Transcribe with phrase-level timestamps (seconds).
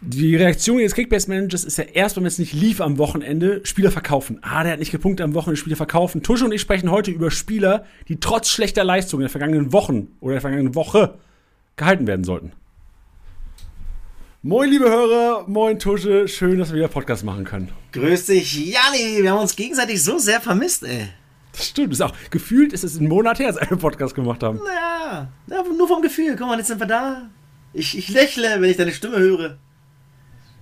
[0.00, 4.38] Die Reaktion des Kickbase-Managers ist ja erst, wenn es nicht lief am Wochenende, Spieler verkaufen.
[4.42, 6.22] Ah, der hat nicht gepunktet am Wochenende, Spieler verkaufen.
[6.22, 10.08] Tusche und ich sprechen heute über Spieler, die trotz schlechter Leistung in der vergangenen Wochen
[10.20, 11.14] oder der vergangenen Woche
[11.74, 12.52] gehalten werden sollten.
[14.42, 17.70] Moin, liebe Hörer, moin Tusche, schön, dass wir wieder Podcast machen können.
[17.90, 21.08] Grüß dich, Janni, wir haben uns gegenseitig so sehr vermisst, ey.
[21.50, 24.44] Das stimmt, ist auch gefühlt ist es ein Monat her, als wir einen Podcast gemacht
[24.44, 24.60] haben.
[24.64, 26.36] Ja, ja nur vom Gefühl.
[26.36, 27.28] Guck mal, jetzt sind wir da.
[27.72, 29.58] Ich, ich lächle, wenn ich deine Stimme höre.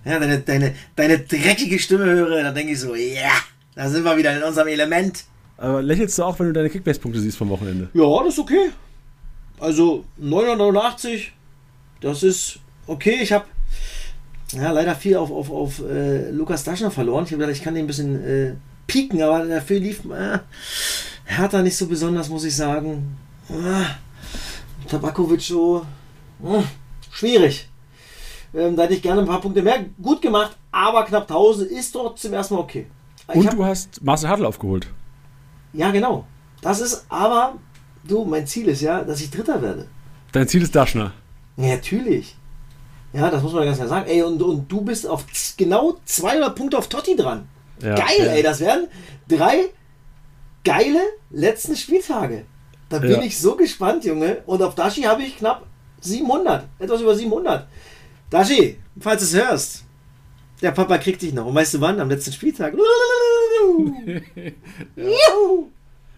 [0.05, 3.31] Ja, deine, deine, deine dreckige Stimme höre, dann denke ich so, ja, yeah,
[3.75, 5.25] da sind wir wieder in unserem Element.
[5.57, 7.89] Aber lächelst du auch, wenn du deine Kickbase-Punkte siehst vom Wochenende?
[7.93, 8.69] Ja, das ist okay.
[9.59, 11.33] Also 989,
[11.99, 13.17] das ist okay.
[13.21, 13.45] Ich habe
[14.53, 17.25] ja, leider viel auf, auf, auf äh, Lukas Daschner verloren.
[17.25, 18.53] Ich habe gedacht, ich kann den ein bisschen äh,
[18.85, 20.39] pieken, aber dafür lief äh,
[21.25, 23.17] Hertha nicht so besonders, muss ich sagen.
[23.49, 23.95] Ah,
[24.87, 25.85] Tabakovic so
[26.41, 26.63] hm,
[27.11, 27.67] schwierig.
[28.57, 31.91] Ähm, da hätte ich gerne ein paar Punkte mehr gut gemacht, aber knapp 1000 ist
[31.91, 32.87] trotzdem erstmal okay.
[33.29, 34.87] Ich Und hab, du hast Marcel Hartl aufgeholt.
[35.73, 36.25] Ja, genau.
[36.61, 37.53] Das ist aber,
[38.03, 39.87] du, mein Ziel ist ja, dass ich Dritter werde.
[40.31, 41.13] Dein Ziel ist Daschner.
[41.55, 42.35] Ja, natürlich.
[43.13, 44.09] Ja, das muss man ganz klar sagen.
[44.09, 47.47] Ey, und, und du bist auf genau 200 Punkte auf Totti dran.
[47.81, 48.25] Ja, Geil, ja.
[48.25, 48.87] ey, das wären
[49.27, 49.69] drei
[50.63, 50.99] geile
[51.29, 52.45] letzten Spieltage.
[52.89, 53.21] Da bin ja.
[53.21, 54.41] ich so gespannt, Junge.
[54.45, 55.65] Und auf Dashi habe ich knapp
[56.01, 57.67] 700, etwas über 700.
[58.29, 59.83] Dashi, falls du es hörst,
[60.61, 61.45] der Papa kriegt dich noch.
[61.45, 61.99] Und weißt du wann?
[61.99, 62.73] Am letzten Spieltag.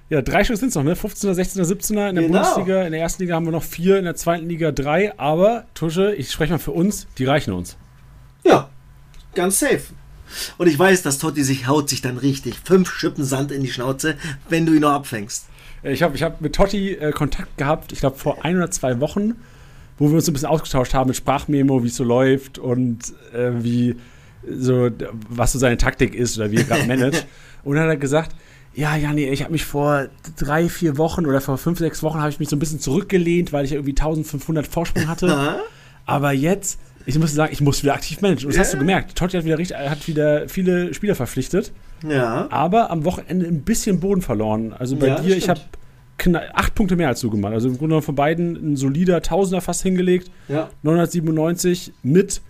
[0.10, 0.96] ja, drei Schuss sind es noch, ne?
[0.96, 2.40] 15er, 16er, 17er in der genau.
[2.40, 2.84] Bundesliga.
[2.84, 5.18] In der ersten Liga haben wir noch vier, in der zweiten Liga drei.
[5.20, 7.78] Aber, Tusche, ich spreche mal für uns, die reichen uns.
[8.44, 8.70] Ja,
[9.36, 9.82] ganz safe.
[10.58, 13.72] Und ich weiß, dass Totti sich haut sich dann richtig fünf Schippen Sand in die
[13.72, 14.16] Schnauze,
[14.48, 15.48] wenn du ihn noch abfängst.
[15.84, 19.00] Ich habe ich hab mit Totti äh, Kontakt gehabt, ich glaube vor ein oder zwei
[19.00, 19.36] Wochen,
[20.00, 23.00] wo wir uns ein bisschen ausgetauscht haben mit Sprachmemo, wie es so läuft und
[23.34, 23.96] äh, wie
[24.50, 24.90] so,
[25.30, 27.28] was so seine Taktik ist oder wie er gerade managt.
[27.64, 28.36] und dann hat er gesagt,
[28.74, 32.30] ja, Jani, ich habe mich vor drei, vier Wochen oder vor fünf, sechs Wochen habe
[32.30, 35.60] ich mich so ein bisschen zurückgelehnt, weil ich irgendwie 1500 Vorsprung hatte.
[36.06, 38.46] Aber jetzt ich muss sagen, ich muss wieder aktiv managen.
[38.46, 38.66] Und das yeah.
[38.66, 39.18] hast du gemerkt.
[39.18, 41.72] Totti hat wieder, richtig, hat wieder viele Spieler verpflichtet.
[42.08, 42.48] Ja.
[42.52, 44.74] Aber am Wochenende ein bisschen Boden verloren.
[44.78, 45.60] Also bei ja, dir, ich habe
[46.54, 47.54] acht Punkte mehr als du gemacht.
[47.54, 50.32] Also im Grunde genommen von beiden ein solider Tausender fast hingelegt.
[50.48, 50.70] Ja.
[50.84, 52.42] 997 mit.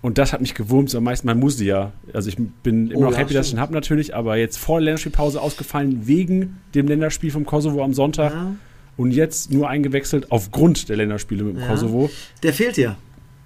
[0.00, 1.92] Und das hat mich gewurmt, am meisten mein Musi ja.
[2.12, 4.56] Also ich bin immer oh, noch happy, ja, dass ich ihn habe natürlich, aber jetzt
[4.56, 8.32] vor der Länderspielpause ausgefallen wegen dem Länderspiel vom Kosovo am Sonntag.
[8.32, 8.54] Ja.
[8.96, 12.10] Und jetzt nur eingewechselt aufgrund der Länderspiele mit dem Kosovo.
[12.42, 12.96] Der fehlt ja.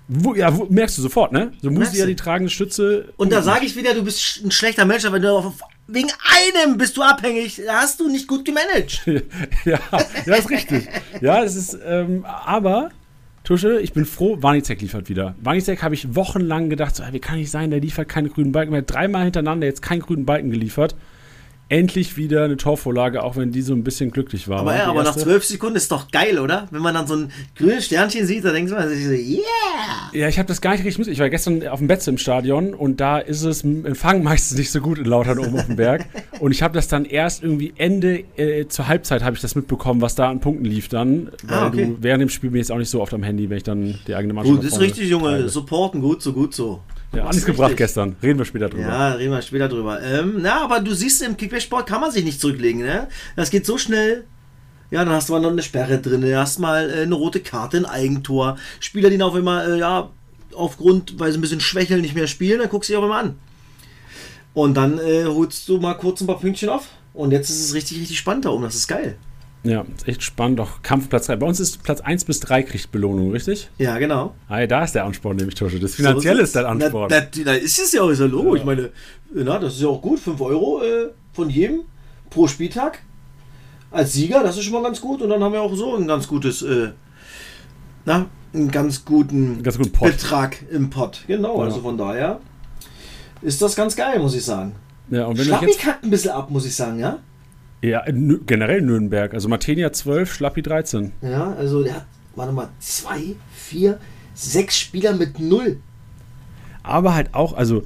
[0.09, 1.53] Wo, ja, wo, merkst du sofort, ne?
[1.62, 3.12] So muss ja die tragende Stütze.
[3.17, 6.10] Und da sage ich wieder, du bist ein schlechter Mensch, aber du auf, wegen
[6.54, 7.60] einem bist du abhängig.
[7.69, 9.03] Hast du nicht gut gemanagt.
[9.65, 9.78] ja,
[10.26, 10.88] ja, ist richtig.
[11.20, 12.91] ja, das ist, ähm, aber,
[13.44, 15.34] Tusche, ich bin froh, Wanizek liefert wieder.
[15.41, 18.75] Wanizek habe ich wochenlang gedacht, so, wie kann ich sein, der liefert keine grünen Balken.
[18.75, 20.94] Hat dreimal hintereinander jetzt keinen grünen Balken geliefert
[21.72, 24.60] endlich wieder eine Torvorlage, auch wenn die so ein bisschen glücklich war.
[24.60, 26.69] Aber, ja, aber nach zwölf Sekunden ist doch geil, oder?
[26.71, 29.41] Wenn man dann so ein grünes Sternchen sieht, dann denkt man sich so, yeah!
[30.12, 31.09] Ja, ich habe das gar nicht richtig mit.
[31.09, 34.59] Ich war gestern auf dem Betze im Stadion und da ist es im Empfang meistens
[34.59, 36.05] nicht so gut in Lautern oben auf dem Berg.
[36.41, 40.00] Und ich habe das dann erst irgendwie Ende äh, zur Halbzeit habe ich das mitbekommen,
[40.00, 41.31] was da an Punkten lief dann.
[41.44, 41.87] Weil ah, okay.
[41.87, 43.62] du während dem Spiel bin ich jetzt auch nicht so oft am Handy, wenn ich
[43.62, 45.28] dann die eigene Mannschaft Gut, ist richtig, Junge.
[45.28, 45.49] Treibe.
[45.49, 46.81] Supporten, gut so, gut so.
[47.15, 48.17] Ja, alles gebracht gestern.
[48.23, 48.84] Reden wir später drüber.
[48.84, 50.03] Ja, reden wir später drüber.
[50.03, 53.09] Ähm, na, aber du siehst, im Kickback-Sport kann man sich nicht zurücklegen, ne?
[53.37, 54.25] Das geht so schnell.
[54.91, 57.78] Ja, dann hast du mal noch eine Sperre drin, hast mal äh, eine rote Karte,
[57.78, 58.56] ein Eigentor.
[58.81, 60.11] Spieler, die auf immer, äh, ja,
[60.55, 63.19] aufgrund, weil sie ein bisschen schwächeln, nicht mehr spielen, dann guckst du dich auch immer
[63.19, 63.39] an.
[64.55, 66.89] Und dann äh, holst du mal kurz ein paar Pünktchen auf.
[67.15, 68.65] Und jetzt ist es richtig, richtig spannend da oben.
[68.65, 69.17] Das ist geil.
[69.65, 70.61] Ja, ist echt spannend.
[70.61, 71.37] Auch Kampfplatz 3.
[71.37, 73.71] Bei uns ist Platz 1 bis 3 kriegt Belohnung, richtig?
[73.78, 74.34] Ja, genau.
[74.49, 75.78] Ah, da ist der Ansporn nämlich, Tosche.
[75.78, 77.09] Das Finanzielle so ist, ist der Ansporn.
[77.09, 78.55] Da, da, da, ist es ja auch, ist ja Logo.
[78.55, 78.61] Ja.
[78.61, 78.91] Ich meine,
[79.33, 80.19] na, das ist ja auch gut.
[80.19, 81.83] 5 Euro äh, von jedem
[82.28, 83.03] pro Spieltag
[83.93, 85.23] als Sieger, das ist schon mal ganz gut.
[85.23, 86.91] Und dann haben wir auch so ein ganz gutes, äh,
[88.05, 91.23] na, einen ganz guten, ganz guten Betrag im Pott.
[91.27, 91.64] Genau, ja.
[91.64, 92.41] also von daher
[93.43, 94.75] ist das ganz geil, muss ich sagen.
[95.11, 95.81] Ja, und wenn Schlappi jetzt...
[95.81, 97.19] kackt ein bisschen ab, muss ich sagen, ja?
[97.82, 98.05] Ja,
[98.46, 99.34] generell Nürnberg.
[99.34, 101.12] Also Martenia 12, Schlappi 13.
[101.20, 102.06] Ja, also der hat,
[102.37, 103.99] warte mal, zwei, vier,
[104.34, 105.81] sechs Spieler mit null.
[106.84, 107.82] Aber halt auch, also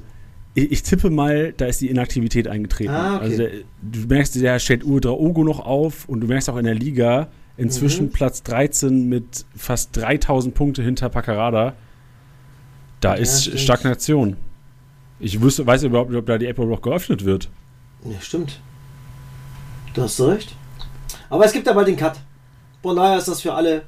[0.53, 2.91] ich, ich tippe mal, da ist die Inaktivität eingetreten.
[2.91, 3.23] Ah, okay.
[3.23, 3.51] Also der,
[3.81, 8.07] du merkst, der stellt Udraogo noch auf und du merkst auch in der Liga inzwischen
[8.07, 8.11] mhm.
[8.11, 11.73] Platz 13 mit fast 3000 Punkte hinter Paccarada.
[12.99, 13.59] Da ja, ist stimmt.
[13.59, 14.37] Stagnation.
[15.19, 17.49] Ich wüsste, weiß überhaupt nicht, ob da die App überhaupt geöffnet wird.
[18.05, 18.61] Ja, stimmt.
[19.97, 20.53] Du hast recht.
[21.27, 22.17] Aber es gibt ja bald den Cut.
[22.83, 23.81] Von daher ist das für alle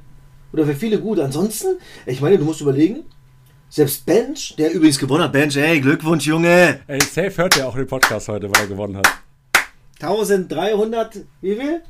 [0.52, 1.20] oder für viele gut.
[1.20, 3.04] Ansonsten, ich meine, du musst überlegen,
[3.68, 5.30] Selbst Bench, der übrigens gewonnen hat.
[5.30, 6.80] Bench, ey, Glückwunsch, Junge.
[6.88, 9.06] Ey, Safe hört ja auch den Podcast heute, weil er gewonnen hat.
[10.00, 11.80] 1300, wie viel?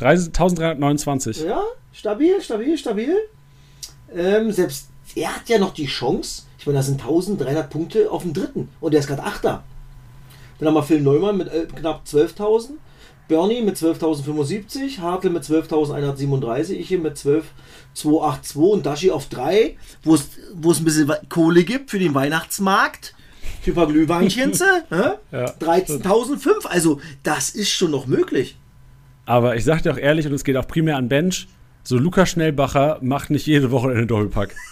[0.00, 1.42] 1329.
[1.42, 1.62] Ja,
[1.92, 3.16] stabil, stabil, stabil.
[4.14, 6.44] Ähm, selbst er hat ja noch die Chance.
[6.58, 8.70] Ich meine, das sind 1300 Punkte auf dem dritten.
[8.80, 9.62] Und der ist gerade Achter.
[10.58, 12.70] Dann haben wir Phil Neumann mit äh, knapp 12.000.
[13.28, 20.14] Bernie mit 12.075, Hartl mit 12.137, ich hier mit 12.282 und Dashi auf 3, wo
[20.14, 23.14] es ein bisschen Kohle gibt für den Weihnachtsmarkt.
[23.62, 24.60] Für ein paar Glühweinchens.
[24.90, 25.18] Ja,
[25.60, 26.66] 13.005.
[26.66, 28.56] Also, das ist schon noch möglich.
[29.26, 31.48] Aber ich sag dir auch ehrlich, und es geht auch primär an Bench,
[31.84, 34.54] so Lukas Schnellbacher macht nicht jede Woche einen Doppelpack.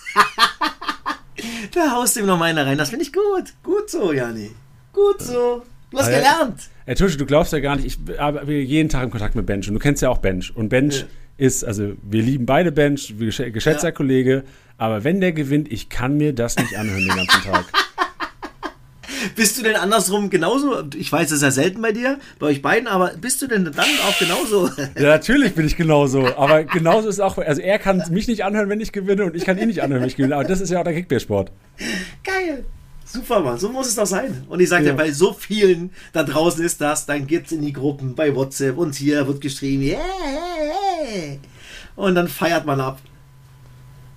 [1.72, 2.78] Da haust du ihm noch mal einer rein.
[2.78, 3.52] Das finde ich gut.
[3.62, 4.50] Gut so, Jani.
[4.94, 5.62] Gut so.
[5.96, 6.60] Du hast gelernt.
[6.98, 9.74] Tusche, du glaubst ja gar nicht, ich habe jeden Tag in Kontakt mit Bench und
[9.74, 10.54] du kennst ja auch Bench.
[10.54, 11.06] Und Bench Ja.
[11.38, 13.92] ist, also wir lieben beide Bench, geschätzter Ja.
[13.92, 14.44] Kollege,
[14.78, 17.64] aber wenn der gewinnt, ich kann mir das nicht anhören den ganzen Tag.
[19.34, 20.84] Bist du denn andersrum genauso?
[20.94, 23.64] Ich weiß, das ist ja selten bei dir, bei euch beiden, aber bist du denn
[23.64, 23.74] dann
[24.06, 24.70] auch genauso?
[24.96, 26.26] Ja, natürlich bin ich genauso.
[26.36, 29.44] Aber genauso ist auch, also er kann mich nicht anhören, wenn ich gewinne und ich
[29.46, 30.34] kann ihn nicht anhören, wenn ich gewinne.
[30.34, 31.50] Aber das ist ja auch der Kickballsport.
[32.22, 32.64] Geil.
[33.06, 33.58] Super, Mann.
[33.58, 34.44] So muss es doch sein.
[34.48, 34.94] Und ich sage Ja.
[34.94, 38.96] bei so vielen da draußen ist das, dann geht's in die Gruppen bei WhatsApp und
[38.96, 41.38] hier wird geschrieben, yeah, yeah, yeah.
[41.94, 43.00] Und dann feiert man ab.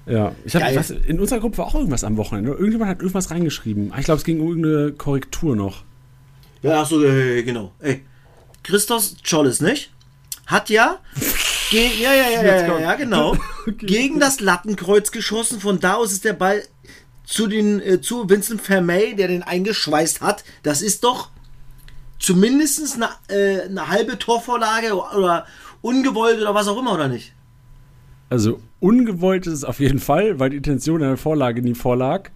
[0.07, 0.75] Ja, ich hab, Geil.
[0.75, 2.51] was, in unserer Gruppe war auch irgendwas am Wochenende.
[2.51, 3.93] Irgendjemand hat irgendwas reingeschrieben.
[3.99, 5.83] Ich glaube, es ging um irgendeine Korrektur noch.
[6.63, 7.71] Ja, ach so, äh, genau.
[7.79, 8.03] Ey,
[8.63, 9.91] Christos Scholles, nicht?
[10.47, 10.97] Hat ja,
[11.71, 13.37] ja, ja, ja, ja, ja, genau,
[13.77, 15.59] gegen das Lattenkreuz geschossen.
[15.59, 16.63] Von da aus ist der Ball
[17.29, 20.43] zu, den, äh, zu Vincent Vermey, der den eingeschweißt hat.
[20.63, 21.29] Das ist doch
[22.17, 25.45] zumindest eine, äh, eine halbe Torvorlage oder
[25.81, 27.33] ungewollt oder was auch immer, oder nicht?
[28.29, 32.31] Also ungewollt ist es auf jeden Fall, weil die Intention der Vorlage nie vorlag.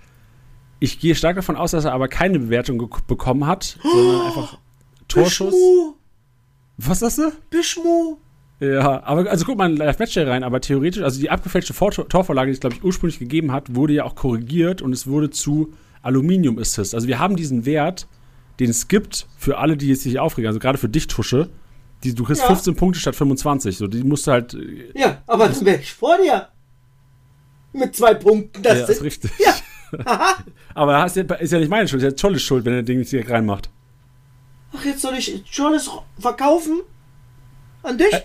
[0.79, 4.59] Ich gehe stark davon aus, dass er aber keine Bewertung bekommen hat, sondern einfach
[5.07, 5.53] Torschuss.
[5.55, 5.95] Bischmu,
[6.77, 7.31] Was sagst du?
[7.49, 8.17] Bischmu.
[8.63, 11.91] Ja, aber also guck mal in Live Match rein, aber theoretisch, also die abgefälschte Vor
[11.91, 15.29] Torvorlage, die es glaube ich ursprünglich gegeben hat, wurde ja auch korrigiert und es wurde
[15.29, 16.93] zu Aluminium Assist.
[16.95, 18.07] Also wir haben diesen Wert,
[18.59, 21.49] den es gibt für alle, die jetzt sich aufregen, also gerade für dich Tusche,
[22.03, 22.47] die, du kriegst Ja.
[22.47, 25.93] 15 Punkte statt 25, so die musst du halt äh, Ja, aber dann wäre ich
[25.93, 26.47] vor dir.
[27.73, 28.61] Mit zwei Punkten.
[28.61, 29.31] Das ja, ist richtig.
[29.39, 29.53] Ja.
[30.05, 30.35] Aha.
[30.75, 32.81] Aber das ist ja- ist ja nicht meine Schuld, ist ja Tolles Schuld, wenn er
[32.81, 33.69] das Ding nicht direkt reinmacht.
[34.75, 35.89] Ach, jetzt soll ich Jolles
[36.19, 36.81] verkaufen?
[37.83, 38.13] An dich?
[38.13, 38.21] Äh,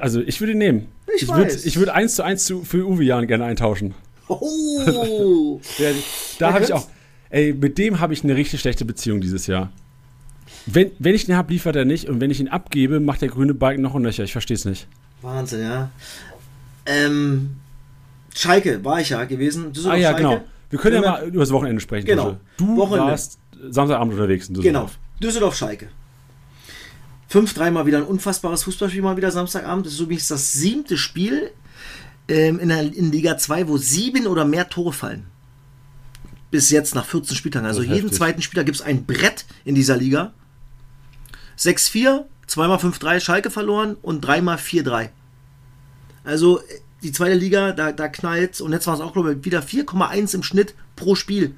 [0.00, 0.86] Also ich würde ihn nehmen.
[1.16, 3.94] Ich ich würde ich würde 1 zu 1 zu, für Uwe Jan gerne eintauschen.
[4.28, 5.60] Oh.
[5.78, 5.90] Ja,
[6.38, 6.86] da habe ich auch.
[7.30, 9.72] Ey, mit dem habe ich eine richtig schlechte Beziehung dieses Jahr.
[10.66, 12.08] Wenn, wenn ich ihn habe, liefert er nicht.
[12.08, 14.24] Und wenn ich ihn abgebe, macht der grüne Balken noch ein Löcher.
[14.24, 14.86] Ich verstehe es nicht.
[15.22, 15.90] Wahnsinn, ja.
[16.86, 17.56] Ähm,
[18.34, 19.72] Schalke war ich ja gewesen.
[19.86, 20.22] Ah ja, Schalke.
[20.22, 20.40] genau.
[20.70, 22.06] Wir können ja mal über das Wochenende sprechen.
[22.06, 22.24] Genau.
[22.30, 22.40] Tusche.
[22.58, 23.10] Du Wochenende.
[23.12, 23.38] warst
[23.70, 24.62] Samstagabend unterwegs in Genau.
[24.62, 24.98] Düsseldorf.
[25.22, 25.88] Düsseldorf-Schalke.
[27.36, 29.84] 5-3 mal wieder ein unfassbares Fußballspiel mal wieder Samstagabend.
[29.84, 31.50] Das ist übrigens das siebte Spiel
[32.28, 35.26] ähm, in, der, in Liga 2, wo sieben oder mehr Tore fallen.
[36.50, 37.66] Bis jetzt nach 14 Spieltagen.
[37.66, 38.14] Also jeden heftig.
[38.14, 40.32] zweiten Spieler gibt es ein Brett in dieser Liga.
[41.58, 45.10] 6-4, 2x5-3 Schalke verloren und 3x4-3.
[46.24, 46.62] Also äh,
[47.02, 50.34] die zweite Liga, da, da knallt und jetzt war es auch, glaube ich, wieder 4,1
[50.34, 51.54] im Schnitt pro Spiel,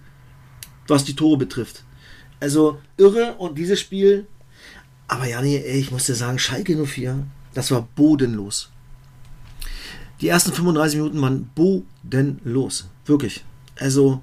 [0.89, 1.85] was die Tore betrifft.
[2.41, 4.27] Also irre und dieses Spiel,
[5.09, 8.71] aber Jani, ey, ich muss dir sagen, Schalke 04, das war bodenlos.
[10.21, 12.89] Die ersten 35 Minuten waren bodenlos.
[13.07, 13.45] Wirklich.
[13.79, 14.23] Also,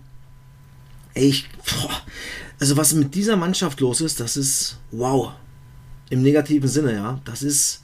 [1.16, 2.02] ich, boah,
[2.60, 5.32] also was mit dieser Mannschaft los ist, das ist wow.
[6.10, 7.20] Im negativen Sinne, ja.
[7.26, 7.82] Das ist,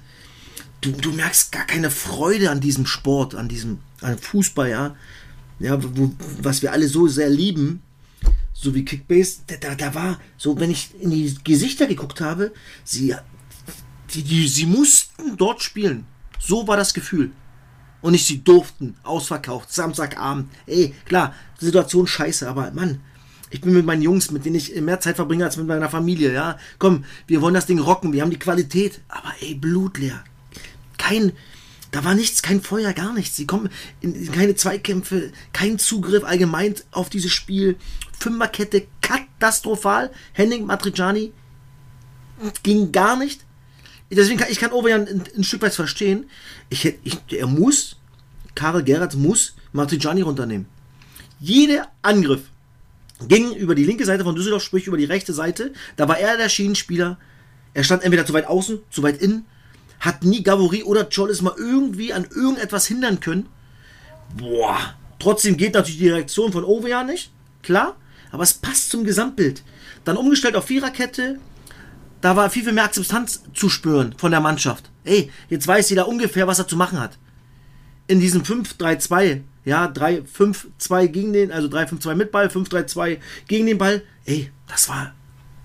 [0.81, 4.95] du, du merkst gar keine Freude an diesem Sport, an diesem, an Fußball, ja.
[5.59, 7.81] Ja, wo, was wir alle so sehr lieben,
[8.61, 12.53] so wie Kickbase, da, da, war, so wenn ich in die Gesichter geguckt habe,
[12.83, 13.15] sie,
[14.13, 16.05] die, die, sie mussten dort spielen.
[16.39, 17.31] So war das Gefühl.
[18.01, 20.49] Und nicht sie durften, ausverkauft, Samstagabend.
[20.67, 23.01] Ey, klar, Situation scheiße, aber Mann,
[23.49, 26.31] ich bin mit meinen Jungs, mit denen ich mehr Zeit verbringe als mit meiner Familie,
[26.31, 26.57] ja.
[26.77, 30.23] Komm, wir wollen das Ding rocken, wir haben die Qualität, aber ey, blutleer.
[30.99, 31.31] Kein,
[31.89, 33.35] da war nichts, kein Feuer, gar nichts.
[33.35, 33.69] Sie kommen
[34.01, 37.75] in, in keine Zweikämpfe, kein Zugriff allgemein auf dieses Spiel.
[38.21, 40.11] Fünferkette katastrophal.
[40.33, 41.33] Henning Matriciani
[42.63, 43.41] ging gar nicht.
[44.11, 46.29] Deswegen kann ich kann Overjan ein, ein Stück weit verstehen.
[46.69, 47.95] Ich, ich, er muss,
[48.55, 50.67] Karel Gerrard muss Matriciani runternehmen.
[51.39, 52.43] Jeder Angriff
[53.27, 55.73] ging über die linke Seite von Düsseldorf, sprich über die rechte Seite.
[55.95, 57.17] Da war er der Schienenspieler.
[57.73, 59.45] Er stand entweder zu weit außen, zu weit innen,
[59.99, 63.47] hat nie Gavory oder Jollis mal irgendwie an irgendetwas hindern können.
[64.37, 64.95] Boah.
[65.19, 67.31] Trotzdem geht natürlich die Reaktion von Ovejan nicht.
[67.61, 67.95] klar,
[68.31, 69.63] aber es passt zum Gesamtbild.
[70.03, 71.39] Dann umgestellt auf Viererkette,
[72.21, 74.89] da war viel, viel mehr Akzeptanz zu spüren von der Mannschaft.
[75.03, 77.17] Ey, jetzt weiß jeder ungefähr, was er zu machen hat.
[78.07, 84.03] In diesem 5-3-2, ja, 3-5-2 gegen den, also 3-5-2 mit Ball, 5-3-2 gegen den Ball,
[84.25, 85.13] ey, das war,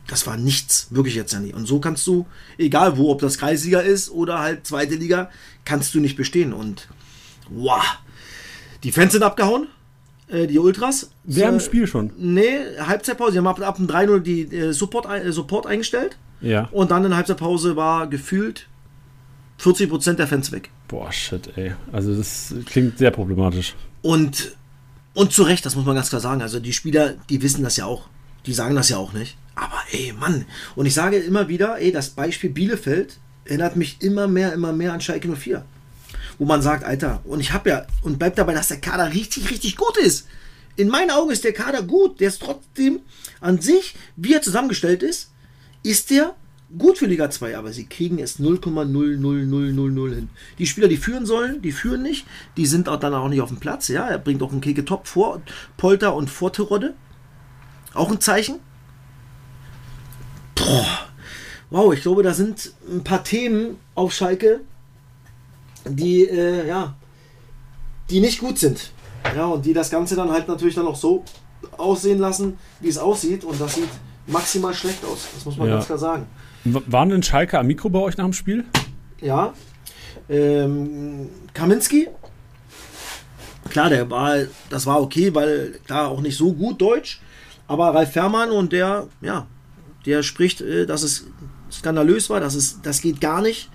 [0.07, 1.55] das war nichts, wirklich jetzt ja nicht.
[1.55, 5.31] Und so kannst du, egal wo, ob das Kreisliga ist oder halt zweite Liga,
[5.65, 6.53] kannst du nicht bestehen.
[6.53, 6.89] Und
[7.51, 7.83] wow,
[8.83, 9.69] die Fans sind abgehauen,
[10.29, 11.11] äh, die Ultras.
[11.25, 12.11] Wir haben ein Spiel schon.
[12.17, 13.33] Nee, Halbzeitpause.
[13.33, 16.19] Sie haben ab, ab dem 3-0 die äh, Support, äh, Support eingestellt.
[16.41, 16.69] Ja.
[16.73, 18.69] Und dann in der Halbzeitpause war gefühlt
[19.61, 20.71] 40% der Fans weg.
[20.89, 21.73] Boah, shit, ey.
[21.93, 23.75] Also das klingt sehr problematisch.
[24.03, 24.57] Und,
[25.15, 26.43] und zu Recht, das muss man ganz klar sagen.
[26.43, 28.09] Also die Spieler, die wissen das ja auch.
[28.45, 29.37] Die sagen das ja auch nicht.
[29.55, 30.45] Aber ey, Mann.
[30.77, 34.93] Und ich sage immer wieder, ey, das Beispiel Bielefeld erinnert mich immer mehr, immer mehr
[34.93, 35.65] an Schalke 04.
[36.39, 39.51] Wo man sagt, Alter, und ich habe ja, und bleibt dabei, dass der Kader richtig,
[39.51, 40.27] richtig gut ist.
[40.77, 42.21] In meinen Augen ist der Kader gut.
[42.21, 43.01] Der ist trotzdem
[43.41, 45.31] an sich, wie er zusammengestellt ist,
[45.83, 46.35] ist der
[46.79, 50.29] gut für Liga 2, aber sie kriegen es 0,00000 hin.
[50.59, 52.27] Die Spieler, die führen sollen, die führen nicht.
[52.57, 53.89] Die sind auch dann auch nicht auf dem Platz.
[53.89, 55.41] Ja, er bringt auch einen Keke Top vor
[55.77, 56.95] Polter und vor Terodde.
[57.95, 58.57] Auch ein Zeichen.
[60.55, 61.09] Boah.
[61.71, 64.61] Wow, ich glaube, da sind ein paar Themen auf Schalke,
[65.89, 66.95] die, äh, ja,
[68.11, 68.91] die nicht gut sind.
[69.35, 71.25] Ja, und die das Ganze dann halt natürlich dann auch so
[71.79, 73.45] aussehen lassen, wie es aussieht.
[73.45, 73.89] Und das sieht
[74.27, 75.27] maximal schlecht aus.
[75.35, 75.75] Das muss man Ja.
[75.75, 76.27] ganz klar sagen.
[76.65, 78.65] W waren denn Schalke am Mikro bei euch nach dem Spiel?
[79.21, 79.53] Ja.
[80.29, 82.09] Ähm, Kaminski.
[83.71, 84.37] Klar, der war,
[84.71, 87.21] das war okay, weil klar auch nicht so gut Deutsch.
[87.69, 89.47] Aber Ralf Fährmann und der, ja,
[90.05, 91.27] der spricht, äh, dass es
[91.71, 93.71] skandalös war, dass es, das geht gar nicht.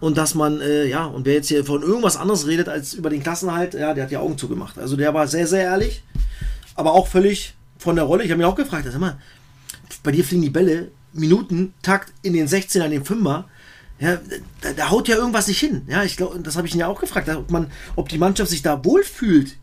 [0.00, 3.10] Und dass man, äh, ja, und wer jetzt hier von irgendwas anderes redet als über
[3.10, 4.78] den Klassenhalt, ja, der hat die Augen zugemacht.
[4.78, 6.02] Also der war sehr, sehr ehrlich,
[6.74, 8.24] aber auch völlig von der Rolle.
[8.24, 9.18] Ich habe mich auch gefragt, sag mal,
[10.02, 13.44] bei dir fliegen die Bälle, Minuten, Takt in den 16er, in den 5er.
[13.98, 14.18] Ja,
[14.60, 15.82] da, da haut ja irgendwas nicht hin.
[15.88, 18.50] Ja, ich glaube, das habe ich ihn ja auch gefragt, ob man, ob die Mannschaft
[18.50, 19.56] sich da wohlfühlt.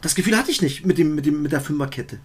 [0.00, 2.18] Das Gefühl hatte ich nicht mit, dem, mit, dem, mit der Fünferkette.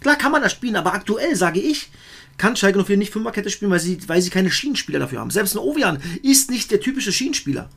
[0.00, 1.90] Klar kann man das spielen, aber aktuell sage ich,
[2.38, 5.30] kann Schalke 04 nicht Fünferkette spielen, weil sie, weil sie keine Schienenspieler dafür haben.
[5.30, 7.68] Selbst ein Ovian ist nicht der typische Schienenspieler.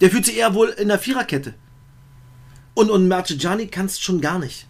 [0.00, 1.54] Der fühlt sich eher wohl in der Viererkette.
[2.74, 4.66] Und, und Marciani kann es schon gar nicht.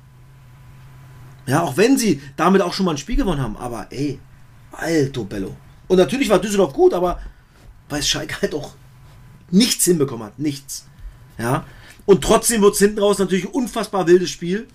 [1.47, 3.57] Ja, auch wenn sie damit auch schon mal ein Spiel gewonnen haben.
[3.57, 4.19] Aber ey,
[4.73, 5.57] alto bello.
[5.89, 7.21] Und natürlich war Düsseldorf gut, aber
[7.89, 8.75] weil Schalke halt auch
[9.51, 10.39] nichts hinbekommen hat.
[10.39, 10.87] Nichts.
[11.39, 11.67] Ja.
[12.07, 14.67] Und trotzdem wird es hinten raus natürlich ein unfassbar wildes Spiel.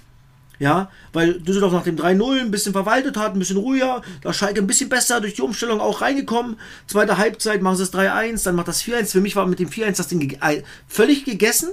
[0.60, 4.60] Ja, weil Düsseldorf nach dem 3-0 ein bisschen verwaltet hat, ein bisschen ruhiger, da Schalke
[4.60, 6.58] ein bisschen besser durch die Umstellung auch reingekommen.
[6.86, 9.12] Zweite Halbzeit machen sie es 3-1, dann macht das 4-1.
[9.12, 11.70] Für mich war mit dem 4-1 das Ding ge äh, völlig gegessen.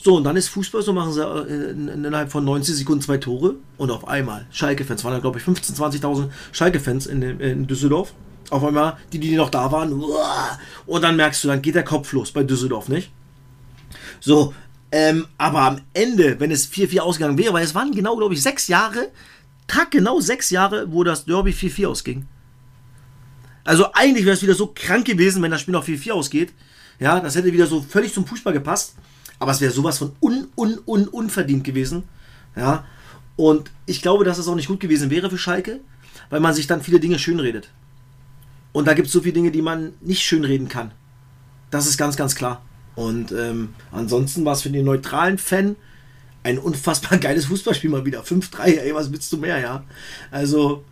[0.00, 3.16] So, und dann ist Fußball, so machen sie äh, in, innerhalb von 90 Sekunden zwei
[3.16, 8.12] Tore und auf einmal Schalke-Fans, waren da glaube ich 15.000, 20.000 Schalke-Fans in, in Düsseldorf.
[8.50, 11.82] Auf einmal, die, die noch da waren, uah, und dann merkst du, dann geht der
[11.82, 13.10] Kopf los bei Düsseldorf, nicht?
[14.20, 14.54] So,
[14.90, 18.42] ähm, aber am Ende, wenn es 4-4 ausgegangen wäre, weil es waren genau, glaube ich,
[18.42, 19.10] sechs Jahre,
[19.66, 22.26] Tag genau sechs Jahre, wo das Derby 4-4 ausging.
[23.64, 26.54] Also eigentlich wäre es wieder so krank gewesen, wenn das Spiel noch 4-4 ausgeht.
[26.98, 28.94] Ja, das hätte wieder so völlig zum Fußball gepasst.
[29.38, 32.04] Aber es wäre sowas von un, un, un, unverdient gewesen.
[32.56, 32.86] Ja,
[33.36, 35.80] und ich glaube, dass es auch nicht gut gewesen wäre für Schalke,
[36.30, 37.68] weil man sich dann viele Dinge schönredet.
[38.72, 40.92] Und da gibt es so viele Dinge, die man nicht schönreden kann.
[41.70, 42.62] Das ist ganz, ganz klar.
[42.98, 45.76] Und ähm, ansonsten war es für den neutralen Fan
[46.42, 48.22] ein unfassbar geiles Fußballspiel mal wieder.
[48.22, 49.84] 5-3, ey, was willst du mehr, ja?
[50.32, 50.82] Also,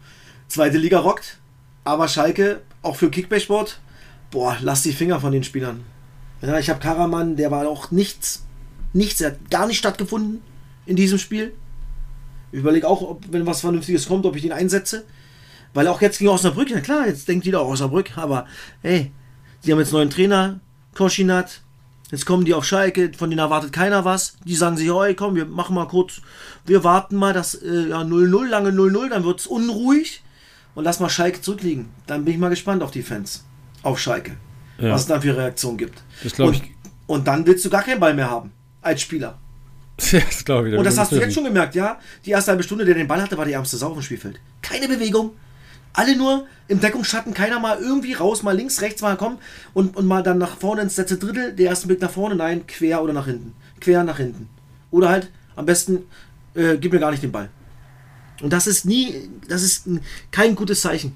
[0.47, 1.39] zweite Liga rockt,
[1.83, 3.81] aber Schalke, auch für Kickback-Sport,
[4.31, 5.81] boah, lass die Finger von den Spielern.
[6.43, 8.45] Ja, ich habe Karaman, der war auch nichts,
[8.93, 10.43] nichts, er hat gar nicht stattgefunden
[10.87, 11.55] in diesem Spiel.
[12.53, 15.07] Ich überlege auch, ob, wenn was Vernünftiges kommt, ob ich den einsetze.
[15.75, 18.47] Weil auch jetzt gegen Osnabrück, na klar, jetzt denkt jeder auch Osnabrück, aber
[18.83, 19.11] hey,
[19.65, 20.61] die haben jetzt neuen Trainer,
[20.95, 21.63] Koschinat.
[22.11, 24.37] Jetzt kommen die auf Schalke, von denen erwartet keiner was.
[24.45, 26.21] Die sagen sich, hey, komm, wir machen mal kurz,
[26.65, 30.23] wir warten mal das äh, ja, 0-0, lange 0-0, dann wird es unruhig
[30.77, 31.89] und lass mal Schalke zurückliegen.
[32.07, 33.45] Dann bin ich mal gespannt auf die Fans,
[33.83, 34.37] auf Schalke,
[34.79, 34.93] Ja.
[34.93, 36.01] was es dann für Reaktionen gibt.
[36.23, 36.63] Das und,
[37.09, 39.39] und dann willst du gar keinen Ball mehr haben, als Spieler.
[40.13, 40.49] Ja, das ich.
[40.79, 41.99] Und das hast du jetzt schon gemerkt, ja?
[42.27, 44.39] Die erste halbe Stunde, der den Ball hatte, war die ärmste Sau auf dem Spielfeld.
[44.61, 45.31] Keine Bewegung.
[45.99, 49.39] Alle nur im Deckungsschatten, keiner mal irgendwie raus, mal links, rechts, mal kommen
[49.73, 52.67] und, und mal dann nach vorne ins letzte Drittel, der erste Blick nach vorne, nein,
[52.67, 53.55] quer oder nach hinten.
[53.81, 54.49] Quer nach hinten.
[54.91, 56.03] Oder halt am besten,
[56.55, 57.49] äh, gib mir gar nicht den Ball.
[58.43, 60.01] Und das ist nie, das ist ein-
[60.31, 61.15] kein gutes Zeichen.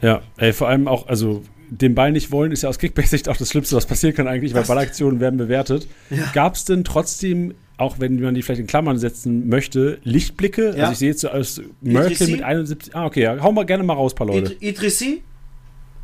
[0.00, 3.36] Ja, ey, vor allem auch, also den Ball nicht wollen, ist ja aus Kickback-Sicht auch
[3.36, 5.86] das Schlimmste, was passieren kann eigentlich, weil Ballaktionen werden bewertet.
[6.08, 6.30] Ja.
[6.32, 10.74] Gab es denn trotzdem auch wenn man die vielleicht in Klammern setzen möchte, Lichtblicke.
[10.76, 10.82] Ja.
[10.82, 12.94] Also ich sehe jetzt so aus Merkel mit 71.
[12.94, 14.52] Ah, okay, ja, hau mal gerne mal raus, paar Leute.
[14.54, 15.22] Id- Idrissi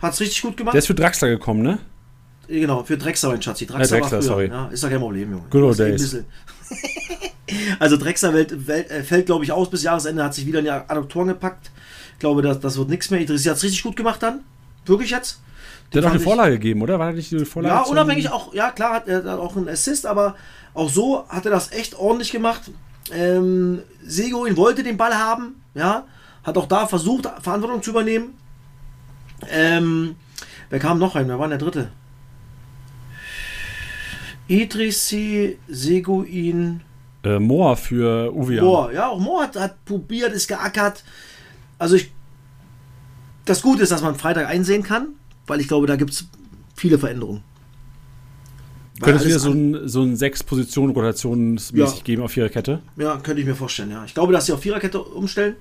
[0.00, 0.74] hat es richtig gut gemacht.
[0.74, 1.78] Der ist für Draxler gekommen, ne?
[2.48, 3.66] Genau, für Drexler, mein Schatzi.
[3.66, 4.46] Drexler, Ja, Drexler, sorry.
[4.48, 5.44] Ja, ist doch kein Problem, Junge.
[5.50, 6.16] Good old days.
[7.78, 10.64] also Drexler Welt, Welt, äh, fällt, glaube ich, aus bis Jahresende, hat sich wieder in
[10.66, 11.70] die Adduktoren gepackt.
[12.14, 13.20] Ich glaube, das, das wird nichts mehr.
[13.20, 14.40] Idrissi hat es richtig gut gemacht dann.
[14.86, 15.40] Wirklich jetzt.
[15.92, 16.98] Der hat auch eine ich- Vorlage gegeben, oder?
[16.98, 17.74] War nicht eine Vorlage?
[17.74, 20.36] Ja, unabhängig auch, ja klar, hat er hat auch einen Assist, aber
[20.74, 22.62] auch so hat er das echt ordentlich gemacht.
[23.12, 26.04] Ähm, Seguin wollte den Ball haben, ja,
[26.44, 28.34] hat auch da versucht, Verantwortung zu übernehmen.
[29.48, 30.16] Ähm,
[30.70, 31.28] wer kam noch rein?
[31.28, 31.88] Wer war denn der dritte?
[34.48, 36.82] Idrissi, Seguin,
[37.24, 38.60] Äh, Moor für Uwe.
[38.60, 38.92] Mohr.
[38.92, 41.02] Ja, auch Mohr hat, hat probiert, ist geackert.
[41.78, 42.12] Also ich.
[43.44, 45.08] Das Gute ist, dass man Freitag einsehen kann,
[45.46, 46.26] weil ich glaube, da gibt es
[46.74, 47.42] viele Veränderungen.
[49.00, 52.04] Könnte es wieder so ein, so ein sechs Positionen rotationsmäßig Ja.
[52.04, 52.80] geben auf ihrer Kette?
[52.96, 54.04] Ja, könnte ich mir vorstellen, ja.
[54.04, 55.56] Ich glaube, dass sie auf Viererkette umstellen.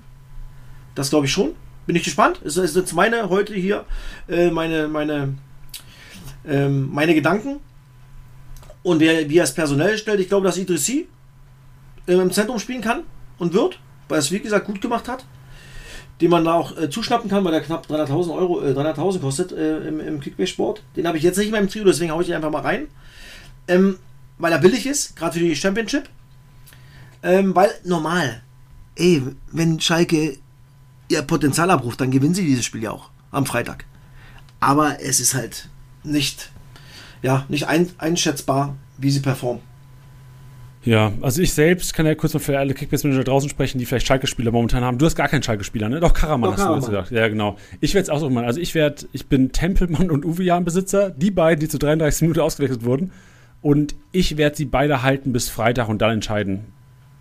[0.94, 1.50] Das glaube ich schon.
[1.86, 2.40] Bin ich gespannt.
[2.44, 3.84] Es ist jetzt meine heute hier,
[4.28, 5.34] äh, meine, meine,
[6.46, 7.56] ähm, meine Gedanken.
[8.82, 11.06] Und wer, wie er es personell stellt, ich glaube, dass Idrissi
[12.06, 13.02] äh, im Zentrum spielen kann
[13.38, 13.78] und wird,
[14.08, 15.26] weil er es wie gesagt gut gemacht hat.
[16.20, 19.52] Den man da auch äh, zuschnappen kann, weil der knapp 300.000 Euro, äh, 300.000 kostet
[19.52, 20.82] äh, im, im Kickbase-Sport.
[20.96, 22.88] Den habe ich jetzt nicht in meinem Trio, deswegen haue ich ihn einfach mal rein.
[23.68, 23.98] Ähm,
[24.38, 26.08] weil er billig ist, gerade für die Championship.
[27.22, 28.42] Ähm, weil normal,
[28.94, 30.38] ey, wenn Schalke
[31.08, 33.84] ihr Potenzial abruft, dann gewinnen sie dieses Spiel ja auch am Freitag.
[34.60, 35.68] Aber es ist halt
[36.02, 36.50] nicht,
[37.22, 39.62] ja, nicht ein, einschätzbar, wie sie performen.
[40.86, 44.06] Ja, also ich selbst kann ja kurz mal für alle Kickbase-Manager draußen sprechen, die vielleicht
[44.06, 44.98] Schalke-Spieler momentan haben.
[44.98, 45.98] Du hast gar keinen Schalke-Spieler, ne?
[46.00, 46.88] Doch, Karaman Doch, hast du Karaman.
[46.88, 47.10] gesagt.
[47.10, 47.56] Ja, genau.
[47.80, 48.46] Ich werde es auch so machen.
[48.46, 52.22] Also ich werde, ich bin Tempelmann und Uwe Jan Besitzer, die beiden, die zu 33
[52.22, 53.10] Minuten ausgewechselt wurden.
[53.62, 56.66] Und ich werde sie beide halten bis Freitag und dann entscheiden.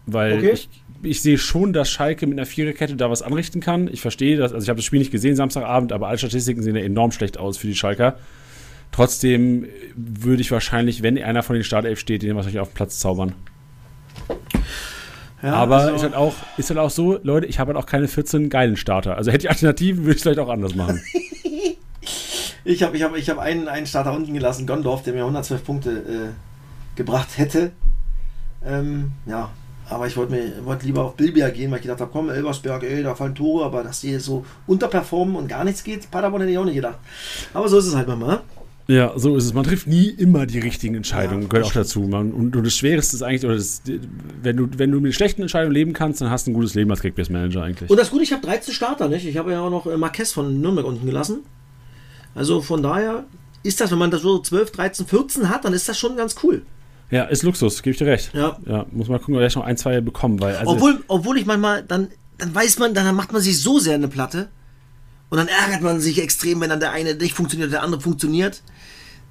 [0.06, 0.52] Weil Okay.
[0.52, 0.70] ich,
[1.02, 3.88] ich sehe schon, dass Schalke mit einer Viererkette da was anrichten kann.
[3.92, 6.76] Ich verstehe das, also ich habe das Spiel nicht gesehen Samstagabend, aber alle Statistiken sehen
[6.76, 8.20] ja enorm schlecht aus für die Schalker.
[8.92, 13.00] Trotzdem würde ich wahrscheinlich, wenn einer von den Startelf steht, den wahrscheinlich auf den Platz
[13.00, 13.34] zaubern.
[15.42, 17.88] Ja, Aber also- ist, halt auch, ist halt auch so, Leute, ich habe halt auch
[17.88, 19.16] keine 14 geilen Starter.
[19.18, 21.02] Also hätte ich Alternativen, würde ich es vielleicht auch anders machen.
[22.68, 25.64] Ich habe ich hab, ich hab einen, einen Starter unten gelassen, Gondorf, der mir 112
[25.64, 27.72] Punkte äh, gebracht hätte.
[28.66, 29.52] Ähm, ja,
[29.88, 32.82] aber ich wollte mir wollte lieber auf Bilbia gehen, weil ich gedacht habe, komm, Elversberg,
[32.82, 36.54] ey, da fallen Tore, aber dass die so unterperformen und gar nichts geht, Paderborn hätte
[36.54, 36.98] ich auch nicht gedacht.
[37.54, 38.42] Aber so ist es halt manchmal.
[38.88, 39.54] Ja, so ist es.
[39.54, 42.02] Man trifft nie immer die richtigen Entscheidungen, Ja, gehört auch dazu.
[42.02, 43.82] Man, und, und das Schwerste ist eigentlich, oder das,
[44.44, 46.92] wenn, du, wenn du mit schlechten Entscheidungen leben kannst, dann hast du ein gutes Leben
[46.92, 47.90] als Kickbase-Manager eigentlich.
[47.90, 49.26] Und das Gute, ich habe 13 Starter, nicht?
[49.26, 51.40] Ich habe ja auch noch äh, Marquez von Nürnberg unten gelassen.
[52.36, 53.26] Also von daher
[53.64, 56.36] ist das, wenn man das so 12, 13, 14 hat, dann ist das schon ganz
[56.44, 56.62] cool.
[57.10, 58.32] ja, ist Luxus, gebe ich dir recht.
[58.34, 58.58] Ja.
[58.68, 61.46] Ja, muss man gucken, ob ich noch ein, zwei bekommen, weil also, obwohl, obwohl ich
[61.48, 64.50] manchmal, dann, dann weiß man, dann macht man sich so sehr eine Platte
[65.30, 68.62] und dann ärgert man sich extrem, wenn dann der eine nicht funktioniert, der andere funktioniert.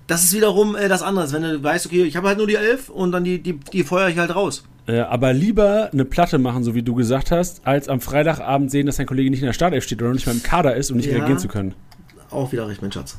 [0.07, 2.57] Das ist wiederum äh, das andere, wenn du weißt, okay, ich habe halt nur die
[2.57, 4.65] 11 und dann die, die, die feuere ich halt raus.
[4.87, 8.87] äh, aber lieber eine Platte machen, so wie du gesagt hast, als am Freitagabend sehen,
[8.87, 10.99] dass dein Kollege nicht in der Startelf steht oder nicht mal im Kader ist und
[10.99, 11.17] nicht Ja.
[11.17, 11.75] reagieren zu können.
[12.31, 13.19] Auch wieder recht, mein Schatz.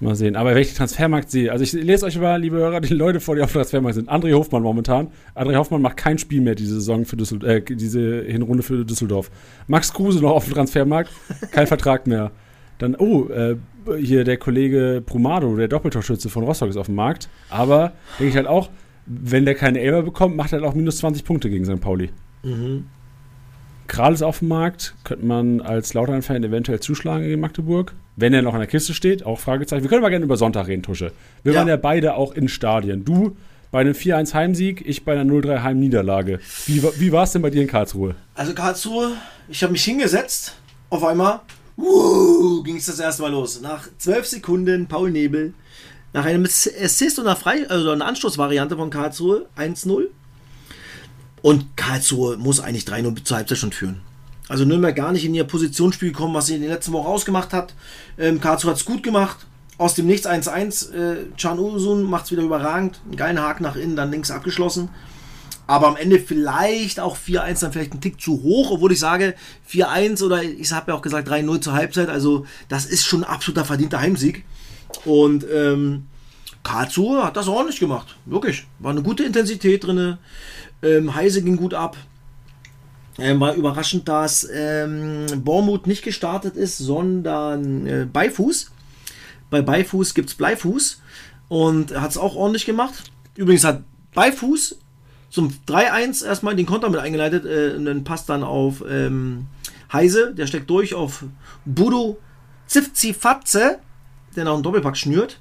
[0.00, 0.36] Mal sehen.
[0.36, 3.18] Aber wenn ich den Transfermarkt sehe, also ich lese euch mal, liebe Hörer, die Leute
[3.18, 4.08] vor, die auf dem Transfermarkt sind.
[4.08, 5.08] André Hofmann momentan.
[5.34, 9.28] André Hoffmann macht kein Spiel mehr diese Saison für Düsseldorf, äh, diese Hinrunde für Düsseldorf.
[9.66, 11.10] Max Kruse noch auf dem Transfermarkt,
[11.50, 12.30] kein Vertrag mehr.
[12.78, 13.56] Dann, oh, äh,
[13.96, 17.28] hier der Kollege Prumado, der Doppeltorschütze von Rostock ist auf dem Markt.
[17.50, 18.70] Aber denke ich halt auch,
[19.06, 21.80] wenn der keine Elber bekommt, macht er halt auch minus 20 Punkte gegen St.
[21.80, 22.10] Pauli.
[22.42, 22.86] Mhm.
[23.86, 27.94] Kral ist auf dem Markt, könnte man als Lautern-Fan eventuell zuschlagen gegen Magdeburg.
[28.16, 29.82] Wenn er noch in der Kiste steht, auch Fragezeichen.
[29.82, 31.12] Wir können aber gerne über Sonntag reden, Tusche.
[31.42, 31.60] Wir Ja.
[31.60, 33.04] waren ja beide auch in Stadien.
[33.06, 33.36] Du
[33.70, 36.38] bei einem 4-1 Heimsieg, ich bei einer 0-3 Heimniederlage.
[36.66, 38.14] Wie, wie war es denn bei dir in Karlsruhe?
[38.34, 39.12] Also Karlsruhe,
[39.48, 40.56] ich habe mich hingesetzt,
[40.90, 41.40] auf einmal
[41.78, 43.60] ging es das erste Mal los.
[43.60, 45.54] Nach 12 Sekunden Paul Nebel,
[46.12, 50.06] nach einem Assist und einer, Frei also einer Anstoßvariante von Karlsruhe 1-0.
[51.40, 54.00] Und Karlsruhe muss eigentlich 3-0 zur Halbzeit schon führen.
[54.48, 57.52] Also Nürnberg gar nicht in ihr Positionsspiel gekommen, was sie in den letzten Wochen ausgemacht
[57.52, 57.74] hat.
[58.18, 59.46] Ähm, Karlsruhe hat es gut gemacht.
[59.76, 60.92] Aus dem Nichts 1-1.
[60.92, 63.00] Äh, Can Usun macht es wieder überragend.
[63.04, 64.88] Einen geilen Haken nach innen, dann links abgeschlossen.
[65.68, 69.34] Aber am Ende vielleicht auch 4-1 dann vielleicht ein Tick zu hoch, obwohl ich sage
[69.70, 72.08] 4-1 oder ich habe ja auch gesagt 3-0 zur Halbzeit.
[72.08, 74.46] Also das ist schon ein absoluter verdienter Heimsieg.
[75.04, 76.06] Und ähm,
[76.62, 78.16] Karlsruhe hat das ordentlich gemacht.
[78.24, 78.66] Wirklich.
[78.78, 80.16] War eine gute Intensität drin.
[80.82, 81.98] Ähm, Heise ging gut ab.
[83.18, 88.70] Ähm, war überraschend, dass ähm, Bormuth nicht gestartet ist, sondern äh, Beifuß.
[89.50, 91.02] Bei Beifuß gibt es Bleifuß
[91.48, 92.94] und hat es auch ordentlich gemacht.
[93.36, 93.82] Übrigens hat
[94.14, 94.78] Beifuß
[95.30, 99.46] zum 3-1 erstmal den Konter mit eingeleitet, äh, und dann passt dann auf ähm,
[99.92, 101.24] Heise, der steckt durch auf
[101.64, 102.18] Budo
[102.66, 103.78] Zivzifatze,
[104.36, 105.40] der noch einen Doppelpack schnürt.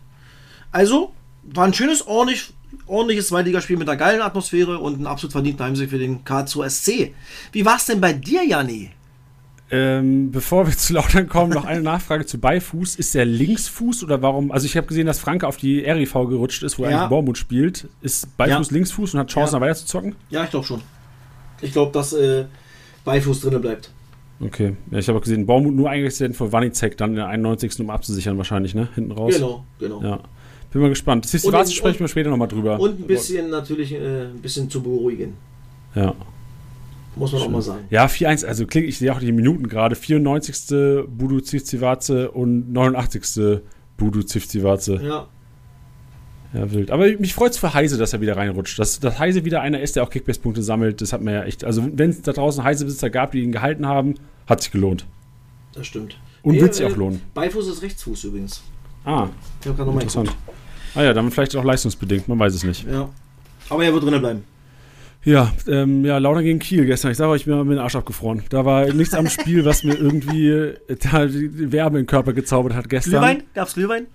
[0.71, 2.54] Also, war ein schönes, ordentlich,
[2.86, 7.13] ordentliches Zweitligaspiel mit einer geilen Atmosphäre und ein absolut verdienter Heimsieg für den K2SC.
[7.52, 8.91] Wie war es denn bei dir, Janni?
[9.69, 12.95] Ähm, bevor wir zu Lautern kommen, noch eine Nachfrage zu Beifuß.
[12.95, 14.51] Ist der Linksfuß oder warum?
[14.51, 16.89] Also ich habe gesehen, dass Franke auf die RIV gerutscht ist, wo Ja.
[16.99, 17.88] eigentlich Bormut spielt.
[18.01, 18.73] Ist Beifuß Ja.
[18.73, 19.62] Linksfuß und hat Chancen, Ja.
[19.62, 20.15] weiter zu zocken?
[20.30, 20.82] Ja, ich glaube schon.
[21.62, 22.45] Ich glaube, dass äh,
[23.03, 23.91] Beifuß drinne bleibt.
[24.39, 24.75] Okay.
[24.91, 27.80] Ja, ich habe auch gesehen, Bormut nur eingesetzt für Wanizek dann in der 91.
[27.80, 28.88] um abzusichern wahrscheinlich, ne?
[28.95, 29.34] Hinten raus.
[29.36, 30.01] Genau, genau.
[30.03, 30.19] Ja.
[30.71, 31.23] Bin mal gespannt.
[31.25, 32.80] Das Festival sprechen wir später nochmal drüber.
[32.80, 35.34] Und ein bisschen natürlich äh, ein bisschen zu beruhigen.
[35.95, 36.13] Ja.
[37.17, 37.86] Muss man auch mal sagen.
[37.89, 39.95] Ja, 4-1, also klingt, ich sehe auch die Minuten gerade.
[39.95, 41.08] 94.
[41.08, 43.62] Budu Zivzivatze und 89.
[43.97, 44.99] Budu Zivzivatze.
[45.03, 45.27] Ja.
[46.53, 46.91] Ja, wild.
[46.91, 48.80] Aber mich freut es für Heise, dass er wieder reinrutscht.
[48.80, 51.65] Dass, dass Heise wieder einer ist, der auch Kickbase-Punkte sammelt, das hat mir ja echt.
[51.65, 54.15] Also, wenn es da draußen Heise-Besitzer gab, die ihn gehalten haben,
[54.47, 55.06] hat sich gelohnt.
[55.73, 56.17] Das stimmt.
[56.43, 57.21] Und Nee, wird sich äh, auch lohnen.
[57.34, 58.63] Beifuß ist Rechtsfuß übrigens.
[59.03, 59.27] Ah,
[59.62, 60.34] Ich habe gerade nochmal.
[60.95, 62.88] Ah ja, dann vielleicht auch leistungsbedingt, man weiß es nicht.
[62.89, 63.10] Ja.
[63.69, 64.43] Aber er wird drinnen bleiben.
[65.28, 67.12] Ja, ähm, ja, Lautern gegen Kiel gestern.
[67.12, 68.44] Ich sage euch, ich bin mir den Arsch abgefroren.
[68.50, 70.78] Da war nichts am Spiel, was mir irgendwie äh,
[71.12, 73.12] da die Wärme in den Körper gezaubert hat gestern.
[73.20, 73.44] Glühwein?
[73.54, 74.08] Gab's Glühwein?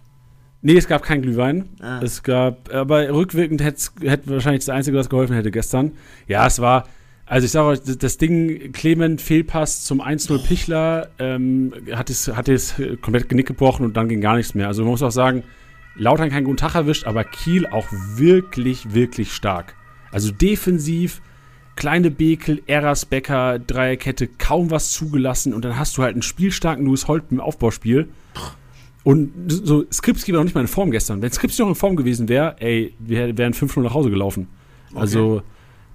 [0.63, 1.69] Nee, es gab kein Glühwein.
[1.83, 2.01] Ah.
[2.03, 3.91] Es gab, aber rückwirkend hätte
[4.31, 5.93] wahrscheinlich das Einzige, was geholfen hätte gestern.
[6.29, 6.89] Ja, es war,
[7.27, 12.29] also ich sage euch, das- das Ding, Clement, Fehlpass zum 1-0 Pichler, ähm, hat es,
[12.29, 14.67] hat es komplett Genick gebrochen und dann ging gar nichts mehr.
[14.69, 15.43] Also man muss auch sagen,
[15.95, 19.75] Lautern keinen guten Tag erwischt, aber Kiel auch wirklich, wirklich stark.
[20.13, 21.21] Also defensiv,
[21.75, 26.85] kleine Bekel, Eras, Becker, Dreierkette, kaum was zugelassen und dann hast du halt einen spielstarken
[26.85, 28.09] Louis Holt im Aufbauspiel.
[29.05, 31.23] Und so, Skripski war noch nicht mal in Form gestern.
[31.23, 34.47] Wenn Skripski noch in Form gewesen wäre, ey, wir wären 5-0 nach Hause gelaufen.
[34.95, 35.43] Also,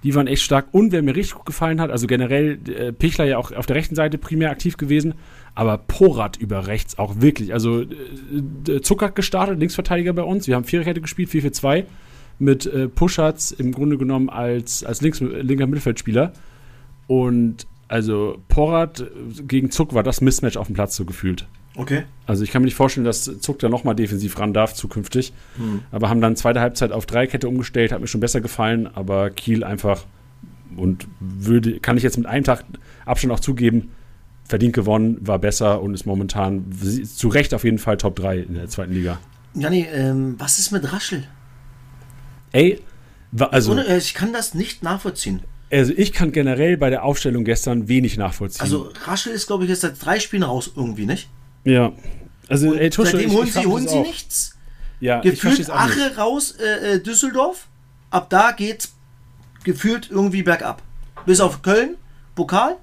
[0.04, 0.68] die waren echt stark.
[0.72, 3.76] Und wer mir richtig gut gefallen hat, also generell äh, Pichler ja auch auf der
[3.76, 5.14] rechten Seite primär aktiv gewesen,
[5.56, 7.54] aber Porat über rechts auch wirklich.
[7.54, 10.48] Also, äh, Zucker gestartet, Linksverteidiger bei uns.
[10.48, 11.86] Wir haben Viererkette gespielt, 4-4-2,
[12.40, 16.34] mit äh, Puschatz im Grunde genommen als, als links, linker Mittelfeldspieler.
[17.08, 19.06] Und also, Porat
[19.48, 21.48] gegen Zuck war das Mismatch auf dem Platz so gefühlt.
[21.78, 22.04] Okay.
[22.26, 25.32] Also ich kann mir nicht vorstellen, dass Zuck da nochmal defensiv ran darf zukünftig.
[25.58, 25.82] Hm.
[25.92, 29.64] Aber haben dann zweite Halbzeit auf Dreikette umgestellt, hat mir schon besser gefallen, aber Kiel
[29.64, 30.04] einfach
[30.76, 32.66] und würde, kann ich jetzt mit einem Tag
[33.06, 33.92] Abstand auch zugeben,
[34.44, 36.66] verdient gewonnen, war besser und ist momentan
[37.04, 39.20] zu Recht auf jeden Fall Top 3 in der zweiten Liga.
[39.54, 41.24] Janni, ähm, was ist mit Raschel?
[42.58, 42.82] Ey,
[43.40, 45.42] also, Ohne, äh, ich kann das nicht nachvollziehen.
[45.72, 48.62] also ich kann generell bei der Aufstellung gestern wenig nachvollziehen.
[48.62, 51.30] Also Raschel ist, glaube ich, jetzt seit drei Spielen raus irgendwie, nicht?
[51.64, 51.94] ja.
[52.50, 54.58] Also, Und ey, Tusche, seitdem ich- holen ich sie, frag mich holen sie nichts.
[55.02, 55.70] Ja, ich Gefühlt.
[55.70, 57.68] Ache raus, äh, äh, Düsseldorf.
[58.10, 58.96] Ab da geht's
[59.66, 60.82] gefühlt irgendwie bergab.
[61.26, 61.98] Bis auf Köln,
[62.36, 62.78] Pokal,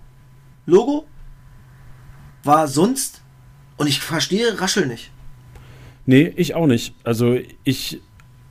[0.67, 1.07] Logo.
[2.43, 3.23] War sonst.
[3.79, 5.11] Und ich verstehe Raschel nicht.
[6.05, 6.95] Nee, ich auch nicht.
[7.03, 8.03] Also ich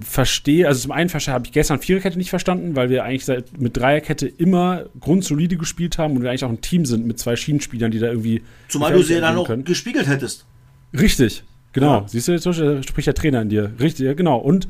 [0.04, 3.60] verstehe, also zum einen verstehe, habe ich gestern Viererkette nicht verstanden, weil wir eigentlich seit,
[3.60, 7.36] mit Dreierkette immer grundsolide gespielt haben und wir eigentlich auch ein Team sind mit zwei
[7.36, 8.44] Schienenspielern, die da irgendwie.
[8.68, 9.64] Zumal du sie dann auch können.
[9.64, 10.46] gespiegelt hättest.
[10.94, 12.02] Richtig, genau.
[12.02, 12.08] Ja.
[12.08, 13.72] Siehst du, jetzt spricht der Trainer in dir.
[13.80, 14.38] Richtig, ja, genau.
[14.38, 14.68] Und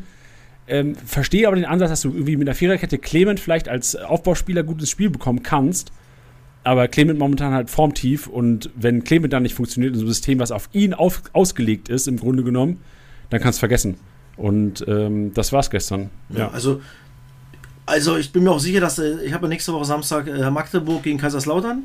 [0.68, 4.64] ähm, verstehe aber den Ansatz, dass du irgendwie mit der Viererkette Clement vielleicht als Aufbauspieler
[4.64, 5.92] gut ins Spiel bekommen kannst.
[6.64, 10.40] Aber Clement momentan halt formtief und wenn Clement dann nicht funktioniert in so einem System,
[10.40, 12.80] was auf ihn auf, ausgelegt ist, im Grunde genommen,
[13.30, 13.98] dann kannst du vergessen.
[14.36, 16.10] Und ähm, das war's gestern.
[16.30, 16.82] Ja, also,
[17.86, 20.50] also ich bin mir auch sicher, dass äh, ich habe ja nächste Woche Samstag äh,
[20.50, 21.84] Magdeburg gegen Kaiserslautern.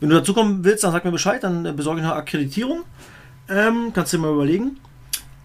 [0.00, 2.82] Wenn du dazukommen willst, dann sag mir Bescheid, dann äh, besorge ich eine Akkreditierung.
[3.48, 4.78] Ähm, kannst du dir mal überlegen.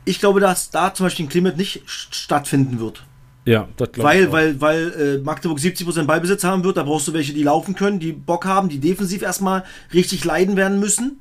[0.03, 3.03] Ich glaube, dass da zum Beispiel ein Clement nicht st- stattfinden wird.
[3.45, 4.21] Ja, das glaube ich.
[4.21, 4.31] Weil, auch.
[4.31, 7.99] weil, weil äh, Magdeburg 70% Ballbesitz haben wird, da brauchst du welche, die laufen können,
[7.99, 11.19] die Bock haben, die defensiv erstmal richtig leiden werden müssen.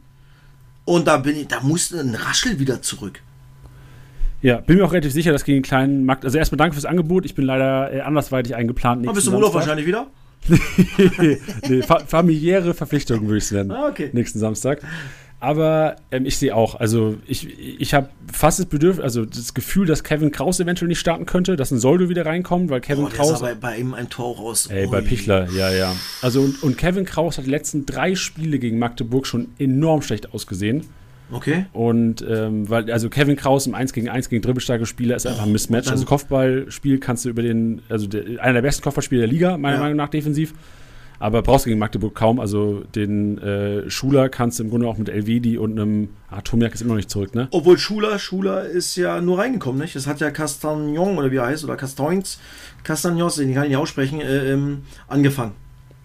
[0.85, 3.21] Und da bin ich, da muss ein Raschel wieder zurück.
[4.45, 6.23] Ja, bin mir auch relativ sicher, dass gegen den kleinen Markt.
[6.23, 7.25] Also erstmal danke fürs Angebot.
[7.25, 9.07] Ich bin leider äh, andersweitig eingeplant.
[9.07, 10.09] Aber bist du Urlaub wahrscheinlich wieder?
[11.67, 13.71] nee, fa familiäre Verpflichtung würde ich es nennen.
[13.71, 14.11] Ah, okay.
[14.13, 14.83] Nächsten Samstag.
[15.41, 19.87] Aber ähm, ich sehe auch, also ich, ich habe fast das Bedürfnis, also das Gefühl,
[19.87, 23.11] dass Kevin Kraus eventuell nicht starten könnte, dass ein Soldo wieder reinkommt, weil Kevin Boah,
[23.11, 23.41] der Kraus.
[23.41, 24.67] bei, bei ihm ein Tor raus.
[24.67, 25.09] Ey, bei Ui.
[25.09, 25.97] Pichler, ja, ja.
[26.21, 30.35] Also und, und Kevin Kraus hat die letzten drei Spiele gegen Magdeburg schon enorm schlecht
[30.35, 30.85] ausgesehen.
[31.35, 31.67] Okay.
[31.73, 35.45] Und ähm, weil, also Kevin Kraus im 1 gegen 1 gegen dribbelstarke Spieler ist einfach
[35.45, 35.89] ein Mismatch.
[35.89, 39.77] Also Kopfballspiel kannst du über den, also der, einer der besten Kopfballspieler der Liga, meiner
[39.77, 39.83] Ja.
[39.83, 40.55] Meinung nach defensiv.
[41.19, 42.39] Aber brauchst du gegen Magdeburg kaum.
[42.39, 46.11] Also den äh, Schuler kannst du im Grunde auch mit Elvedi und einem.
[46.31, 47.49] Ah, Tomiak ist immer noch nicht zurück, ne?
[47.51, 49.97] Obwohl Schuler, Schuler ist ja nur reingekommen, nicht?
[49.97, 52.41] Das hat ja Castagnon oder wie er heißt, oder Castagnons,
[52.83, 55.53] Castagnons, den kann ich nicht aussprechen, äh, ähm, angefangen.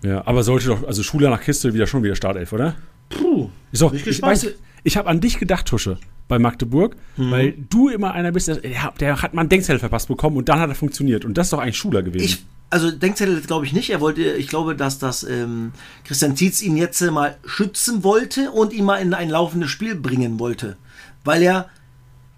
[0.04, 2.76] Ja, aber sollte doch, also Schuler nach Kiste wieder schon wieder Startelf, oder?
[3.10, 3.50] Puh.
[3.72, 7.32] Ist doch, ich, ich, weißt ich habe an dich gedacht, Tusche, bei Magdeburg, mhm.
[7.32, 8.58] weil du immer einer bist, der,
[9.00, 11.26] der hat mal einen Denkzettel verpasst bekommen und dann hat er funktioniert.
[11.26, 12.24] Und das ist doch eigentlich Schuler gewesen.
[12.24, 13.90] Ich, also Denkzettel glaube ich nicht.
[13.90, 18.74] Er wollte, ich glaube, dass das ähm, Christian Tietz ihn jetzt mal schützen wollte und
[18.74, 20.78] ihn mal in ein laufendes Spiel bringen wollte.
[21.24, 21.70] Weil er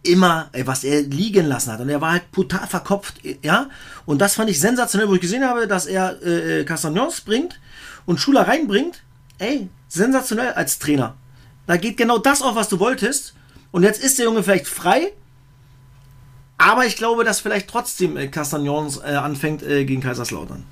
[0.04, 1.80] immer, ey, was er liegen lassen hat.
[1.80, 3.70] Und er war halt total verkopft, ja.
[4.06, 7.60] Und das fand ich sensationell, wo ich gesehen habe, dass er äh, äh Castagnons bringt
[8.06, 9.04] und Schuler reinbringt.
[9.38, 11.16] Ey, sensationell als Trainer.
[11.68, 13.34] Da geht genau das auf, was du wolltest.
[13.72, 15.12] Und jetzt ist der Junge vielleicht frei.
[16.58, 20.64] Aber ich glaube, dass vielleicht trotzdem äh, Castagnons äh, anfängt äh, gegen Kaiserslautern.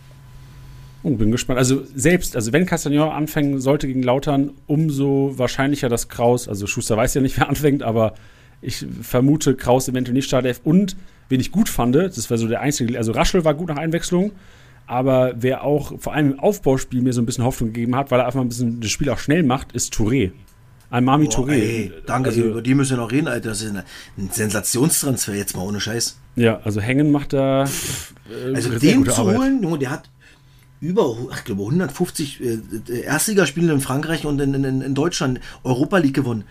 [1.02, 1.58] Oh, bin gespannt.
[1.58, 6.97] Also selbst, also wenn Castagnon anfangen sollte gegen Lautern, umso wahrscheinlicher, dass Kraus, also Schuster
[6.97, 8.13] weiß ja nicht, wer anfängt, aber
[8.62, 10.60] ich vermute Kraus eventuell nicht Startelf.
[10.63, 10.97] Und
[11.30, 14.32] wen ich gut fand, das war so der einzige, also Raschel war gut nach Einwechslung,
[14.88, 18.19] aber wer auch vor allem im Aufbauspiel mir so ein bisschen Hoffnung gegeben hat, weil
[18.19, 20.32] er einfach ein bisschen das Spiel auch schnell macht, ist Touré.
[20.91, 21.54] Ein Mami Boah, Touré.
[21.54, 23.49] Ey, danke, also, über die müssen wir noch reden, Alter.
[23.49, 23.84] Das ist ein
[24.32, 26.17] Sensationstransfer jetzt mal ohne Scheiß.
[26.36, 27.65] Ja, also Hängen macht da.
[27.65, 29.38] Äh, also den zu Arbeit.
[29.38, 30.10] holen, Junge, der hat
[30.82, 36.15] über, ich glaube, 150 äh, Erstligaspiele in Frankreich und in, in, in Deutschland Europa League
[36.15, 36.45] gewonnen.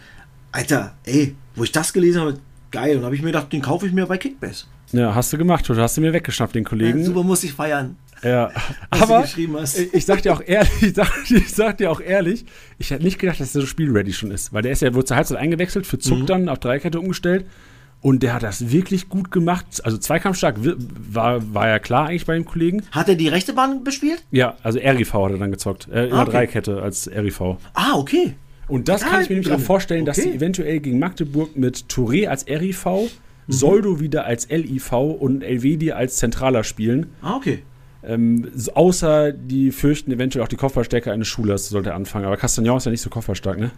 [0.53, 2.39] Alter, ey, wo ich das gelesen habe,
[2.71, 2.99] geil.
[2.99, 4.67] Und habe ich mir gedacht, den kaufe ich mir bei Kickbase.
[4.93, 7.01] Ja, hast du gemacht, oder hast du mir weggeschnappt, den Kollegen.
[7.01, 7.97] Ja, super, muss ich feiern.
[8.23, 8.51] Ja,
[8.91, 9.25] aber
[9.93, 12.45] ich sag dir auch ehrlich, ich sag, ich sag, dir auch ehrlich,
[12.79, 15.05] ich hätte nicht gedacht, dass der so spielready schon ist, weil der ist ja wohl
[15.05, 16.27] zur Halbzeit eingewechselt, für Zuck mhm.
[16.27, 17.47] dann auf Dreikette umgestellt
[18.01, 19.85] und der hat das wirklich gut gemacht.
[19.85, 22.83] Also zweikampfstark war, war ja klar eigentlich bei dem Kollegen.
[22.93, 24.25] Hat er die rechte Bahn bespielt?
[24.31, 25.89] Ja, also RIV hat er dann gezockt.
[25.89, 26.31] Äh, in ah, okay.
[26.31, 27.57] Dreikette als RIV.
[27.75, 28.35] Ah, okay.
[28.69, 30.11] Und das ah, kann ich mir nämlich auch vorstellen, okay.
[30.11, 33.09] dass sie eventuell gegen Magdeburg mit Touré als RIV, mhm.
[33.49, 37.07] Soldo wieder als LIV und Elvedi als Zentraler spielen.
[37.23, 37.63] Ah, okay.
[38.03, 42.27] Ähm, außer die fürchten eventuell auch die Kopfballstärke eines Schulers, sollte er anfangen.
[42.27, 43.71] Aber Castagnon ist ja nicht so kopfballstark, ne?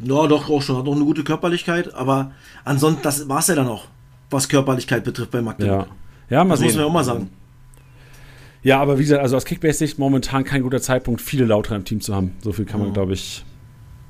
[0.00, 0.76] Ja, doch, auch schon.
[0.76, 1.94] Hat auch eine gute Körperlichkeit.
[1.94, 2.32] Aber
[2.64, 3.86] ansonsten, das war es ja dann auch,
[4.30, 5.88] was Körperlichkeit betrifft bei Magdeburg.
[6.28, 6.66] Ja, ja mal das sehen.
[6.66, 7.30] muss man ja auch mal sagen.
[8.62, 12.00] Ja, aber wie gesagt, also aus Kickbase-Sicht momentan kein guter Zeitpunkt, viele Lauter im Team
[12.00, 12.32] zu haben.
[12.40, 13.44] So viel kann man, glaube ich.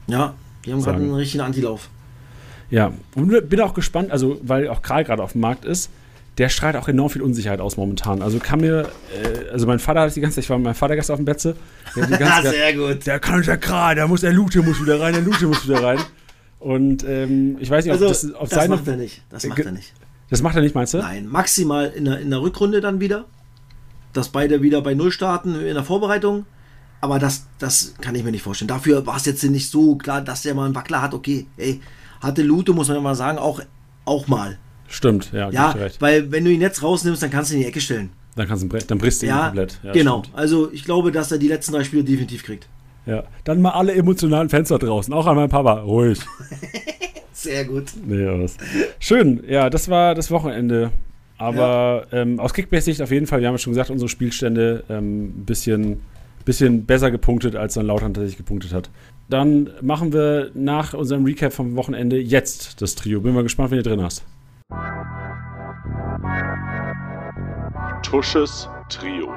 [0.07, 1.91] Ja, die haben gerade einen richtigen Antilauf.
[2.71, 5.91] Ja, und bin auch gespannt, also weil auch Karl gerade auf dem Markt ist,
[6.38, 8.22] der strahlt auch enorm viel Unsicherheit aus momentan.
[8.22, 10.74] Also kann mir, äh, also mein Vater hat die ganze Zeit, ich war mit meinem
[10.74, 11.57] Vater gestern auf dem Betze.
[11.94, 13.07] Sehr gut.
[13.07, 15.83] Der kann ja gerade, der muss, der Lute muss wieder rein, der Lute muss wieder
[15.83, 15.98] rein.
[16.61, 18.77] Und ähm, ich weiß nicht, ob also, das auf das seine.
[18.77, 19.22] Das macht er nicht.
[19.31, 19.92] Das macht er nicht.
[20.31, 20.98] Das macht er nicht, meinst du?
[20.98, 23.24] Nein, maximal in der, in der Rückrunde dann wieder.
[24.12, 26.46] Dass beide wieder bei Null starten in der Vorbereitung.
[27.01, 28.68] Aber das, das kann ich mir nicht vorstellen.
[28.68, 31.14] Dafür war es jetzt nicht so klar, dass der mal einen Wackler hat.
[31.14, 31.81] Okay, ey,
[32.20, 33.61] hatte Lute, muss man ja mal sagen, auch,
[34.05, 34.59] auch mal.
[34.88, 35.51] Stimmt, ja.
[35.51, 38.11] Ja, weil wenn du ihn jetzt rausnimmst, dann kannst du ihn in die Ecke stellen.
[38.37, 39.79] Dann, kannst du, dann brichst du ihn ja, komplett.
[39.83, 40.22] Ja, genau.
[40.22, 40.38] Stimmt.
[40.38, 42.68] Also ich glaube, dass er die letzten drei Spiele definitiv kriegt.
[43.05, 45.12] Ja, dann mal alle emotionalen Fenster draußen.
[45.14, 45.81] Auch an meinen Papa.
[45.81, 46.18] Ruhig.
[47.33, 47.85] Sehr gut.
[48.05, 48.57] Nee, was.
[48.98, 49.42] Schön.
[49.48, 50.90] Ja, das war das Wochenende.
[51.38, 52.18] Aber ja.
[52.22, 55.33] ähm, aus Kickbase-Sicht auf jeden Fall, wir haben ja schon gesagt, unsere Spielstände ein ähm,
[55.46, 56.01] bisschen,
[56.44, 58.90] bisschen besser gepunktet, als dann Lautern tatsächlich gepunktet hat.
[59.31, 63.20] Dann machen wir nach unserem Recap vom Wochenende jetzt das Trio.
[63.20, 64.24] Bin mal gespannt, wen ihr drin hast.
[68.11, 69.35] Tusches Trio.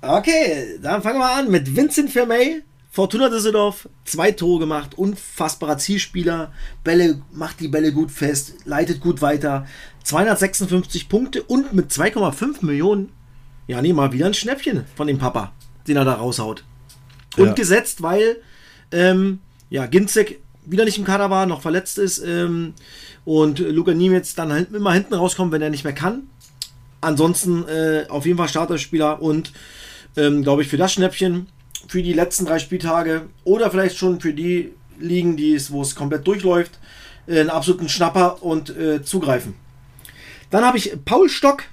[0.00, 2.62] Okay, dann fangen wir an mit Vincent Vermey.
[2.92, 6.52] Fortuna Düsseldorf, zwei Tore gemacht, unfassbarer Zielspieler,
[6.84, 9.66] Bälle, macht die Bälle gut fest, leitet gut weiter,
[10.04, 13.10] 256 Punkte und mit 2,5 Millionen,
[13.66, 15.52] ja, nee, mal wieder ein Schnäppchen von dem Papa,
[15.88, 16.62] den er da raushaut.
[17.36, 17.52] Und ja.
[17.54, 18.36] gesetzt, weil,
[18.92, 19.40] ähm,
[19.72, 22.74] ja, Ginzek wieder nicht im Kader war, noch verletzt ist ähm,
[23.24, 26.24] und Luca Niemetz dann halt immer hinten rauskommt, wenn er nicht mehr kann.
[27.00, 29.52] Ansonsten äh, auf jeden Fall Starterspieler und
[30.16, 31.48] ähm, glaube ich für das Schnäppchen
[31.88, 35.94] für die letzten drei Spieltage oder vielleicht schon für die Ligen, die es, wo es
[35.94, 36.78] komplett durchläuft,
[37.26, 39.54] äh, einen absoluten Schnapper und äh, zugreifen.
[40.50, 41.64] Dann habe ich Paul Stock,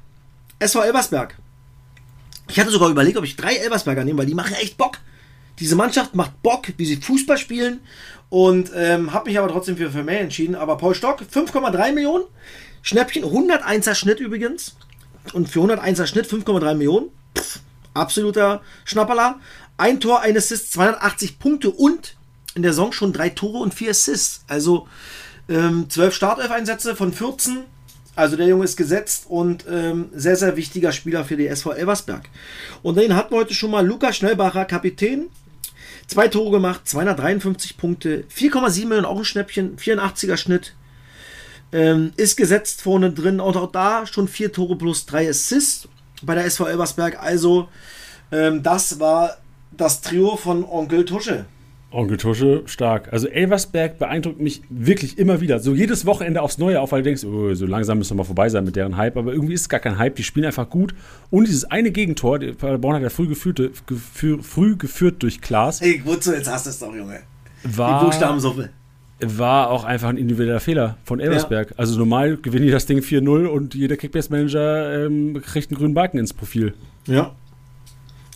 [0.59, 1.37] SV Elversberg.
[2.47, 4.99] Ich hatte sogar überlegt, ob ich drei Elversberger nehme, weil die machen echt Bock.
[5.59, 7.81] Diese Mannschaft macht Bock, wie sie Fußball spielen
[8.29, 10.55] und ähm, habe mich aber trotzdem für Vermeer entschieden.
[10.55, 12.25] Aber Paul Stock, 5,3 Millionen.
[12.81, 14.75] Schnäppchen, 101er Schnitt übrigens.
[15.33, 17.09] Und für 101er Schnitt 5,3 Millionen.
[17.37, 17.59] Pff,
[17.93, 19.39] absoluter Schnapperler.
[19.77, 22.15] Ein Tor, ein Assist, 280 Punkte und
[22.55, 24.43] in der Saison schon drei Tore und vier Assists.
[24.47, 24.87] Also
[25.49, 27.63] Ähm, 12 Startelf-Einsätze von 14.
[28.15, 32.29] Also der Junge ist gesetzt und ähm, sehr, sehr wichtiger Spieler für die SV Elversberg.
[32.83, 35.29] Und den hatten wir heute schon mal Lukas Schnellbacher, Kapitän.
[36.09, 40.73] Zwei Tore gemacht, 253 Punkte, 4,7 Millionen Euro Schnäppchen, 84er Schnitt.
[41.71, 45.87] Ähm, ist gesetzt vorne drin und auch da schon vier Tore plus drei Assists
[46.23, 47.21] bei der SV Elversberg.
[47.21, 47.69] Also
[48.31, 49.37] ähm, das war
[49.69, 51.45] das Trio von Onkel Tusche.
[51.91, 53.11] Onkel Tusche, stark.
[53.11, 55.59] Also Elversberg beeindruckt mich wirklich immer wieder.
[55.59, 58.23] So jedes Wochenende aufs Neue auf, weil du denkst, oh, so langsam müssen wir mal
[58.25, 59.17] vorbei sein mit deren Hype.
[59.17, 60.15] Aber irgendwie ist es gar kein Hype.
[60.15, 60.93] Die spielen einfach gut.
[61.31, 65.81] Und dieses eine Gegentor, Paderborn hat ja früh, geführte, gefü früh geführt durch Klaas.
[65.81, 67.21] Hey, wozu, jetzt hast du es doch, Junge.
[67.63, 68.69] War, Die Buchstabensuppe.
[69.21, 71.73] war auch einfach ein individueller Fehler von Elversberg.
[71.77, 76.19] Also normal gewinnen die das Ding 4-0 und jeder Kickbase-Manager ähm, kriegt einen grünen Balken
[76.19, 76.75] ins Profil.
[77.07, 77.33] Ja.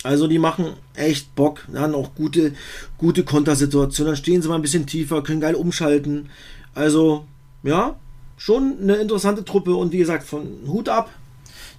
[0.04, 2.54] Also die machen echt Bock, haben auch gute,
[2.98, 4.12] gute Kontersituationen.
[4.14, 6.30] Dann stehen sie mal ein bisschen tiefer, können geil umschalten.
[6.76, 7.26] Also,
[7.64, 7.96] ja,
[8.38, 11.10] schon eine interessante Truppe und wie gesagt, von Hut ab.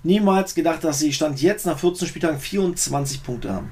[0.03, 3.71] Niemals gedacht, dass sie Stand jetzt nach 14 Spieltagen 24 Punkte haben.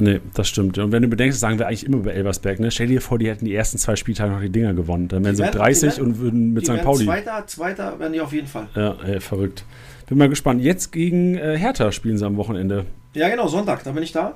[0.00, 0.78] Nee, das stimmt.
[0.78, 2.70] Und wenn du bedenkst, sagen wir eigentlich immer über Elversberg, ne?
[2.70, 5.08] Stell dir vor, die hätten die ersten zwei Spieltage noch die Dinger gewonnen.
[5.08, 6.82] Dann wären sie werden- 30 die werden- und würden mit St.
[6.82, 7.04] Pauli.
[7.04, 8.68] Zweiter, Zweiter werden die auf jeden Fall.
[8.76, 9.64] Ja, ey, verrückt.
[10.08, 10.62] Bin mal gespannt.
[10.62, 12.86] Jetzt gegen äh, Hertha spielen sie am Wochenende.
[13.14, 14.34] Ja, genau, Sonntag, da bin ich da.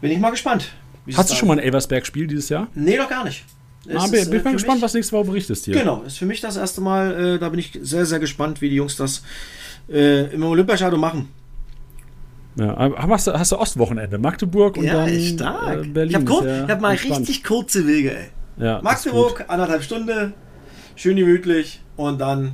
[0.00, 0.72] Bin ich mal gespannt.
[1.14, 2.68] Hast du schon mal ein Elversberg-Spiel dieses Jahr?
[2.74, 3.44] Nee, noch gar nicht.
[3.88, 5.74] Es Ah, bin, ist, bin äh, ich mal gespannt, mich- was nächste Woche berichtest hier.
[5.74, 8.68] Genau, ist für mich das erste Mal, äh, da bin ich sehr, sehr gespannt, wie
[8.68, 9.22] die Jungs das
[9.88, 11.28] äh, im Olympiastadion machen.
[12.56, 14.18] Ja, hast, du, hast du Ostwochenende?
[14.18, 16.08] Magdeburg und dann äh, Berlin.
[16.08, 17.20] ich habe ja hab mal entspannt.
[17.20, 18.26] richtig kurze Wege, ey.
[18.56, 18.80] Ja.
[18.82, 20.32] Magdeburg, anderthalb Stunde,
[20.96, 22.52] schön gemütlich und dann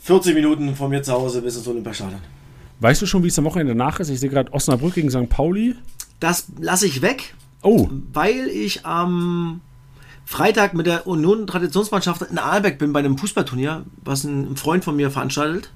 [0.00, 2.20] 40 Minuten von mir zu Hause bis ins Olympiastadion.
[2.80, 4.10] Weißt du schon, wie es am Wochenende danach ist?
[4.10, 5.28] Ich sehe gerade Osnabrück gegen St.
[5.28, 5.76] Pauli.
[6.20, 9.60] Das lasse ich weg, Oh, weil ich am
[10.24, 14.94] Freitag mit der Union Traditionsmannschaft in Aalbeck bin bei einem Fußballturnier, was ein Freund von
[14.94, 15.70] mir veranstaltet,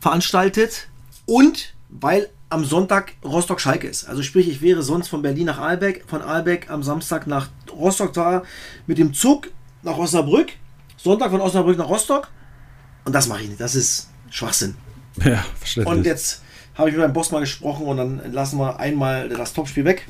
[0.00, 0.88] veranstaltet
[1.26, 4.08] und weil am Sonntag Rostock-Schalke ist.
[4.08, 8.12] Also sprich, ich wäre sonst von Berlin nach Aalbeck, von Aalbeck am Samstag nach Rostock
[8.12, 8.42] da
[8.86, 9.48] mit dem Zug
[9.82, 10.52] nach Osnabrück,
[10.96, 12.28] Sonntag von Osnabrück nach Rostock
[13.04, 13.60] und das mache ich nicht.
[13.60, 14.76] Das ist Schwachsinn.
[15.24, 15.96] Ja, verständlich.
[15.98, 16.42] Und jetzt
[16.74, 20.06] habe ich mit meinem Boss mal gesprochen und dann lassen wir einmal das Topspiel weg.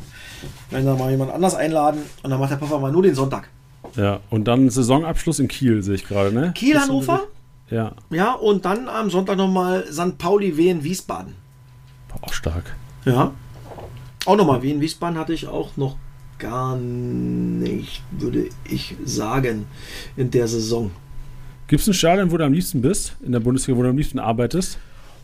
[0.71, 3.49] Wenn dann mal jemand anders einladen und dann macht der Papa mal nur den Sonntag.
[3.97, 6.53] ja, und dann Saisonabschluss in Kiel, sehe ich gerade, ne?
[6.55, 7.21] Kiel, Bist du- Hannover,
[7.71, 10.17] Ja, ja, und dann am Sonntag nochmal St.
[10.19, 11.35] Pauli, Wien, Wiesbaden.
[12.23, 12.77] auch stark.
[13.05, 13.33] Ja.
[14.27, 15.97] Auch nochmal Wien, Wiesbaden hatte ich auch noch
[16.39, 19.67] gar nicht, würde ich sagen,
[20.17, 20.91] in der Saison.
[21.69, 23.17] Gibt es ein Stadion, wo du am liebsten bist?
[23.25, 24.79] In der Bundesliga, wo du am liebsten arbeitest?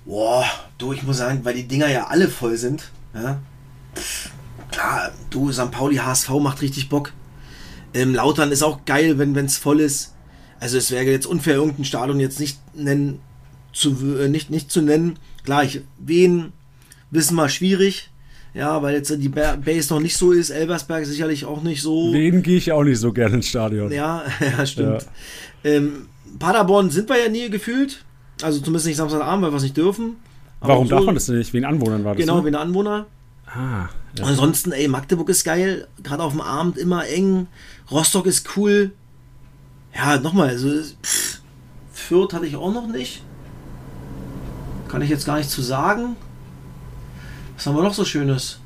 [0.06, 0.44] Boah,
[0.78, 2.90] du, ich muss sagen, weil die Dinger ja alle voll sind.
[3.14, 3.40] Ja?
[3.94, 4.30] Pff,
[4.70, 5.70] Klar, du, St.
[5.70, 7.12] Pauli HSV macht richtig Bock.
[7.94, 10.14] Ähm, Lautern ist auch geil, wenn es voll ist.
[10.60, 13.20] Also es wäre jetzt unfair, irgendein Stadion jetzt nicht nennen
[13.72, 15.18] zu äh, nicht, nicht zu nennen.
[15.44, 16.52] Klar, ich, wen
[17.10, 18.10] wissen wir schwierig.
[18.54, 20.48] Ja, weil jetzt die Ba- Base noch nicht so ist.
[20.48, 22.10] Elversberg sicherlich auch nicht so.
[22.12, 23.92] Wen gehe ich auch nicht so gerne ins Stadion.
[23.92, 25.06] Ja, ja stimmt.
[25.62, 28.05] Ähm, Paderborn sind wir ja nie gefühlt.
[28.42, 30.16] Also zumindest nicht Samstagabend, weil wir es nicht dürfen.
[30.60, 31.52] Aber Warum so- darf man das denn nicht?
[31.52, 32.20] Wegen Anwohnern war das?
[32.20, 32.44] Genau, ne?
[32.44, 33.06] wie ein Anwohner.
[33.46, 34.24] Ah, ja.
[34.24, 35.86] Ansonsten, ey, Magdeburg ist geil.
[36.02, 37.46] Gerade auf dem Abend immer eng.
[37.90, 38.92] Rostock ist cool.
[39.94, 40.68] Ja, nochmal, also
[41.02, 41.40] pff,
[41.92, 43.22] Fürth hatte ich auch noch nicht.
[44.88, 46.16] Kann ich jetzt gar nicht zu sagen.
[47.56, 48.58] Was haben wir noch so Schönes?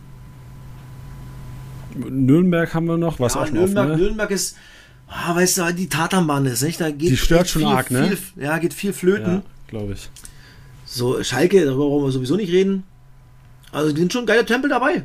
[1.94, 4.04] Nürnberg haben wir noch, was ja, auch Nürnberg, offen, ne?
[4.04, 4.56] Nürnberg ist,
[5.08, 6.80] ah, weißt du, die Tatanbahn ist, nicht?
[6.80, 8.16] Da geht Die stört echt schon viel, arg, ne?
[8.16, 9.34] Viel, ja, geht viel flöten.
[9.36, 10.10] Ja, glaube ich.
[10.84, 12.84] So, Schalke, darüber brauchen wir sowieso nicht reden.
[13.72, 15.04] Also, die sind schon geile Tempel dabei.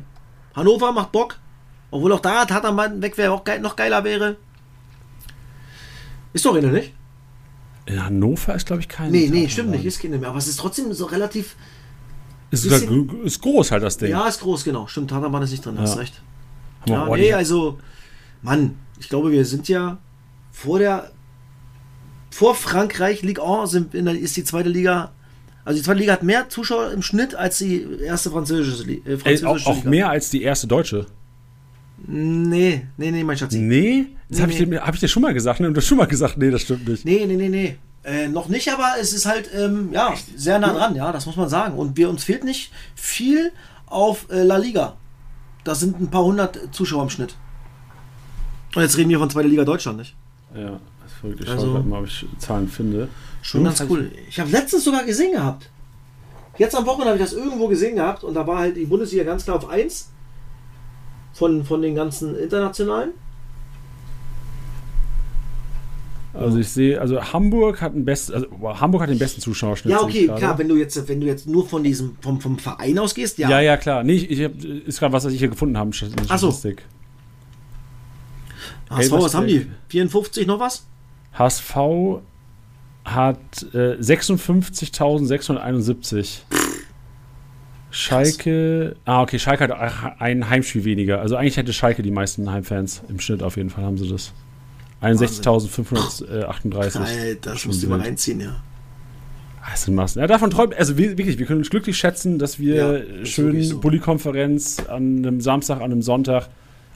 [0.54, 1.38] Hannover macht Bock.
[1.90, 4.36] Obwohl auch da Tatanbahn weg wäre, auch geil, noch geiler wäre.
[6.32, 6.92] Ist doch eine, nicht?
[7.86, 9.12] In Hannover ist, glaube ich, kein.
[9.12, 10.28] Nee, nee, stimmt nicht, ist keine mehr.
[10.30, 11.54] Aber es ist trotzdem so relativ.
[12.50, 14.10] Ist, bisschen- ist groß halt das Ding.
[14.10, 14.86] Ja, ist groß, genau.
[14.88, 16.00] Stimmt, Tatanbahn ist nicht drin, hast Ja.
[16.00, 16.20] recht.
[16.80, 17.78] Haben wir Ja, nee, also,
[18.42, 19.98] Mann, ich glaube, wir sind ja
[20.50, 21.12] vor der.
[22.36, 25.12] Vor Frankreich, Ligue 1 sind in der, ist die zweite Liga.
[25.64, 29.16] Also die zweite Liga hat mehr Zuschauer im Schnitt als die erste französische, äh, Ey,
[29.18, 29.88] französische auch, auch Liga.
[29.90, 31.06] mehr als die erste deutsche.
[32.06, 33.52] Nee, nee, nee, mein Schatz.
[33.54, 34.06] Nee, Nee?
[34.28, 34.66] Das Nee, habe ich, nee.
[34.66, 35.68] dir- hab ich dir schon mal gesagt, ne?
[35.68, 37.04] Und du hast schon mal gesagt, nee, das stimmt nicht.
[37.06, 37.76] nee, nee, nee.
[38.04, 41.36] Äh, noch nicht, aber es ist halt, ähm, ja, sehr nah dran, ja, das muss
[41.36, 41.74] man sagen.
[41.78, 43.50] Und wir, uns fehlt nicht viel
[43.86, 44.96] auf äh, La Liga.
[45.64, 47.34] Das sind ein paar hundert Zuschauer im Schnitt.
[48.74, 50.14] Und jetzt reden wir von zweiter Liga Deutschland, nicht?
[50.54, 50.78] Ja,
[51.26, 51.40] verrückt.
[51.44, 53.08] Ich Also- schau grad mal, ob ich Zahlen finde.
[53.42, 54.10] Schon ganz cool.
[54.28, 55.70] Ich habe letztens sogar gesehen gehabt.
[56.58, 59.24] Jetzt am Wochenende habe ich das irgendwo gesehen gehabt und da war halt die Bundesliga
[59.24, 60.10] ganz klar auf 1
[61.32, 63.10] von, von den ganzen internationalen.
[66.32, 69.92] Also ich sehe, also Hamburg hat, ein best, also Hamburg hat den besten Zuschauerschnitt.
[69.92, 72.98] Ja, okay, klar, wenn du jetzt, wenn du jetzt nur von diesem, vom, vom Verein
[72.98, 73.48] ausgehst, ja.
[73.48, 74.04] Ja, ja, klar.
[74.04, 75.90] Nee, ich, ich hab, ist gerade was, was ich hier gefunden habe.
[76.28, 76.48] Ach so.
[78.90, 79.66] HSV, was haben die?
[79.88, 80.86] 54 noch was?
[81.38, 81.76] HSV
[83.04, 86.38] hat äh, 56.671.
[87.90, 88.96] Schalke.
[89.04, 91.20] Ah, okay, Schalke hat ein Heimspiel weniger.
[91.20, 93.02] Also eigentlich hätte Schalke die meisten Heimfans.
[93.08, 94.34] Im Schnitt auf jeden Fall haben sie das.
[95.02, 96.98] 61.538.
[96.98, 98.56] Alter, das musst du mal reinziehen, ja.
[99.70, 100.20] Das sind Massen.
[100.20, 103.80] Ja, davon träumen, also wirklich, wir können uns glücklich schätzen, dass wir ja, schön so.
[103.80, 106.48] Bulli-Konferenz an einem Samstag, an einem Sonntag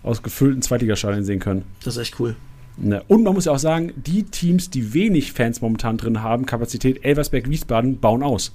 [0.02, 1.64] aus gefüllten Zweitligastadien sehen können.
[1.84, 2.36] Das ist echt cool.
[2.76, 3.02] Ne.
[3.08, 7.04] Und man muss ja auch sagen, die Teams, die wenig Fans momentan drin haben, Kapazität,
[7.04, 8.52] Elversberg, Wiesbaden, bauen aus.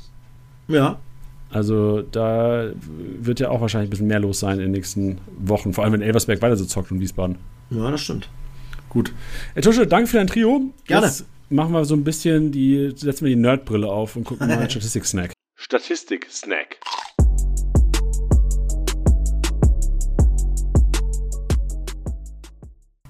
[0.67, 0.99] Ja.
[1.49, 2.71] Also da
[3.19, 5.93] wird ja auch wahrscheinlich ein bisschen mehr los sein in den nächsten Wochen, vor allem
[5.93, 7.37] wenn Elversberg weiter so zockt und Wiesbaden.
[7.69, 8.29] Ja, das stimmt.
[8.89, 9.13] Gut.
[9.53, 10.73] Herr Tusche, danke für dein Trio.
[10.85, 11.07] Gerne.
[11.07, 14.57] Jetzt machen wir so ein bisschen die, setzen wir die Nerdbrille auf und gucken mal
[14.57, 15.33] einen Statistik-Snack.
[15.55, 16.77] Statistik-Snack.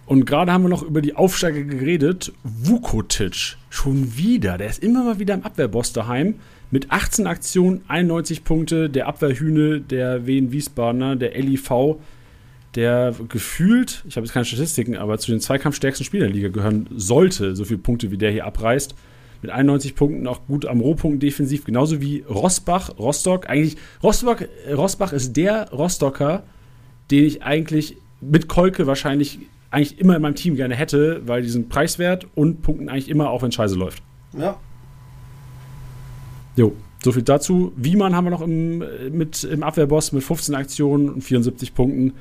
[0.05, 2.31] Und gerade haben wir noch über die Aufsteiger geredet.
[2.43, 4.57] Vukotic, schon wieder.
[4.57, 6.35] Der ist immer mal wieder im Abwehrboss daheim.
[6.69, 8.89] Mit 18 Aktionen, 91 Punkte.
[8.89, 11.97] Der Abwehrhühne der Wien Wiesbadener, der LIV
[12.75, 16.87] der gefühlt, ich habe jetzt keine Statistiken, aber zu den zweikampfstärksten Spielern der Liga gehören
[16.95, 18.95] sollte, so viele Punkte wie der hier abreißt.
[19.41, 23.49] Mit 91 Punkten auch gut am Rohpunkt defensiv, genauso wie Rosbach, Rostock.
[23.49, 26.43] Eigentlich, Rostock, Rosbach ist der Rostocker,
[27.11, 29.39] den ich eigentlich mit Kolke wahrscheinlich
[29.75, 33.29] eigentlich immer in meinem Team gerne hätte, weil die sind preiswert und punkten eigentlich immer,
[33.29, 34.01] auch wenn Scheiße läuft.
[34.37, 34.57] Ja.
[36.55, 36.73] Jo,
[37.03, 37.73] so viel dazu.
[37.75, 42.13] Wiemann haben wir noch im, mit, im Abwehrboss mit 15 Aktionen und 74 Punkten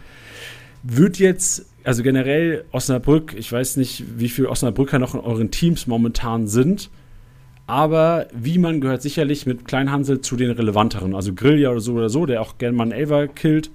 [0.83, 5.87] wird jetzt, also generell Osnabrück, ich weiß nicht, wie viele Osnabrücker noch in euren Teams
[5.87, 6.91] momentan sind,
[7.67, 11.15] aber Wiemann gehört sicherlich mit Kleinhansel zu den relevanteren.
[11.15, 13.71] Also Grillja oder so oder so, der auch gerne mal einen Elver killt.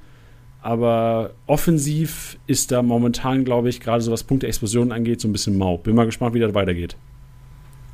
[0.61, 5.57] Aber offensiv ist da momentan, glaube ich, gerade so was Punkte-Explosionen angeht, so ein bisschen
[5.57, 5.77] mau.
[5.77, 6.97] Bin mal gespannt, wie das weitergeht.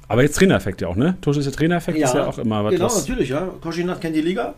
[0.07, 1.18] Aber jetzt Trainereffekt ja auch, ne?
[1.22, 2.74] Tosch ist der Trainereffekt, ja, ist ja auch immer was.
[2.74, 3.49] Genau, natürlich, ja.
[3.61, 4.55] Koschinat kennt die Liga.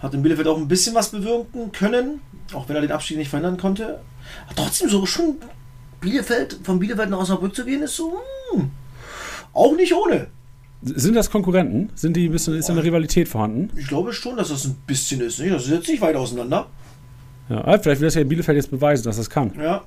[0.00, 2.20] Hat in Bielefeld auch ein bisschen was bewirken können,
[2.52, 4.00] auch wenn er den Abstieg nicht verhindern konnte.
[4.46, 5.36] Aber trotzdem so schon
[6.00, 8.20] Bielefeld, von Bielefeld nach Osnabrück zu gehen, ist so
[8.52, 8.70] hm,
[9.52, 10.28] auch nicht ohne.
[10.82, 11.90] Sind das Konkurrenten?
[11.94, 13.70] Sind die ein bisschen, ist eine Rivalität vorhanden?
[13.78, 15.38] Ich glaube schon, dass das ein bisschen ist.
[15.38, 15.52] Nicht?
[15.52, 16.66] Das ist jetzt nicht weit auseinander.
[17.52, 19.52] Ja, vielleicht will das ja in Bielefeld jetzt beweisen, dass das kann.
[19.58, 19.82] Ja.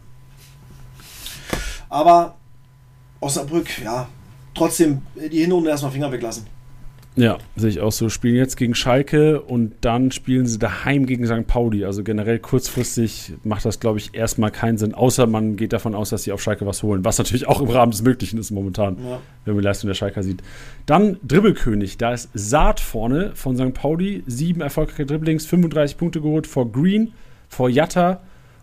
[1.90, 2.36] Aber
[3.20, 4.08] Osnabrück, ja,
[4.54, 5.02] trotzdem
[5.32, 6.46] die Hinrunde erstmal Finger weglassen.
[7.18, 8.10] Ja, sehe ich auch so.
[8.10, 11.48] Spielen jetzt gegen Schalke und dann spielen sie daheim gegen St.
[11.48, 11.86] Pauli.
[11.86, 16.10] Also generell kurzfristig macht das, glaube ich, erstmal keinen Sinn, außer man geht davon aus,
[16.10, 17.06] dass sie auf Schalke was holen.
[17.06, 19.22] Was natürlich auch im Rahmen des Möglichen ist momentan, ja.
[19.46, 20.44] wenn man die Leistung der Schalker sieht.
[20.86, 21.98] Dann Dribbelkönig.
[21.98, 23.74] Da ist Saat vorne von St.
[23.74, 24.24] Pauli.
[24.28, 27.14] Sieben erfolgreiche Dribblings, 35 Punkte geholt vor Green,
[27.48, 28.22] vor Jatta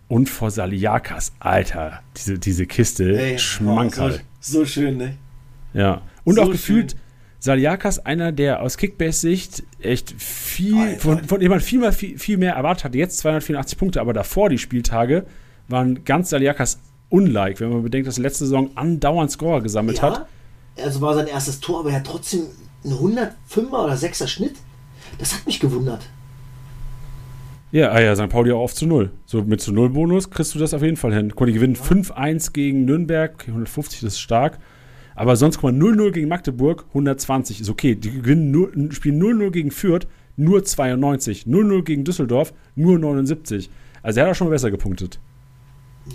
[0.09, 1.33] und vor Saliakas.
[1.41, 4.20] Alter, diese, diese Kiste, Ey, Schmankerl.
[4.41, 5.16] So, so, schön, ne?
[5.72, 6.03] Ja.
[6.24, 6.93] Und so auch gefühlt.
[6.93, 7.01] Schön
[7.43, 12.37] Saliakas einer, der aus Kickbase-Sicht echt viel, von, von dem man viel, mehr, viel, viel
[12.39, 12.99] mehr erwartet hatte.
[12.99, 15.26] Jetzt 284 Punkte, aber davor die Spieltage
[15.66, 16.78] waren ganz Saliakas
[17.09, 20.26] unlike, wenn man bedenkt, dass er letzte Saison andauernd Scorer gesammelt ja, hat.
[20.80, 22.43] Also war sein erstes Tor, aber er hat trotzdem
[22.85, 24.55] einen 105er oder 6er Schnitt.
[25.18, 26.09] Das hat mich gewundert.
[27.73, 28.29] Ja, ah ja, St.
[28.29, 29.11] Pauli auch auf zu null.
[29.25, 31.33] So mit zu null Bonus kriegst du das auf jeden Fall hin.
[31.35, 31.81] Die gewinnen ja.
[31.81, 34.59] 5-1 gegen Nürnberg, 150, das ist stark.
[35.14, 37.95] Aber sonst guck mal, 0-0 gegen Magdeburg, 120 ist okay.
[37.95, 40.07] Die gewinnen nur, spielen 0-0 gegen Fürth,
[40.37, 41.45] nur 92.
[41.45, 43.70] 0-0 gegen Düsseldorf, nur 79.
[44.03, 45.18] Also er hat auch schon mal besser gepunktet.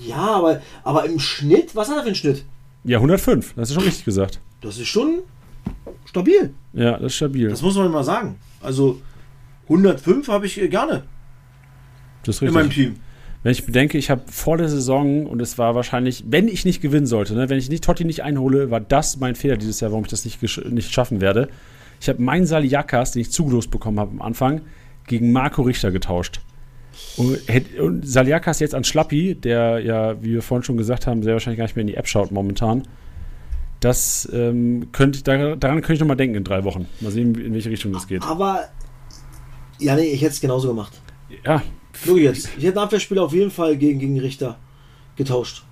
[0.06, 2.46] Ja, aber, aber im Schnitt, was hat er für einen Schnitt?
[2.84, 4.42] Ja, 105, das ist schon richtig gesagt.
[4.62, 5.20] Das ist schon
[6.06, 6.54] stabil.
[6.74, 7.50] Ja, das ist stabil.
[7.50, 8.36] Das muss man mal sagen.
[8.62, 9.02] Also
[9.68, 11.04] 105 habe ich gerne.
[12.28, 12.56] Das ist richtig.
[12.56, 12.96] In meinem Team
[13.44, 16.82] wenn ich bedenke, ich habe vor der Saison, und es war wahrscheinlich, wenn ich nicht
[16.82, 19.92] gewinnen sollte, ne, wenn ich nicht Totti nicht einhole, war das mein Fehler dieses Jahr,
[19.92, 21.50] warum ich das nicht, nicht schaffen werde.
[22.02, 24.62] Ich habe meinen Saliakas, den ich zugelost bekommen habe am Anfang,
[25.06, 26.42] gegen Marco Richter getauscht.
[27.16, 27.40] Und,
[27.80, 31.60] und Saliakas jetzt an Schlappi, der ja, wie wir vorhin schon gesagt haben, sehr wahrscheinlich
[31.60, 32.84] gar nicht mehr in die App schaut momentan.
[33.80, 36.88] Das ähm, könnte, daran könnte ich noch mal denken in drei Wochen.
[37.00, 38.24] Mal sehen, in welche Richtung das geht.
[38.24, 38.66] Aber,
[39.80, 41.00] ja, nee, ich hätte es genauso gemacht.
[41.46, 41.62] Ja,
[42.06, 42.50] so jetzt.
[42.58, 44.58] Ich hätte einen Abwehrspieler auf jeden Fall gegen, gegen Richter
[45.16, 45.64] getauscht.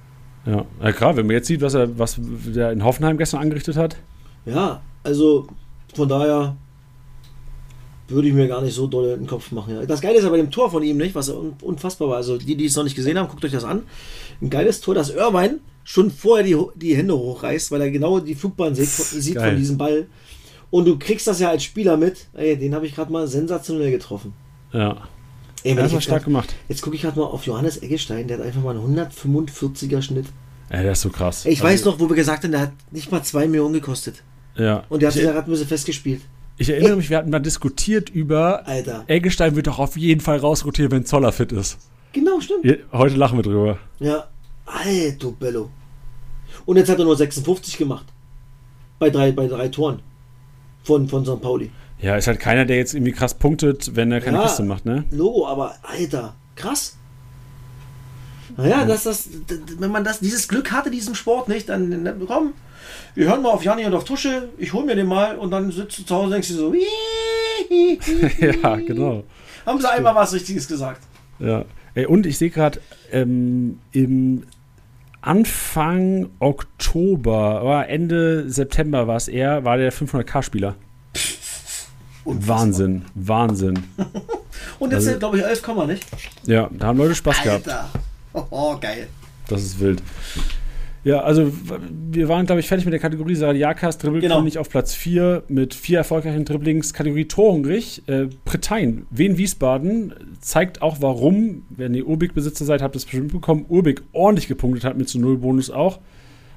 [0.45, 3.75] Ja, ja klar, wenn man jetzt sieht, was er, was der in Hoffenheim gestern angerichtet
[3.75, 3.97] hat.
[4.45, 5.47] Ja, also
[5.93, 6.55] von daher
[8.07, 9.75] würde ich mir gar nicht so doll den Kopf machen.
[9.75, 9.85] Ja.
[9.85, 11.15] Das Geile ist aber dem Tor von ihm, nicht?
[11.15, 12.17] Was unfassbar war.
[12.17, 13.83] Also die, die es noch nicht gesehen haben, guckt euch das an.
[14.41, 18.35] Ein geiles Tor, dass Irvine schon vorher die, die Hände hochreißt, weil er genau die
[18.35, 20.07] Flugbahn sieht, sieht von diesem Ball.
[20.69, 22.27] Und du kriegst das ja als Spieler mit.
[22.33, 24.33] Ey, den habe ich gerade mal sensationell getroffen.
[24.71, 25.07] Ja.
[25.65, 26.55] Ey, Das war jetzt stark grad- gemacht.
[26.69, 30.27] Jetzt gucke ich gerade mal auf Johannes Eggestein, der hat einfach mal einen 145er Schnitt.
[30.69, 31.45] Ey, der ist so krass.
[31.45, 33.73] Ey, ich Also, weiß noch, wo wir gesagt haben, der hat nicht mal 2 Millionen
[33.73, 34.23] gekostet.
[34.55, 34.83] Ja.
[34.89, 36.21] Und der hat ich, sich da gerade ein bisschen festgespielt.
[36.57, 39.03] ich erinnere mich, wir hatten mal diskutiert über, Alter.
[39.07, 41.77] Eggestein wird doch auf jeden Fall rausrotieren, wenn Zoller fit ist.
[42.13, 42.65] Genau, stimmt.
[42.93, 43.77] Heute lachen wir drüber.
[43.99, 44.27] Ja.
[44.65, 45.69] Alter, Bello.
[46.65, 48.05] Und jetzt hat er nur 56 gemacht.
[48.97, 49.99] Bei drei, bei drei Toren.
[50.83, 51.41] Von, von St.
[51.41, 51.69] Pauli.
[51.99, 54.43] Ja, ist halt keiner, der jetzt irgendwie krass punktet, wenn er keine Ja.
[54.43, 55.05] Kiste macht, ne?
[55.11, 56.97] Logo, aber Alter, krass.
[58.57, 59.29] Naja, dass das,
[59.79, 62.53] wenn man das, dieses Glück hatte, diesem Sport nicht, dann, dann komm,
[63.15, 65.71] wir hören mal auf Janni und auf Tusche, ich hol mir den mal und dann
[65.71, 66.73] sitzt du zu Hause und denkst dir so,
[68.39, 69.23] ja, genau.
[69.65, 71.01] haben sie einmal was Richtiges gesagt.
[71.39, 71.65] Ja.
[71.95, 72.79] Ey, und ich sehe gerade,
[73.11, 74.43] ähm, im
[75.21, 80.75] Anfang Oktober, Ende September war es eher, war der 500k-Spieler.
[82.25, 82.59] Unfassbar.
[82.59, 83.79] Wahnsinn, Wahnsinn.
[84.79, 86.05] Und jetzt, Also- glaube ich, 11 Komma, nicht?
[86.45, 87.67] Ja, da haben Leute Spaß gehabt.
[87.69, 87.89] Alter.
[88.49, 89.07] Oh, geil.
[89.47, 90.03] Das ist wild.
[91.05, 91.53] Ja, also
[92.11, 94.59] wir waren, glaube ich, fertig mit der Kategorie Sardiakas, Dribbelkönig Genau.
[94.59, 96.93] auf Platz 4 mit vier erfolgreichen Dribblings.
[96.93, 102.97] Kategorie Torhungrig, äh, Pretein, Wien Wiesbaden, zeigt auch warum, wenn ihr Urbik-Besitzer seid, habt ihr
[102.97, 105.99] es bestimmt bekommen, Urbik ordentlich gepunktet hat mit zu Null Bonus auch.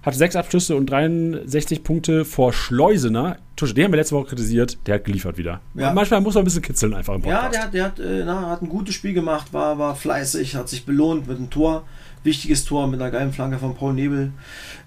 [0.08, 3.36] Hat sechs Abschlüsse und 63 Punkte vor Schleusener.
[3.56, 5.60] Tusche, den haben wir letzte Woche kritisiert, der hat geliefert wieder.
[5.74, 5.92] Ja.
[5.92, 7.74] Manchmal muss man ein bisschen kitzeln einfach im Ja, Podcast.
[7.74, 10.68] der, hat- der hat, äh, na, hat ein gutes Spiel gemacht, war, war fleißig, hat
[10.70, 11.84] sich belohnt mit einem Tor.
[12.24, 14.32] Wichtiges Tor mit einer geilen Flanke von Paul Nebel.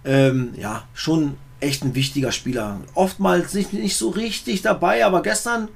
[0.03, 2.79] Ähm, ja, schon echt ein wichtiger Spieler.
[2.95, 5.67] Oftmals nicht, nicht so richtig dabei, aber gestern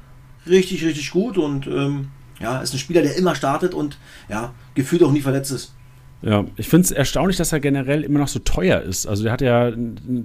[0.47, 2.07] richtig, richtig gut und ähm,
[2.39, 5.73] ja, ist ein Spieler, der immer startet und ja, gefühlt auch nie verletzt ist.
[6.22, 9.05] Ja, ich finde es erstaunlich, dass er generell immer noch so teuer ist.
[9.05, 9.72] Also der hat ja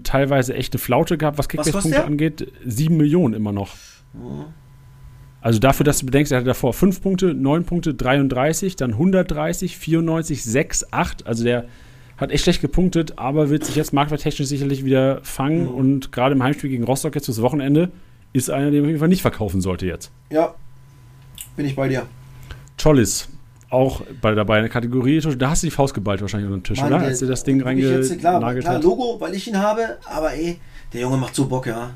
[0.02, 2.50] teilweise echte Flaute gehabt, was Kickbase-Punkte angeht.
[2.64, 3.76] Sieben Millionen immer noch.
[5.42, 9.76] Also dafür, dass du bedenkst, er hatte davor fünf Punkte, neun Punkte, 33, dann 130,
[9.76, 11.26] 94, 6, 8.
[11.26, 11.66] Also der
[12.16, 15.64] hat echt schlecht gepunktet, aber wird sich jetzt marktwerttechnisch sicherlich wieder fangen.
[15.64, 15.68] Mhm.
[15.74, 17.90] Und gerade im Heimspiel gegen Rostock jetzt fürs Wochenende
[18.32, 20.10] ist einer, den man auf jeden Fall nicht verkaufen sollte jetzt.
[20.30, 20.54] Ja,
[21.56, 22.06] bin ich bei dir.
[22.80, 23.28] Chollis,
[23.70, 25.20] auch bei der Kategorie.
[25.20, 26.98] Da hast du die Faust geballt wahrscheinlich unter den Tisch, Mann, oder?
[27.00, 28.84] der- Als du das Ding klar, reingenagelt klar, hast.
[28.84, 30.60] Logo, weil ich ihn habe, aber ey,
[30.92, 31.90] der Junge macht so Bock, ja.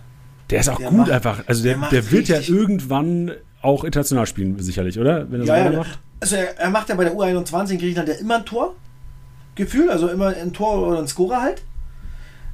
[0.50, 1.42] Der ist auch Der gut macht- einfach.
[1.46, 5.30] Also der, der macht der wird ja irgendwann auch international spielen, sicherlich, oder?
[5.30, 5.98] Wenn er so Ja, ja, weitermacht.
[6.20, 8.74] also er, er macht ja bei der U21 in Griechenland ja immer ein Tor.
[9.56, 11.62] Gefühl, also immer ein Tor oder ein Scorer halt.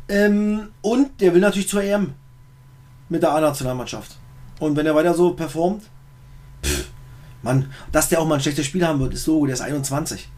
[0.08, 2.12] Ähm, und der will natürlich zur EM
[3.08, 4.16] mit der A-Nationalmannschaft.
[4.58, 5.84] Und wenn er weiter so performt,
[6.64, 6.89] pff,
[7.42, 10.28] Mann, dass der auch mal ein schlechtes Spiel haben wird, ist so, der ist 21.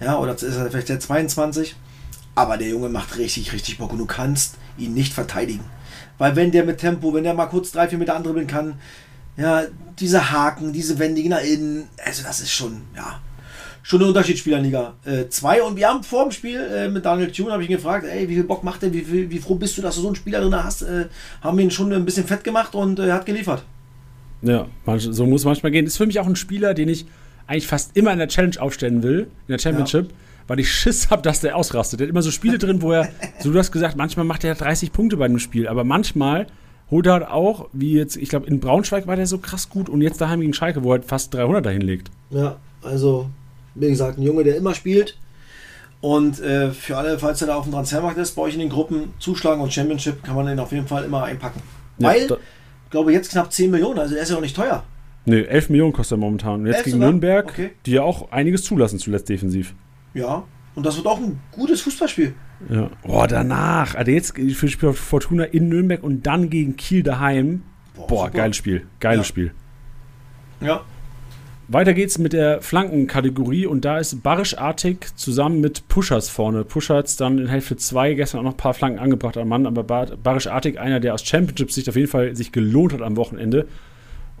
[0.00, 1.76] Ja, oder ist er vielleicht der 22.
[2.34, 5.64] Aber der Junge macht richtig, richtig Bock und du kannst ihn nicht verteidigen.
[6.18, 8.74] Weil wenn der mit Tempo, wenn der mal kurz drei, vier Meter andribbeln kann,
[9.36, 9.64] ja,
[9.98, 13.20] diese Haken, diese Wendigen nach innen, also das ist schon, ja,
[13.82, 14.94] schon eine Unterschiedsspielerliga
[15.28, 15.62] 2.
[15.62, 18.28] und wir haben vor dem Spiel äh, mit Daniel Thune, habe ich ihn gefragt, ey,
[18.28, 20.16] wie viel Bock macht der, wie, viel, wie froh bist du, dass du so einen
[20.16, 20.82] Spieler drin hast?
[20.82, 21.06] Äh,
[21.42, 23.64] haben ihn schon ein bisschen fett gemacht und äh, hat geliefert.
[24.42, 24.66] Ja,
[24.98, 25.86] so muss manchmal gehen.
[25.86, 27.06] Ist für mich auch ein Spieler, den ich
[27.46, 30.10] eigentlich fast immer in der Challenge aufstellen will, in der Championship,
[30.46, 32.00] weil ich Schiss habe, dass der ausrastet.
[32.00, 33.08] Der hat immer so Spiele drin, wo er,
[33.40, 36.46] so du hast gesagt, manchmal macht er 30 Punkte bei einem Spiel, aber manchmal
[36.90, 39.88] holt er halt auch, wie jetzt, ich glaube, in Braunschweig war der so krass gut
[39.88, 42.10] und jetzt daheim gegen Schalke, wo er halt fast 300 dahin legt.
[42.30, 43.30] Ja, also,
[43.74, 45.16] wie gesagt, ein Junge, der immer spielt.
[46.02, 48.68] Und äh, für alle, falls er da auf dem Transfermarkt ist, bei euch in den
[48.68, 51.62] Gruppen zuschlagen und Championship kann man den auf jeden Fall immer einpacken.
[51.98, 52.28] Ja, Weil,
[52.92, 54.84] glaube, jetzt knapp 10 Millionen, also der ist ja auch nicht teuer.
[55.24, 56.60] Nee, 11 Millionen kostet er momentan.
[56.60, 57.08] Und jetzt 11 gegen sogar?
[57.10, 57.70] Nürnberg, Okay.
[57.86, 59.74] die ja auch einiges zulassen zuletzt defensiv.
[60.14, 62.34] Ja, und das wird auch ein gutes Fußballspiel.
[62.70, 62.90] Ja.
[63.04, 63.94] Boah, danach.
[63.96, 67.62] Also jetzt für das Spiel Fortuna in Nürnberg und dann gegen Kiel daheim.
[67.94, 68.30] Boah, super.
[68.30, 68.86] geiles Spiel.
[69.00, 69.28] Geiles Ja.
[69.28, 69.52] Spiel.
[70.60, 70.80] Ja,
[71.72, 76.64] Weiter geht's mit der Flankenkategorie und da ist Barisch Artig zusammen mit Puschers vorne.
[76.64, 79.82] Puschers dann in Hälfte 2 gestern auch noch ein paar Flanken angebracht am Mann, aber
[79.84, 83.66] Bar- Barisch Artig einer, der aus Championship-Sicht auf jeden Fall sich gelohnt hat am Wochenende.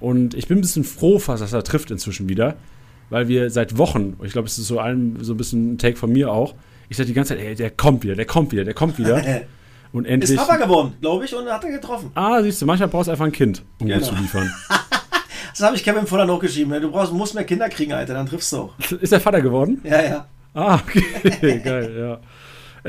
[0.00, 2.56] Und ich bin ein bisschen froh fast, dass er trifft inzwischen wieder,
[3.08, 5.96] weil wir seit Wochen, ich glaube, es ist so ein, so ein bisschen ein Take
[5.96, 6.54] von mir auch,
[6.88, 9.22] ich sage die ganze Zeit, ey, der kommt wieder, der kommt wieder, der kommt wieder.
[9.92, 10.36] Und ist endlich.
[10.36, 12.10] Papa geworden, glaube ich, und hat er getroffen.
[12.14, 14.00] Ah, siehst du, manchmal brauchst du einfach ein Kind, um Genau.
[14.02, 14.50] zu liefern.
[15.52, 16.70] Das habe ich Kevin Voller noch geschrieben.
[16.70, 16.80] ne?
[16.80, 18.74] Du brauchst, musst mehr Kinder kriegen, Alter, dann triffst du auch.
[19.00, 19.80] Ist der Vater geworden?
[19.84, 20.26] Ja, ja.
[20.54, 22.20] Ah, okay, geil, ja.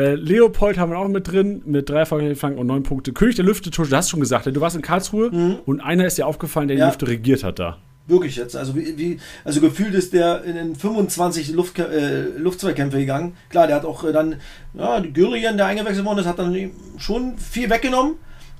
[0.01, 3.13] Äh, Leopold haben wir auch mit drin, mit drei Flanken und neun Punkte.
[3.13, 6.17] König der Lüfte, Tusch, du hast schon gesagt, du warst in Karlsruhe und einer ist
[6.17, 6.87] dir aufgefallen, der die Ja.
[6.87, 7.77] Lüfte regiert hat da.
[8.07, 8.57] Wirklich jetzt.
[8.57, 13.37] Also, wie, wie, also gefühlt ist der in den 25 Luft, äh, Luftzweikämpfe gegangen.
[13.49, 14.37] Klar, der hat auch äh, dann,
[14.73, 18.15] ja, die Gürien, der eingewechselt worden ist, hat dann schon viel weggenommen.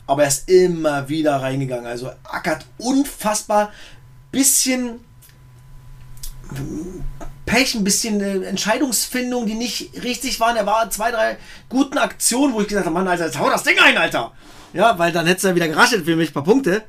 [0.05, 1.85] Aber er ist immer wieder reingegangen.
[1.85, 3.71] Also ackert unfassbar.
[4.31, 4.99] Bisschen
[7.45, 10.55] Pech, ein bisschen äh, Entscheidungsfindung, die nicht richtig waren.
[10.55, 11.37] Er war zwei, drei
[11.69, 14.31] guten Aktionen, wo ich gesagt habe, Mann, Alter, jetzt hau das Ding ein, Alter.
[14.73, 16.83] Ja, weil dann hätte es ja wieder geraschelt für mich, ein paar Punkte.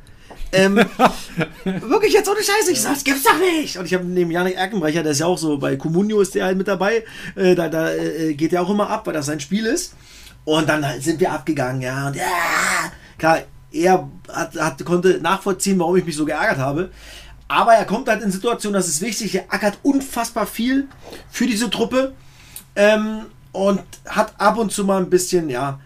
[0.52, 0.76] Ähm,
[1.64, 3.76] wirklich jetzt ohne Scheiße, ich sag, das gibt's doch nicht.
[3.76, 6.44] Und ich habe neben Janik Erkenbrecher, der ist ja auch so, bei Comunio ist der
[6.44, 7.04] halt mit dabei,
[7.34, 9.94] äh, da, da äh, geht der auch immer ab, weil das sein Spiel ist.
[10.44, 12.24] Und dann sind wir abgegangen, ja, und ja,
[13.24, 16.90] klar, er hat, hat, konnte nachvollziehen, warum ich mich so geärgert habe.
[17.48, 20.88] Aber er kommt halt in Situationen, das ist wichtig, er ackert unfassbar viel
[21.30, 22.12] für diese Truppe
[22.76, 25.80] ähm, und hat ab und zu mal ein bisschen, ja,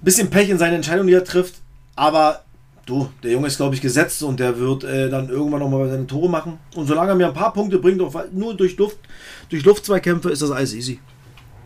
[0.00, 1.56] ein bisschen Pech in seine Entscheidung, die er trifft.
[1.96, 2.44] Aber
[2.84, 6.06] du, der Junge ist, glaube ich, gesetzt und der wird äh, dann irgendwann nochmal seine
[6.06, 6.58] Tore machen.
[6.74, 8.00] Und solange er mir ein paar Punkte bringt,
[8.32, 8.98] nur durch Luft,
[9.48, 11.00] durch Luftzweikämpfe, ist das alles easy.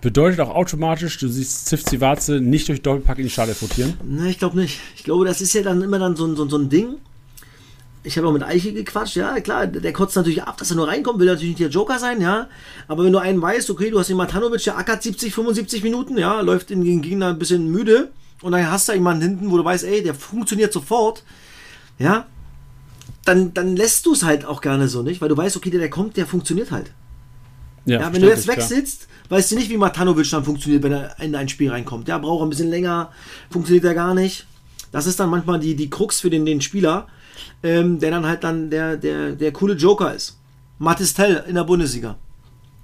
[0.01, 3.95] Bedeutet auch automatisch, du siehst Ziff Zivatze nicht durch Doppelpack in die Schale rotieren?
[4.03, 4.81] Ne, ich glaube nicht.
[4.97, 6.97] Ich glaube, das ist ja dann immer dann so, so, so ein Ding.
[8.03, 10.89] Ich habe auch mit Eiche gequatscht, ja, klar, der kotzt natürlich ab, dass er nur
[10.89, 12.49] reinkommt, will natürlich nicht der Joker sein, ja.
[12.89, 16.17] Aber wenn du einen weißt, okay, du hast den Matanovic, der ackert 70, 75 Minuten,
[16.17, 19.59] ja, läuft in den Gegner ein bisschen müde und dann hast du jemanden hinten, wo
[19.59, 21.25] du weißt, ey, der funktioniert sofort,
[21.99, 22.27] ja,
[23.27, 25.81] dann, dann lässt du es halt auch gerne so nicht, weil du weißt, okay, der,
[25.81, 26.93] der kommt, der funktioniert halt.
[27.85, 31.21] Ja, ja wenn du jetzt wegsitzt, weißt du nicht, wie Matanovic dann funktioniert, wenn er
[31.21, 32.09] in ein Spiel reinkommt.
[32.09, 33.11] Der braucht ein bisschen länger,
[33.51, 34.47] funktioniert er gar nicht.
[34.93, 37.07] Das ist dann manchmal die, die Krux für den, den Spieler,
[37.63, 40.39] ähm, der dann halt dann der, der, der coole Joker ist.
[40.79, 42.17] Matistel in der Bundesliga.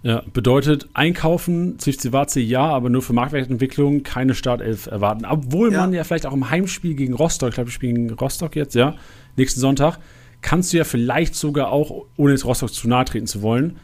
[0.03, 5.25] Ja, bedeutet einkaufen, Zivzivaze ja, aber nur für Marktwertentwicklung keine Startelf erwarten.
[5.25, 5.81] Obwohl ja.
[5.81, 8.77] man ja vielleicht auch im Heimspiel gegen Rostock, ich glaube, wir spielen gegen Rostock jetzt,
[8.77, 8.95] ja,
[9.37, 9.99] nächsten Sonntag,
[10.43, 13.79] kannst du ja vielleicht sogar auch, ohne jetzt Rostock zu nahe treten zu wollen,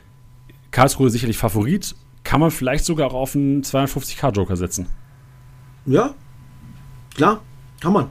[0.73, 1.95] Karlsruhe sicherlich Favorit,
[2.25, 4.87] kann man vielleicht sogar auch auf einen 250k-Joker setzen.
[5.87, 6.14] Ja,
[7.14, 7.43] klar,
[7.81, 8.09] kann man.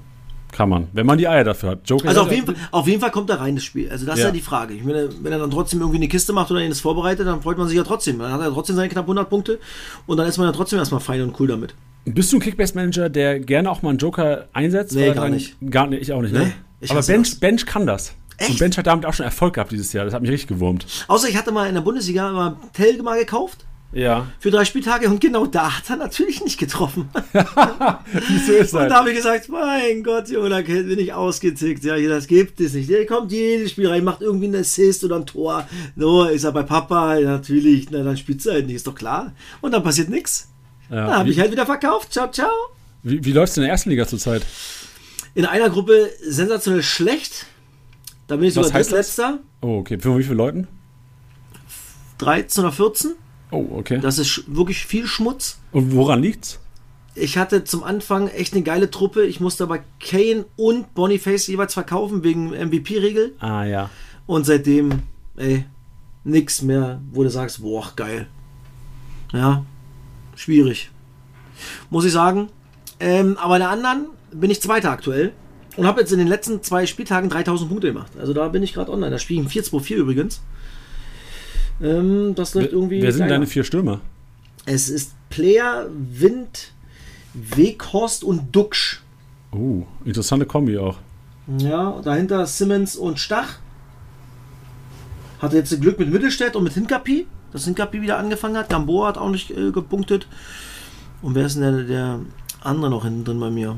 [0.51, 1.89] Kann man, wenn man die Eier dafür hat.
[1.89, 3.89] Joker also auf jeden, Fall, auf jeden Fall kommt er rein, das Spiel.
[3.89, 4.25] Also das ja.
[4.25, 4.73] ist ja die Frage.
[4.73, 7.41] Ich meine, wenn er dann trotzdem irgendwie eine Kiste macht oder ihn das vorbereitet, dann
[7.41, 8.19] freut man sich ja trotzdem.
[8.19, 9.59] Dann hat er trotzdem seine knapp 100 Punkte
[10.07, 11.73] und dann ist man ja trotzdem erstmal fein und cool damit.
[12.03, 14.93] Bist du ein Kickbase-Manager, der gerne auch mal einen Joker einsetzt?
[14.93, 15.55] Nee, gar nicht.
[15.69, 16.51] Gar nicht, ich auch nicht, ne?
[16.81, 18.13] Nee, Aber Bench, Bench kann das.
[18.41, 18.51] Echt?
[18.51, 20.05] Und Bench hat damit auch schon Erfolg gehabt dieses Jahr.
[20.05, 20.85] Das hat mich richtig gewurmt.
[21.07, 23.65] Außer ich hatte mal in der Bundesliga mal Telge mal gekauft.
[23.93, 24.27] Ja.
[24.39, 27.09] Für drei Spieltage und genau da hat er natürlich nicht getroffen.
[27.33, 28.83] Wieso ist das?
[28.83, 31.83] Und da habe ich gesagt, mein Gott, Junge, da bin ich ausgetickt.
[31.83, 32.89] Ja, das gibt es nicht.
[32.89, 35.67] Der kommt jedes Spiel rein, macht irgendwie einen Assist oder ein Tor.
[35.97, 39.33] So, ist er bei Papa, natürlich, na, dann spielt er halt nicht, ist doch klar.
[39.59, 40.47] Und dann passiert nichts.
[40.89, 42.13] Ja, da habe ich halt wieder verkauft.
[42.13, 42.49] Ciao, ciao.
[43.03, 44.45] Wie, wie läuft es in der ersten Liga zurzeit?
[45.33, 47.45] In einer Gruppe sensationell schlecht.
[48.31, 49.39] Da bin ich sogar drittletzter.
[49.59, 49.99] Oh, okay.
[49.99, 50.69] Für wie viele Leuten?
[52.19, 53.11] 13 oder 14.
[53.51, 53.99] Oh, okay.
[53.99, 55.59] Das ist wirklich viel Schmutz.
[55.73, 56.61] Und woran liegt's?
[57.13, 59.25] Ich hatte zum Anfang echt eine geile Truppe.
[59.25, 63.35] Ich musste aber Kane und Boniface jeweils verkaufen wegen MVP-Regel.
[63.39, 63.89] Ah, ja.
[64.27, 65.01] Und seitdem,
[65.35, 65.65] ey,
[66.23, 68.29] nix mehr, wo du sagst, boah, geil.
[69.33, 69.65] Ja,
[70.35, 70.89] schwierig.
[71.89, 72.47] Muss ich sagen.
[73.01, 75.33] Ähm, aber der anderen bin ich Zweiter aktuell.
[75.77, 78.11] Und habe jetzt in den letzten zwei Spieltagen 3000 Punkte gemacht.
[78.19, 79.11] Also da bin ich gerade online.
[79.11, 80.41] Da spiele ich 4-2-4 übrigens.
[81.81, 83.01] Ähm, das läuft irgendwie.
[83.01, 84.01] Wer sind deine vier Stürmer?
[84.65, 86.73] Es ist Player, Wind,
[87.33, 89.01] Weghorst und Duxch.
[89.51, 90.97] Oh, interessante Kombi auch.
[91.57, 93.59] Ja, dahinter Simmons und Stach.
[95.39, 98.69] Hatte jetzt Glück mit Mittelstädt und mit Hinkapi, dass Hinkapi wieder angefangen hat.
[98.69, 100.27] Gamboa hat auch nicht äh, gepunktet.
[101.21, 102.19] Und wer ist denn der, der
[102.61, 103.77] andere noch hinten drin bei mir?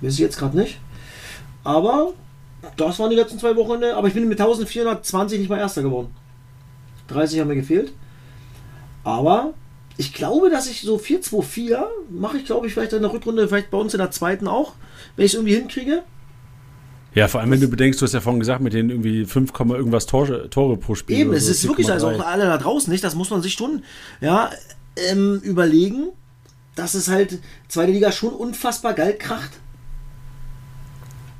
[0.00, 0.80] Weiß ich jetzt gerade nicht.
[1.62, 2.12] Aber
[2.76, 3.82] das waren die letzten zwei Wochen.
[3.82, 6.14] Aber ich bin mit 1420 nicht mal Erster geworden.
[7.08, 7.92] 30 haben mir gefehlt.
[9.02, 9.54] Aber
[9.96, 13.70] ich glaube, dass ich so 4-2-4 mache ich, glaube ich, vielleicht in der Rückrunde, vielleicht
[13.70, 14.72] bei uns in der zweiten auch,
[15.16, 16.02] wenn ich es irgendwie hinkriege.
[17.14, 19.52] Ja, vor allem, wenn du bedenkst, du hast ja vorhin gesagt, mit den irgendwie 5,
[19.70, 21.16] irgendwas Tore, Tore pro Spiel.
[21.16, 23.52] Eben, es so, ist wirklich, also auch alle da draußen nicht, das muss man sich
[23.52, 23.84] schon
[24.20, 24.50] ja,
[24.96, 26.08] ähm, überlegen,
[26.74, 29.50] dass es halt zweite Liga schon unfassbar geil kracht.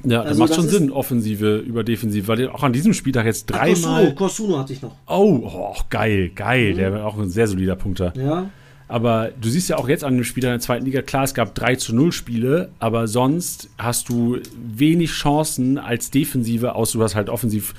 [0.04, 3.46] Ja, also das macht schon Sinn, Offensive über Defensive, weil auch an diesem Spieltag jetzt
[3.46, 4.14] dreimal.
[4.14, 4.94] Corsuno hatte ich noch.
[5.06, 6.72] Oh, oh geil, geil.
[6.72, 6.76] Mhm.
[6.76, 8.12] Der war auch ein sehr solider Punkter.
[8.16, 8.50] Ja.
[8.86, 11.32] Aber du siehst ja auch jetzt an dem Spiel in der zweiten Liga, klar, es
[11.32, 17.04] gab 3 zu 0 Spiele, aber sonst hast du wenig Chancen als Defensive, außer du
[17.04, 17.74] hast halt offensiv,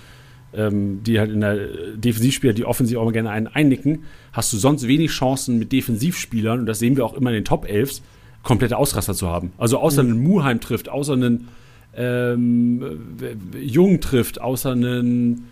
[0.53, 1.57] ähm, die halt in der
[1.95, 4.03] Defensivspieler, die offensiv auch mal gerne einen einnicken,
[4.35, 7.45] hast du sonst wenig Chancen mit Defensivspielern, und das sehen wir auch immer in den
[7.45, 8.01] Top 11,
[8.43, 9.53] komplette Ausraster zu haben.
[9.57, 10.11] Also außer mhm.
[10.11, 11.47] einen Muheim trifft, außer einen
[11.95, 12.99] ähm,
[13.59, 15.47] Jung trifft, außer einen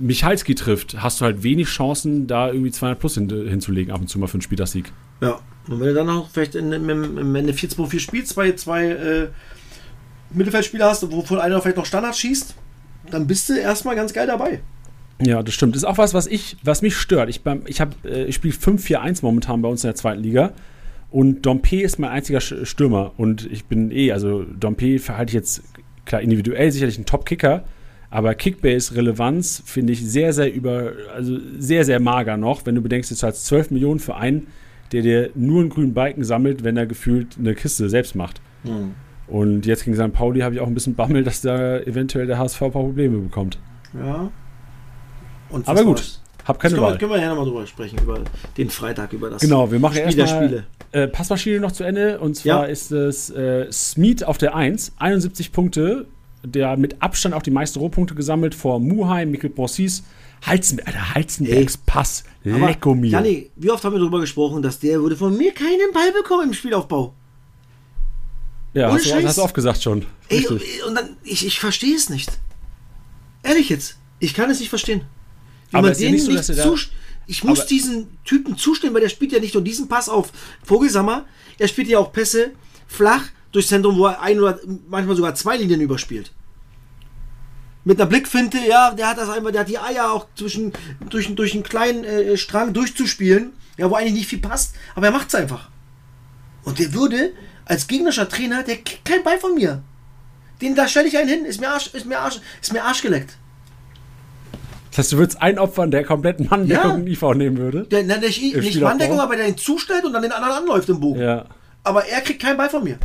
[0.00, 4.08] Michalski trifft, hast du halt wenig Chancen, da irgendwie 200 plus hin, hinzulegen, ab und
[4.08, 4.92] zu mal für einen Spieltagssieg.
[5.20, 8.86] Ja, und wenn du dann auch vielleicht in, im, im Ende 4-2-4 spielst, zwei, zwei
[8.86, 9.28] äh,
[10.30, 12.54] Mittelfeldspieler hast, wovon einer vielleicht noch Standard schießt,
[13.10, 14.60] dann bist du erstmal ganz geil dabei.
[15.20, 15.74] Ja, das stimmt.
[15.74, 17.28] Das ist auch was, was, ich, was mich stört.
[17.28, 20.52] Ich, ich, äh, ich spiele 5-4-1 momentan bei uns in der zweiten Liga.
[21.10, 23.12] Und Dompe ist mein einziger Stürmer.
[23.16, 25.62] Und ich bin eh, also Dompe verhalte ich jetzt,
[26.04, 27.64] klar, individuell sicherlich ein Top-Kicker.
[28.10, 33.10] Aber Kickbase-Relevanz finde ich sehr, sehr über, also sehr, sehr mager noch, wenn du bedenkst,
[33.10, 34.46] du zahlst 12 Millionen für einen,
[34.92, 38.40] der dir nur einen grünen Balken sammelt, wenn er gefühlt eine Kiste selbst macht.
[38.64, 38.94] Mhm.
[39.26, 40.12] Und jetzt gegen St.
[40.12, 43.18] Pauli habe ich auch ein bisschen Bammel, dass da eventuell der HSV ein paar Probleme
[43.18, 43.58] bekommt.
[43.92, 44.30] Ja.
[45.66, 46.98] Aber gut, hab keine Wahl.
[46.98, 48.20] Können wir ja nochmal drüber sprechen, über
[48.56, 50.66] den Freitag, über das Genau, wir machen Spiel erst der mal, Spiele.
[50.92, 52.18] Äh, Passmaschine noch zu Ende.
[52.20, 52.64] Und zwar Ja.
[52.64, 56.06] ist es äh, Smeet auf der 1, 71 Punkte.
[56.44, 60.04] Der mit Abstand auch die meisten Rohpunkte gesammelt vor Muheim, Mikkel Bossis,
[60.46, 62.22] Halzen, Alter, Halzenbergs Pass.
[62.44, 63.10] Lecko mir.
[63.10, 66.48] Janni, wie oft haben wir darüber gesprochen, dass der würde von mir keinen Ball bekommen
[66.48, 67.12] im Spielaufbau?
[68.72, 70.04] ja, hast du, hast du oft gesagt schon.
[70.28, 70.46] Ey,
[70.86, 72.30] und dann, ich, ich verstehe es nicht.
[73.42, 75.02] Ehrlich jetzt, ich kann es nicht verstehen.
[75.70, 76.88] Wie Aber man ist ja denen nicht so, nicht zus-
[77.26, 80.32] Ich muss diesen Typen zustimmen, weil der spielt ja nicht nur diesen Pass auf
[80.64, 81.26] Vogelsammer,
[81.58, 82.52] er spielt ja auch Pässe
[82.86, 84.58] flach durchs Zentrum, wo er ein oder
[84.88, 86.32] manchmal sogar zwei Linien überspielt.
[87.84, 90.72] Mit einer Blickfinte, ja, der hat das einfach, der hat die Eier auch zwischen,
[91.08, 95.12] durch, durch einen kleinen äh, Strang durchzuspielen, ja, wo eigentlich nicht viel passt, aber er
[95.12, 95.68] macht es einfach.
[96.64, 97.32] Und der würde
[97.64, 99.82] als gegnerischer Trainer, der kriegt keinen Ball von mir.
[100.60, 103.00] Den da stelle ich einen hin, ist mir Arsch, ist mir Arsch, ist mir Arsch
[103.02, 103.38] geleckt.
[104.90, 107.12] Das heißt, du würdest einen opfern, der komplett Manndeckung Ja.
[107.12, 107.84] IV nehmen würde?
[107.84, 108.88] Der, na, nicht nicht Spielaufbau?
[108.88, 111.20] Manndeckung, aber der ihn zustellt und dann den anderen anläuft im Bogen.
[111.20, 111.44] Ja.
[111.84, 112.98] Aber er kriegt keinen Ball von mir.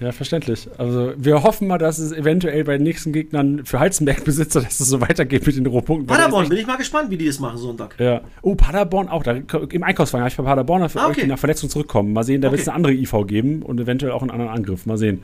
[0.00, 0.68] Ja, verständlich.
[0.76, 4.88] Also wir hoffen mal, dass es eventuell bei den nächsten Gegnern für Halzenberg-Besitzer, dass es
[4.88, 6.08] so weitergeht mit den Rohpunkten.
[6.08, 7.94] der Paderborn, bin ich mal gespannt, wie die das machen Sonntag.
[8.00, 8.20] Ja.
[8.42, 9.22] Oh, Paderborn auch.
[9.22, 9.32] Da,
[9.70, 11.20] Im Einkaufswagen habe ich bei Paderborn für Ah, euch, okay.
[11.22, 12.12] die nach Verletzung zurückkommen.
[12.12, 12.74] Mal sehen, da wird es Okay.
[12.76, 14.84] eine andere IV geben und eventuell auch einen anderen Angriff.
[14.84, 15.22] Mal sehen.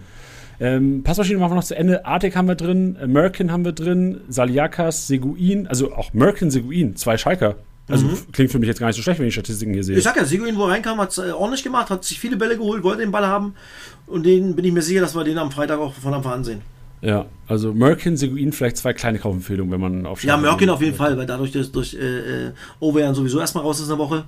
[0.60, 2.04] Ähm, Passmaschine machen wir noch zu Ende.
[2.04, 6.96] Artek haben wir drin, äh, Merkin haben wir drin, Saliakas, Seguin, also auch Merkin, Seguin,
[6.96, 7.56] zwei Schalker.
[7.88, 9.82] Also f- klingt für mich jetzt gar nicht so schlecht, wenn ich die Statistiken hier
[9.82, 9.94] sehe.
[9.94, 9.98] Mhm.
[9.98, 12.36] Ich sag ja, Seguin, wo er reinkam, hat es äh, ordentlich gemacht, hat sich viele
[12.36, 13.54] Bälle geholt, wollte den Ball haben.
[14.06, 16.44] Und den bin ich mir sicher, dass wir den am Freitag auch von Anfang an
[16.44, 16.60] sehen.
[17.00, 20.68] Ja, also Merkin, Seguin, vielleicht zwei kleine Kaufempfehlungen, wenn man auf Ja, geht.
[20.68, 23.98] auf jeden Fall, weil dadurch, dass durch äh, äh, Overjan sowieso erstmal raus ist eine
[23.98, 24.24] Woche,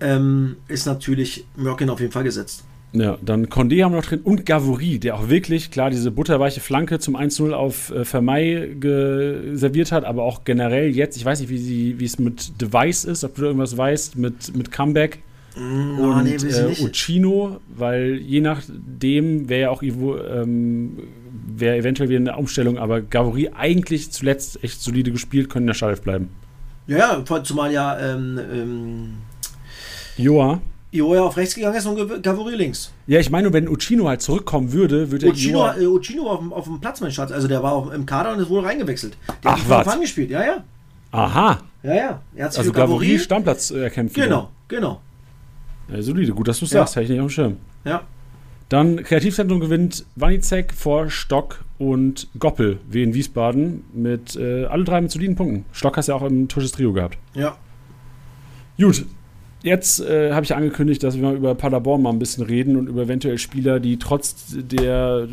[0.00, 2.62] ähm, ist natürlich Mörkin auf jeden Fall gesetzt.
[2.92, 6.60] Ja, dann Condé haben wir noch drin und Gavouri, der auch wirklich, klar, diese butterweiche
[6.60, 8.76] Flanke zum 1-0 auf äh, Vermey
[9.54, 13.04] serviert hat, aber auch generell jetzt, ich weiß nicht, wie, sie, wie es mit Device
[13.04, 15.18] ist, ob du da irgendwas weißt, mit, mit Comeback
[15.56, 16.82] Mm, und ah, nee, äh.
[16.84, 20.98] Uchino, weil je nachdem wäre ja auch Ivo, ähm,
[21.56, 25.74] wäre eventuell wieder eine Umstellung, aber Gavouri eigentlich zuletzt echt solide gespielt, können in der
[25.74, 26.28] Startelf bleiben.
[26.86, 29.08] Ja, ja, vor- zumal ja ähm, ähm,
[30.18, 30.60] Joa.
[30.92, 32.92] Ioja auf rechts gegangen ist und Gav- Gavori links.
[33.06, 36.38] Ja, ich meine, wenn Uchino halt zurückkommen würde, würde Uchino, Joa äh, Uchino war auf
[36.40, 37.32] dem, auf dem Platz, mein Schatz.
[37.32, 39.16] Also der war auch im Kader und ist wohl reingewechselt.
[39.44, 40.00] Der Ach, hat was?
[40.00, 40.64] Gespielt, ja, ja.
[41.12, 42.20] Aha, Ja, ja.
[42.34, 44.16] Er also Gavori- Stammplatz äh, erkämpft.
[44.16, 44.26] wieder.
[44.26, 45.00] Genau, genau.
[45.88, 46.80] Ja, solide, gut, dass du es Ja.
[46.80, 47.56] sagst, hätte ich nicht auf dem Schirm.
[47.84, 48.02] Ja.
[48.68, 55.00] Dann Kreativzentrum gewinnt Wanizek vor Stock und Goppel, wie in Wiesbaden, mit äh, alle drei
[55.00, 55.64] mit soliden Punkten.
[55.72, 57.16] Stock hast ja auch im Tusches Trio gehabt.
[57.34, 57.56] Ja.
[58.78, 59.06] Gut,
[59.62, 62.88] jetzt äh, habe ich angekündigt, dass wir mal über Paderborn mal ein bisschen reden und
[62.88, 65.28] über eventuell Spieler, die trotz der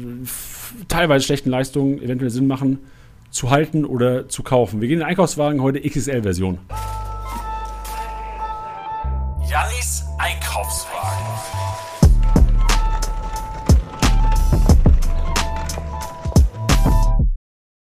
[0.88, 2.80] teilweise schlechten Leistungen eventuell Sinn machen,
[3.32, 4.82] zu halten oder zu kaufen.
[4.82, 6.60] Wir gehen in den Einkaufswagen heute XXL-Version.
[9.50, 11.26] Jannis Einkaufswagen.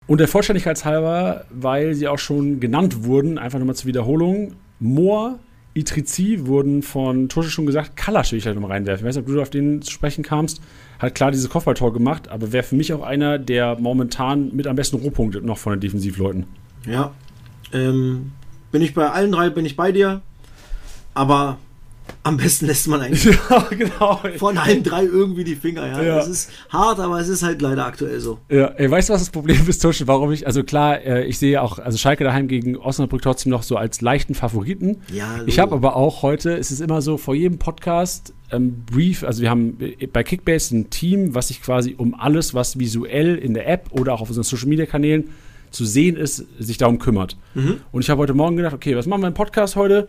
[0.06, 5.38] Und der Vollständigkeit halber, weil sie auch schon genannt wurden, einfach nochmal zur Wiederholung, Moor,
[5.74, 9.04] Itrizi wurden von Tusche schon gesagt, Kalasch will ich halt nochmal reinwerfen.
[9.04, 10.60] Ich weiß nicht, ob du auf den zu sprechen kamst.
[10.98, 14.76] Hat klar dieses Kopfballtor gemacht, aber wäre für mich auch einer, der momentan mit am
[14.76, 16.46] besten Rohpunkte noch von den Defensivleuten.
[16.86, 17.12] Ja.
[17.72, 18.32] Ähm,
[18.72, 20.22] bin ich bei allen drei, bin ich bei dir.
[21.14, 21.58] Aber
[22.22, 24.20] am besten lässt man eigentlich ja, genau.
[24.36, 25.86] von allen drei irgendwie die Finger.
[25.86, 26.02] Ja.
[26.02, 26.16] Ja.
[26.16, 28.38] Das ist hart, aber es ist halt leider aktuell so.
[28.50, 30.06] Ja, ey, weißt du, was das Problem ist, Tusche?
[30.06, 33.62] Warum ich, also klar, äh, ich sehe auch, also Schalke daheim gegen Osnabrück trotzdem noch
[33.62, 34.98] so als leichten Favoriten.
[35.12, 39.24] Ja, Ich habe aber auch heute, es ist immer so, vor jedem Podcast ähm, Brief,
[39.24, 43.36] also wir haben äh, bei Kickbase ein Team, was sich quasi um alles, was visuell
[43.36, 45.30] in der App oder auch auf unseren Social Media Kanälen
[45.70, 47.36] zu sehen ist, sich darum kümmert.
[47.92, 50.08] Und ich habe heute Morgen gedacht, okay, was machen wir im Podcast heute?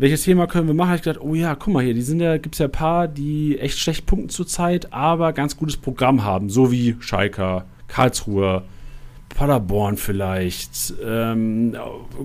[0.00, 0.94] Welches Thema können wir machen?
[0.94, 3.06] Ich gedacht, oh ja, guck mal hier, die sind ja, gibt es ja ein paar,
[3.06, 8.62] die echt schlecht punkten zurzeit, aber ganz gutes Programm haben, so wie Schalke, Karlsruhe,
[9.28, 10.94] Paderborn vielleicht.
[11.04, 11.76] Ähm,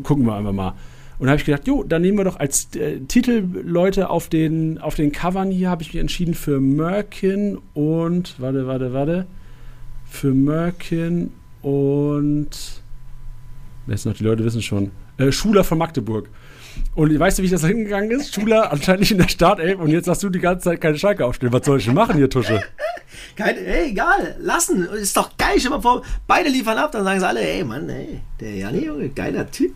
[0.04, 0.74] gucken wir einfach mal.
[1.20, 4.78] Und da habe ich gedacht, jo, dann nehmen wir doch als äh, Titelleute auf den,
[4.78, 9.26] auf den Covern hier, habe ich mich entschieden für Merkin und, warte, warte, warte,
[10.06, 12.50] für Merkin und,
[13.88, 16.30] jetzt noch, die Leute wissen schon, äh, Schuler von Magdeburg.
[16.96, 18.34] Und weißt du, wie das da hingegangen ist?
[18.34, 21.52] Schuler anscheinend in der Startelf und jetzt hast du die ganze Zeit keine Schalke aufstellen.
[21.54, 22.62] Was soll ich denn machen hier, Tusche?
[23.36, 24.86] Kein, ey, egal, lassen.
[24.88, 25.56] Ist doch geil.
[25.58, 28.86] Stell mal vor, beide liefern ab, dann sagen sie alle, ey, Mann, ey, der Janni,
[28.86, 29.74] Junge, geiler Typ.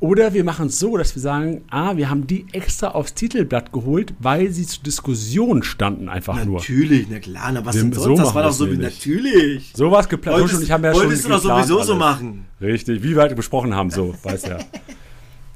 [0.00, 3.72] Oder wir machen es so, dass wir sagen, ah, wir haben die extra aufs Titelblatt
[3.72, 6.58] geholt, weil sie zur Diskussion standen einfach nur.
[6.60, 8.18] Natürlich, na klar, na was Wir- denn so sonst?
[8.18, 8.94] das machen war doch so wie, nämlich.
[8.96, 9.72] natürlich.
[9.74, 10.38] So war es geplant.
[10.42, 11.98] Tusche und ich haben ja schon wolltest du doch sowieso so alles.
[11.98, 12.46] machen.
[12.60, 14.58] Richtig, wie wir halt besprochen haben, so, weiß ja.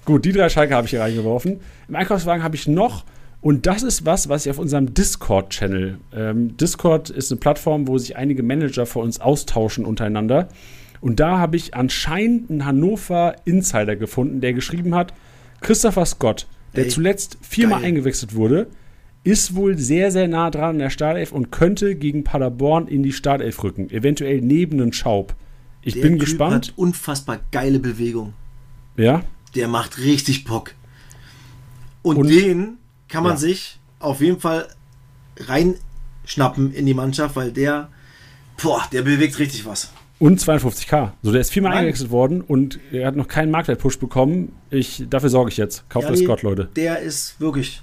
[0.05, 1.61] Gut, die drei Schalke habe ich hier reingeworfen.
[1.89, 3.05] Im Einkaufswagen habe ich noch,
[3.41, 7.99] und das ist was, was ich auf unserem Discord-Channel, ähm, Discord ist eine Plattform, wo
[7.99, 10.49] sich einige Manager für uns austauschen untereinander.
[11.01, 15.13] Und da habe ich anscheinend einen Hannover Insider gefunden, der geschrieben hat,
[15.61, 16.47] Christopher Scott,
[16.77, 17.89] der Ey, zuletzt viermal geil.
[17.89, 18.69] eingewechselt wurde,
[19.25, 23.13] ist wohl sehr, sehr nah dran an der Startelf und könnte gegen Paderborn in die
[23.13, 23.89] Startelf rücken.
[23.91, 25.35] Eventuell neben den Schaub.
[25.83, 26.55] Ich Der bin typ gespannt.
[26.69, 28.33] hat unfassbar geile Bewegung.
[28.97, 29.23] Ja,
[29.55, 30.73] Der macht richtig Bock.
[32.03, 32.79] Und, Und- den
[33.09, 33.39] kann man Ja.
[33.39, 34.69] sich auf jeden Fall
[35.37, 37.89] reinschnappen in die Mannschaft, weil der,
[38.63, 39.93] boah, der bewegt richtig was.
[40.19, 41.13] Und 52k.
[41.23, 41.79] So, der ist viermal Mann.
[41.81, 44.53] eingewechselt worden und er hat noch keinen Marktwert-Push bekommen.
[44.71, 45.89] Ich, dafür sorge ich jetzt.
[45.91, 46.69] Kauft Ja, euch Scott, Leute.
[46.77, 47.83] Der ist wirklich.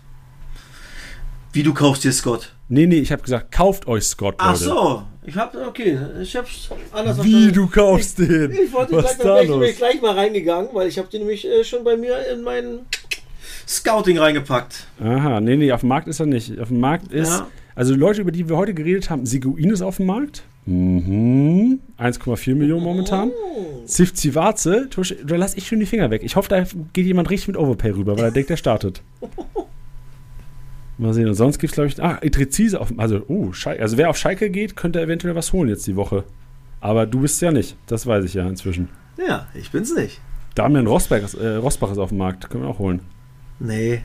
[1.51, 2.53] Wie du kaufst dir Scott.
[2.69, 4.43] Nee, nee, ich habe gesagt, kauft euch Scott, Leute.
[4.51, 7.53] Ach so, ich hab, okay, ich hab's anders Wie, verstanden.
[7.53, 8.51] du kaufst den?
[8.51, 9.57] Ich wollte Was gleich, da ich los?
[9.59, 12.79] nämlich gleich mal reingegangen, weil ich habe den nämlich äh, schon bei mir in mein
[13.67, 14.87] Scouting reingepackt.
[15.01, 16.59] Aha, nee, nee, auf dem Markt ist er nicht.
[16.59, 17.47] Auf dem Markt ist, Ja.
[17.75, 20.43] also Leute, über die wir heute geredet haben, Seguin ist auf dem Markt.
[20.65, 21.79] Mhm.
[21.97, 23.29] 1,4 Millionen momentan.
[23.31, 23.83] Oh.
[23.85, 26.21] Zivzivaze, Tusch, da lass ich schon die Finger weg.
[26.23, 26.63] Ich hoffe, da
[26.93, 29.01] geht jemand richtig mit Overpay rüber, weil er denkt, er startet.
[30.99, 31.27] Mal sehen.
[31.27, 33.81] Und sonst gibt es, glaube ich, ah, Etrezise auf Also, uh, Schalke.
[33.81, 36.25] Also, wer auf Schalke geht, könnte eventuell was holen jetzt die Woche.
[36.81, 37.75] Aber du bist ja nicht.
[37.87, 38.89] Das weiß ich ja inzwischen.
[39.17, 40.19] Ja, ich bin's nicht.
[40.55, 42.49] Damian Rosberg, äh, Rosbach ist auf dem Markt.
[42.49, 43.01] Können wir auch holen.
[43.59, 44.01] Nee.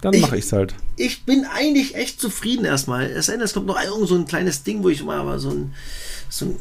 [0.00, 0.74] Dann mache ich es halt.
[0.96, 3.06] Ich bin eigentlich echt zufrieden erstmal.
[3.06, 5.38] Es sei denn, es kommt noch irgend so ein kleines Ding, wo ich mal aber
[5.38, 5.72] so ein,
[6.28, 6.56] so ein,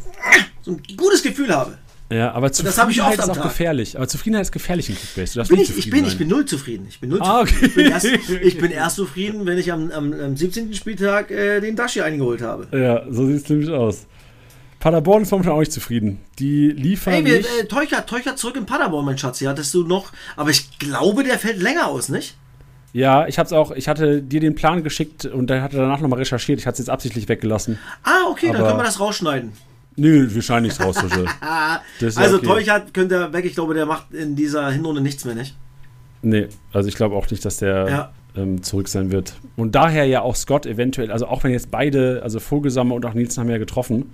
[0.62, 1.78] so ein gutes Gefühl habe.
[2.12, 3.44] Ja, aber ich Zufriedenheit ist auch Tag.
[3.44, 3.96] gefährlich.
[3.96, 5.34] Aber Zufriedenheit ist gefährlich in Kickbase.
[5.34, 6.18] Du darfst Bin nicht ich, ich, bin, ich sein.
[6.20, 6.86] bin null zufrieden.
[6.90, 7.66] Ich bin null Ah, okay.
[7.66, 10.74] Ich, bin erst, ich bin erst zufrieden, wenn ich am, am, am 17.
[10.74, 12.68] Spieltag äh, den Dashi eingeholt habe.
[12.78, 14.06] Ja, so sieht es nämlich aus.
[14.80, 16.20] Paderborn ist momentan auch nicht zufrieden.
[16.40, 19.40] Die liefern Hey, wir, äh, Teucher, Teucher zurück in Paderborn, mein Schatz.
[19.40, 22.36] Hier hattest du noch, aber ich glaube, der fällt länger aus, nicht?
[22.92, 26.20] Ja, ich hab's auch, ich hatte dir den Plan geschickt und dann hatte danach nochmal
[26.20, 26.60] recherchiert.
[26.60, 27.80] Ich hatte es jetzt absichtlich weggelassen.
[28.04, 29.54] Ah, okay, dann Aber- können wir das rausschneiden.
[29.96, 31.26] Nö, wir scheinen nichts raus, Tusche.
[32.00, 32.48] Das ist ja also okay.
[32.48, 33.46] Teuchert könnte er weg.
[33.46, 35.56] Ich glaube, der macht in dieser Hinrunde nichts mehr, nicht?
[36.22, 38.12] Nee, also ich glaube auch nicht, dass der Ja.
[38.36, 39.36] ähm, zurück sein wird.
[39.56, 43.14] Und daher ja auch Scott eventuell, also auch wenn jetzt beide, also Vogelsammer und auch
[43.14, 44.12] Nielsen haben ja getroffen,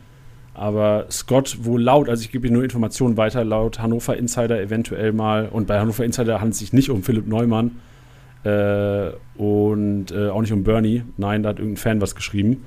[0.54, 5.14] aber Scott wohl laut, also ich gebe hier nur Informationen weiter, laut Hannover Insider eventuell
[5.14, 7.80] mal, und bei Hannover Insider handelt es sich nicht um Philipp Neumann
[8.44, 12.66] äh, und äh, auch nicht um Bernie, nein, da hat irgendein Fan was geschrieben.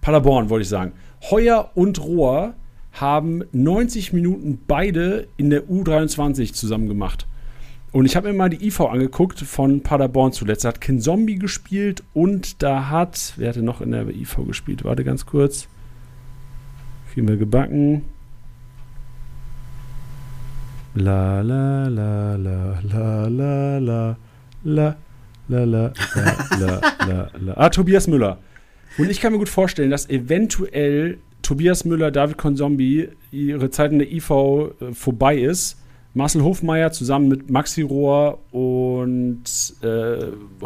[0.00, 0.92] Paderborn, wollte ich sagen.
[1.30, 2.54] Heuer und Rohr
[2.92, 7.26] haben 90 Minuten beide in der U23 zusammen gemacht.
[7.92, 10.64] Und ich habe mir mal die IV angeguckt von Paderborn zuletzt.
[10.64, 14.84] Da hat Ken Zombie gespielt und da hat, wer hatte noch in der IV gespielt?
[14.84, 15.68] Warte ganz kurz.
[17.12, 18.02] Kriegen wir gebacken.
[20.94, 24.16] La la la la la la la
[24.62, 24.96] la
[25.44, 27.52] la la la la la.
[27.56, 28.38] Ah, Tobias Müller.
[28.98, 33.98] Und ich kann mir gut vorstellen, dass eventuell Tobias Müller, David Konzombi ihre Zeit in
[33.98, 35.78] der IV äh, vorbei ist.
[36.14, 39.44] Marcel Hofmeier zusammen mit Maxi Rohr und
[39.82, 40.16] äh,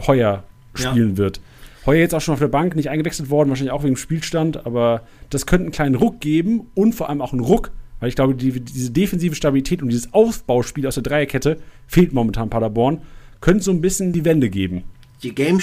[0.06, 1.40] Heuer spielen wird.
[1.86, 4.64] Heuer jetzt auch schon auf der Bank, nicht eingewechselt worden, wahrscheinlich auch wegen dem Spielstand,
[4.64, 8.14] aber das könnte einen kleinen Ruck geben und vor allem auch einen Ruck, weil ich
[8.14, 13.02] glaube, die, diese defensive Stabilität und dieses Aufbauspiel aus der Dreierkette fehlt momentan Paderborn.
[13.40, 14.84] Könnte so ein bisschen die Wende geben.
[15.22, 15.60] Die Game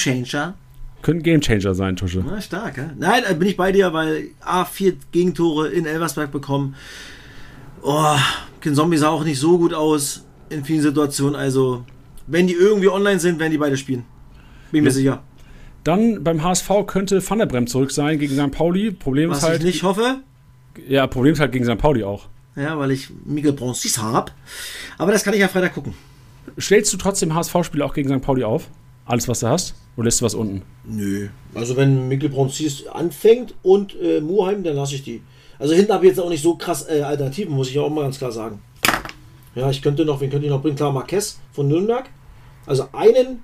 [1.01, 2.23] Könnte ein Gamechanger sein, Tusche.
[2.25, 2.89] Na, stark, ja?
[2.97, 6.75] Nein, da bin ich bei dir, weil A, vier Gegentore in Elversberg bekommen.
[7.81, 8.15] Oh,
[8.61, 11.35] Ken Zombie sah auch nicht so gut aus in vielen Situationen.
[11.35, 11.85] Also,
[12.25, 14.03] wenn die irgendwie online sind, werden die beide spielen.
[14.71, 14.93] Bin mir Ja.
[14.95, 15.23] sicher.
[15.83, 18.51] Dann beim HSV könnte Van der Bremt zurück sein gegen St.
[18.51, 18.91] Pauli.
[18.91, 19.59] Problem Was ist halt.
[19.59, 20.17] ich nicht hoffe,
[20.87, 21.77] Ja, Problem ist halt gegen St.
[21.77, 22.27] Pauli auch.
[22.57, 24.31] ja, weil ich Miguel Broncis habe.
[24.97, 25.93] Aber das kann ich ja Freitag gucken.
[26.59, 28.21] Stellst du trotzdem HSV-Spiele auch gegen St.
[28.21, 28.67] Pauli auf?
[29.07, 29.73] Alles, was du hast?
[29.95, 30.61] Oder lässt du was unten?
[30.85, 31.29] Nö.
[31.55, 35.21] Also wenn Mikkel Bronzis anfängt und äh, Muheim, dann lasse ich die.
[35.59, 38.01] Also hinten habe ich jetzt auch nicht so krass äh, Alternativen, muss ich auch mal
[38.03, 38.61] ganz klar sagen.
[39.55, 40.75] Ja, ich könnte noch, wen könnte ich noch bringen?
[40.75, 42.05] Klar, Marquez von Nürnberg.
[42.67, 43.41] Also einen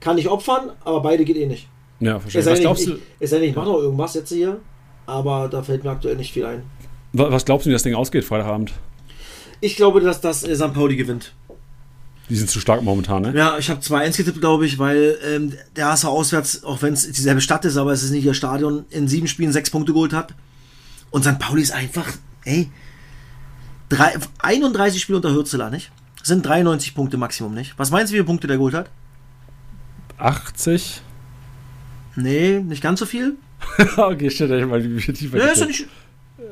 [0.00, 1.68] kann ich opfern, aber beide geht eh nicht.
[2.00, 2.42] Ja, Es verstehe.
[2.42, 4.30] sei Was denn, glaubst, ich, du, ich, es sei denn, ich mache noch irgendwas jetzt
[4.32, 4.58] hier,
[5.06, 6.62] aber da fällt mir aktuell nicht viel ein.
[7.12, 8.72] wa- was glaubst du, wie das Ding ausgeht Freitagabend?
[9.60, 10.72] Ich glaube, dass das äh, St.
[10.74, 11.32] Pauli gewinnt.
[12.32, 13.34] Die sind zu stark momentan, ne?
[13.36, 17.06] Ja, ich habe 2-1 getippt, glaube ich, weil ähm, der HSV auswärts, auch wenn es
[17.12, 20.14] dieselbe Stadt ist, aber es ist nicht ihr Stadion, in sieben Spielen sechs Punkte geholt
[20.14, 20.32] hat.
[21.10, 21.38] Und St.
[21.38, 22.06] Pauli ist einfach,
[22.46, 22.70] ey,
[23.90, 25.92] drei, 31 Spiele unter Hürzeler, nicht?
[26.20, 27.74] Das sind 93 Punkte Maximum, nicht?
[27.76, 28.88] Was meinst du, wie viele Punkte der geholt hat?
[30.16, 31.02] 80?
[32.16, 33.36] Nee, nicht ganz so viel.
[33.98, 35.36] okay, steht da mal viel tiefer.
[35.36, 35.86] Ja, ist ja nicht,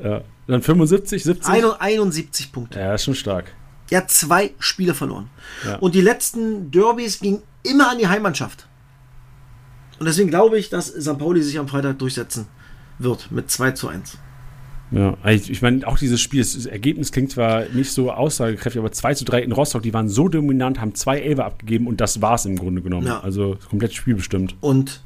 [0.03, 0.21] ja.
[0.45, 1.49] Dann 75, 70?
[1.51, 2.77] ein- 71 Punkte.
[2.79, 3.45] Ja, ist schon stark.
[3.91, 5.29] Er hat zwei Spiele verloren.
[5.65, 5.75] Ja.
[5.75, 8.67] Und die letzten Derbys gingen immer an die Heimmannschaft.
[9.99, 11.19] Und deswegen glaube ich, dass St.
[11.19, 12.47] Pauli sich am Freitag durchsetzen
[12.97, 14.17] wird mit 2 zu 1.
[14.91, 18.91] Ja, ich, ich meine, auch dieses Spiel, das Ergebnis klingt zwar nicht so aussagekräftig, aber
[18.91, 22.21] 2 zu 3 in Rostock, die waren so dominant, haben zwei Elfer abgegeben und das
[22.21, 23.07] war es im Grunde genommen.
[23.07, 23.21] Ja.
[23.21, 24.55] Also komplett spielbestimmt.
[24.59, 25.01] Und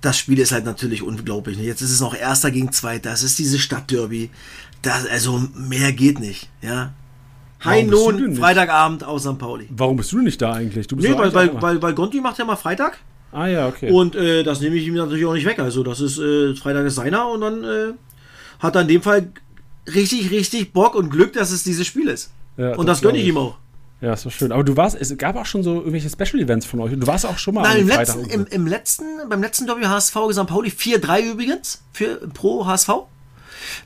[0.00, 1.58] das Spiel ist halt natürlich unglaublich.
[1.58, 3.10] Jetzt ist es noch Erster gegen Zweiter.
[3.10, 4.30] Das ist diese Stadtderby.
[4.82, 6.48] Das, also mehr geht nicht.
[6.62, 6.94] Ja.
[7.64, 8.40] Lohn, nicht?
[8.40, 9.38] Freitagabend aus St.
[9.38, 9.66] Pauli.
[9.70, 10.86] Warum bist du denn nicht da eigentlich?
[10.86, 12.98] Du bist Nee, weil, weil, weil, weil Gonti macht ja mal Freitag.
[13.32, 13.90] Ah ja, okay.
[13.90, 15.58] Und äh, das nehme ich ihm natürlich auch nicht weg.
[15.58, 17.92] Also das ist äh, Freitag ist seiner und dann äh,
[18.58, 19.28] hat er in dem Fall
[19.94, 22.32] richtig, richtig Bock und Glück, dass es dieses Spiel ist.
[22.56, 23.56] Ja, und das das gönne ich ihm auch.
[24.00, 24.52] ja, ist doch schön.
[24.52, 26.92] Aber du warst, es gab auch schon so irgendwelche Special-Events von euch.
[26.98, 30.16] Du warst auch schon mal Nein, im letzten, im, im letzten, beim letzten Derby HSV
[30.32, 30.46] St.
[30.46, 32.90] Pauli 4-3 übrigens für pro HSV.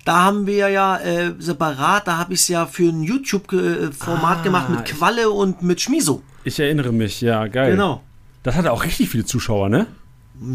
[0.04, 4.42] Da haben wir ja äh, separat, da habe ich es ja für ein YouTube-Format Ah,
[4.42, 6.22] gemacht mit Qualle und mit Schmiso.
[6.44, 7.72] Ich erinnere mich, ja, geil.
[7.72, 8.02] Genau.
[8.42, 9.86] Das hatte auch richtig viele Zuschauer, ne?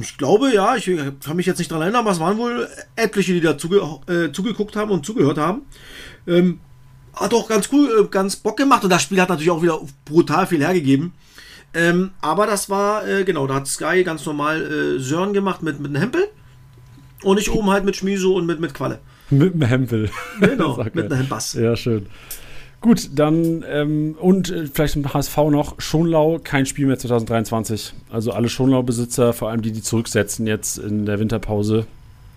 [0.02, 0.92] Ich glaube, ja, ich
[1.24, 4.32] kann mich jetzt nicht daran erinnern, aber es waren wohl etliche, die da zuge äh,
[4.32, 5.62] zugeguckt haben und zugehört haben.
[6.28, 6.60] Ähm,
[7.16, 9.80] hat auch ganz cool, äh, ganz Bock gemacht und das Spiel hat natürlich auch wieder
[10.06, 11.14] brutal viel hergegeben.
[11.74, 15.80] Ähm, aber das war, äh, genau, da hat Sky ganz normal äh, Sören gemacht mit,
[15.80, 16.28] mit einem Hempel
[17.24, 19.00] und ich oben halt mit Schmiso und mit, mit Qualle.
[19.30, 20.10] Mit dem Hempel.
[20.40, 21.54] Genau, mit einem Bass.
[21.54, 22.08] Ja, schön.
[22.82, 27.94] Gut, dann ähm, und äh, vielleicht im HSV noch Schonlau, kein Spiel mehr 2023.
[28.10, 31.88] Also alle Schonlau-Besitzer, vor allem die, die zurücksetzen jetzt in der Winterpause.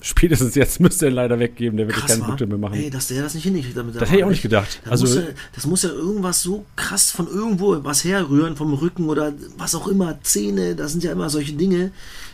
[0.00, 2.24] Spätestens jetzt müsste er leider weggeben, der wird Krass, keine?
[2.24, 2.74] Punkte mehr machen.
[2.74, 3.94] Ey, dass der das nicht hinkriegt damit.
[3.94, 4.80] das hätte ich auch nicht gedacht.
[4.84, 5.22] Da Also muss ja,
[5.54, 9.86] das muss ja irgendwas so krass von irgendwo was herrühren, vom Rücken oder was auch
[9.86, 11.92] immer, Zähne, das sind ja immer solche Dinge.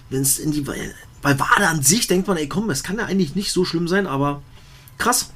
[0.09, 0.65] Wenn es in die.
[1.23, 3.89] Bei Wade an sich denkt man, ey komm, es kann ja eigentlich nicht so schlimm
[3.89, 4.43] sein, aber
[4.99, 5.33] krass.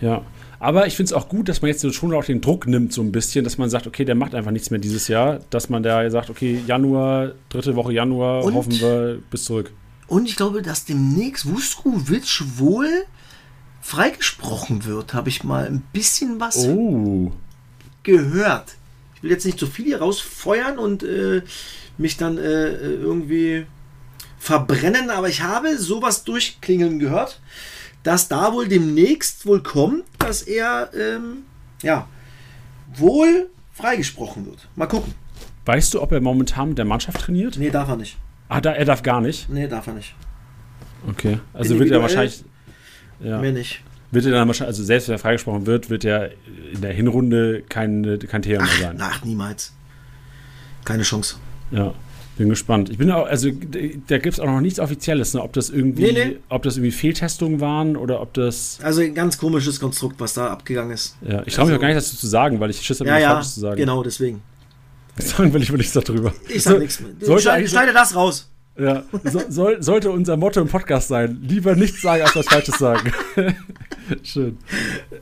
[0.00, 0.22] ja.
[0.60, 2.90] Aber ich finde es auch gut, dass man jetzt so schon auch den Druck nimmt,
[2.90, 5.40] so ein bisschen, dass man sagt, okay, der macht einfach nichts mehr dieses Jahr.
[5.50, 9.72] Dass man da sagt, okay, Januar, dritte Woche Januar, Und- hoffen wir bis zurück.
[10.06, 12.88] Und ich glaube, dass demnächst Vuskovic wohl
[13.82, 17.30] freigesprochen wird, habe ich mal ein bisschen was Oh.
[18.02, 18.76] gehört.
[19.16, 21.42] Ich will jetzt nicht zu viel hier rausfeuern und äh,
[21.98, 23.66] mich dann äh, irgendwie
[24.44, 27.40] verbrennen, aber ich habe sowas durchklingeln gehört,
[28.02, 31.44] dass da wohl demnächst wohl kommt, dass er ähm,
[31.82, 32.06] ja
[32.94, 34.68] wohl freigesprochen wird.
[34.76, 35.14] Mal gucken.
[35.64, 37.56] Weißt du, ob er momentan mit der Mannschaft trainiert?
[37.56, 38.18] Nee, darf er nicht.
[38.50, 39.48] Ah, da, er darf gar nicht.
[39.48, 40.14] Nee, darf er nicht.
[41.08, 41.40] Okay.
[41.54, 42.44] Also wird er wahrscheinlich.
[43.20, 43.38] Ja.
[43.38, 43.80] Mehr nicht.
[44.10, 46.32] Wird er dann wahrscheinlich, also selbst wenn er freigesprochen wird, wird er
[46.72, 48.96] in der Hinrunde kein, kein Thema mehr Ach, sein.
[48.98, 49.72] nach niemals.
[50.84, 51.36] Keine Chance.
[51.70, 51.94] Ja.
[52.36, 52.90] Bin gespannt.
[52.90, 53.48] Ich bin auch, also
[54.08, 55.42] da gibt es auch noch nichts Offizielles, ne?
[55.42, 56.36] ob das irgendwie, Nee, nee.
[56.48, 58.80] ob das irgendwie Fehltestungen waren oder ob das.
[58.82, 61.16] Also ein ganz komisches Konstrukt, was da abgegangen ist.
[61.22, 63.08] Ja, ich traue mich Also- auch gar nicht dazu zu sagen, weil ich Schiss habe,
[63.10, 63.76] Ja, ja, Falsches zu sagen.
[63.76, 64.42] genau, deswegen.
[65.16, 66.32] Sagen will ich wohl nichts darüber.
[66.48, 67.38] Ich sag So- nichts mehr.
[67.38, 68.50] Schneide, schneide das raus.
[68.76, 71.38] Ja, so, soll, sollte unser Motto im Podcast sein.
[71.42, 73.12] Lieber nichts sagen, als was Falsches sagen.
[74.24, 74.58] Schön.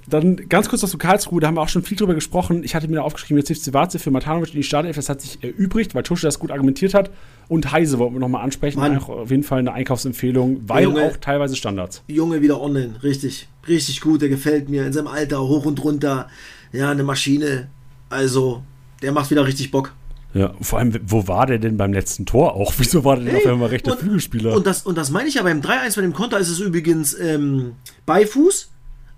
[0.09, 2.65] Dann ganz kurz noch zu Karlsruhe, da haben wir auch schon viel drüber gesprochen.
[2.65, 4.97] Ich hatte mir da aufgeschrieben, jetzt hilft Zivaze für Matanovic in die Startelf.
[4.97, 7.11] Das hat sich erübrigt, weil Tusche das gut argumentiert hat.
[7.49, 8.81] Und Heise wollten wir nochmal ansprechen.
[8.81, 8.97] Mann.
[8.97, 11.05] Auch auf jeden Fall eine Einkaufsempfehlung, weil Junge.
[11.05, 12.03] auch teilweise Standards.
[12.09, 13.49] Junge wieder online, richtig.
[13.69, 14.87] Richtig gut, der gefällt mir.
[14.87, 16.29] In seinem Alter, hoch und runter.
[16.73, 17.69] Ja, eine Maschine.
[18.09, 18.63] Also,
[19.03, 19.93] der macht wieder richtig Bock.
[20.35, 22.73] Ja, vor allem, wo war der denn beim letzten Tor auch?
[22.79, 24.55] Wieso war der denn auf einmal rechter und, Flügelspieler?
[24.55, 27.15] Und das, und das meine ich ja beim 3-1 bei dem Konter ist es übrigens
[27.19, 27.73] ähm,
[28.07, 28.71] Beifuß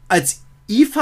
[0.08, 0.96] als IV,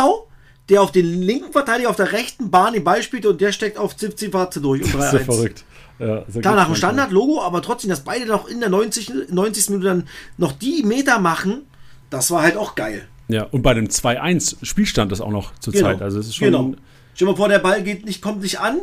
[0.68, 3.78] der auf den linken Verteidiger auf der rechten Bahn den Ball spielt und der steckt
[3.78, 4.92] auf Zipzivatze durch und 3-1.
[4.98, 5.64] das ist ja verrückt.
[5.98, 6.74] Ja, Klar, nach dem.
[6.74, 9.30] Standard-Logo, aber trotzdem, dass beide noch in der 90.
[9.30, 9.70] 90.
[9.70, 11.62] Minute dann noch die Meter machen,
[12.10, 13.06] das war halt auch geil.
[13.28, 15.86] Ja, und bei dem 2-1 Spielstand das auch noch zur Genau.
[15.86, 16.02] Zeit.
[16.02, 16.46] Also es ist schon.
[16.46, 16.74] genau.
[17.14, 18.80] Stell dir mal vor, der Ball geht nicht, kommt nicht an.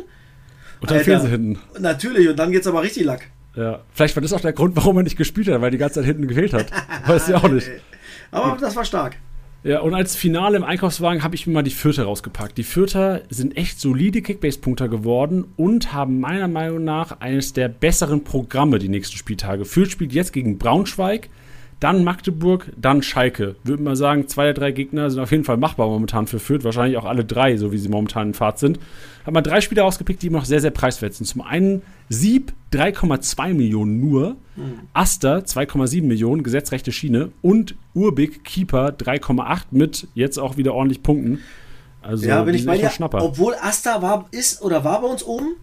[0.80, 1.04] Und dann Alter.
[1.04, 1.58] fehlen sie hinten.
[1.78, 3.28] Natürlich, und dann geht's aber richtig lack.
[3.56, 3.80] Ja.
[3.92, 6.04] Vielleicht war das auch der Grund, warum er nicht gespielt hat, weil die ganze Zeit
[6.04, 6.66] hinten gefehlt hat.
[7.06, 7.68] Weiß ich auch nicht.
[8.30, 9.16] Aber das war stark.
[9.62, 12.56] Ja, und als Finale im Einkaufswagen habe ich mir mal die Fürther rausgepackt.
[12.56, 18.24] Die Fürther sind echt solide Kickbase-Punkter geworden und haben meiner Meinung nach eines der besseren
[18.24, 19.66] Programme die nächsten Spieltage.
[19.66, 21.28] Fürth spielt jetzt gegen Braunschweig,
[21.80, 23.56] dann Magdeburg, dann Schalke.
[23.64, 26.62] Würde mal sagen, zwei der drei Gegner sind auf jeden Fall machbar momentan für Fürth.
[26.62, 28.78] Wahrscheinlich auch alle drei, so wie sie momentan in Fahrt sind.
[29.22, 31.26] Habe mal drei Spieler rausgepickt, die immer noch sehr, sehr preiswert sind.
[31.26, 34.36] Zum einen Sieb 3,2 Millionen nur,
[34.92, 41.40] Aster 2,7 Millionen, gesetzrechte Schiene und Urbig Keeper 3,8 mit jetzt auch wieder ordentlich Punkten.
[42.02, 42.90] Also Ja, bin ich bei dir.
[43.00, 45.54] Obwohl Asta war, ist oder war bei uns oben,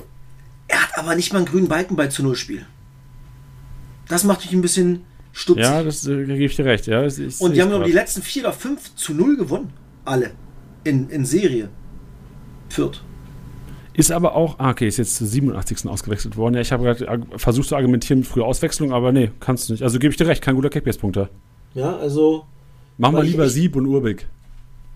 [0.67, 2.65] er hat aber nicht mal einen grünen Balken bei zu Null Spiel.
[4.07, 5.03] Das macht mich ein bisschen
[5.37, 5.63] stutzig.
[5.63, 6.87] Ja, das äh, gebe ich dir recht.
[6.87, 7.85] Ja, das ist- Und die haben grad.
[7.87, 9.71] die letzten vier oder fünf zu null gewonnen.
[10.05, 10.31] Alle.
[10.83, 11.69] In, in Serie.
[12.69, 13.01] Fürth.
[13.93, 15.87] Ist aber auch, ah, okay, ist jetzt zur 87.
[15.87, 16.53] ausgewechselt worden.
[16.55, 19.81] Ja, ich habe gerade versucht zu argumentieren mit früher Auswechslung, aber nee, kannst du nicht.
[19.83, 21.29] Also gebe ich dir recht, kein guter Kickbase-Punkter.
[21.73, 22.45] Ja, also.
[22.97, 24.27] Mach mal lieber Sieb und Urbig.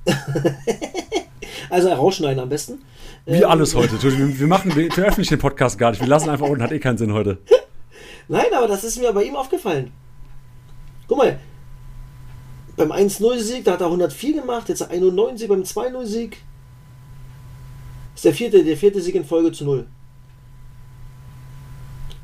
[1.69, 2.79] Also rausschneiden am besten.
[3.25, 3.91] Wie Ähm, alles heute.
[4.03, 6.01] Wir, wir machen, wir veröffentlichen den Podcast gar nicht.
[6.01, 7.37] Wir lassen einfach unten, hat eh keinen Sinn heute.
[8.27, 9.91] Nein, aber das ist mir bei ihm aufgefallen.
[11.11, 11.37] Guck mal,
[12.77, 16.37] beim 1-0-Sieg, da hat er 104 gemacht, jetzt 1-0-Sieg beim 2-0-Sieg.
[18.15, 19.87] Ist der vierte, der vierte Sieg in Folge zu 0.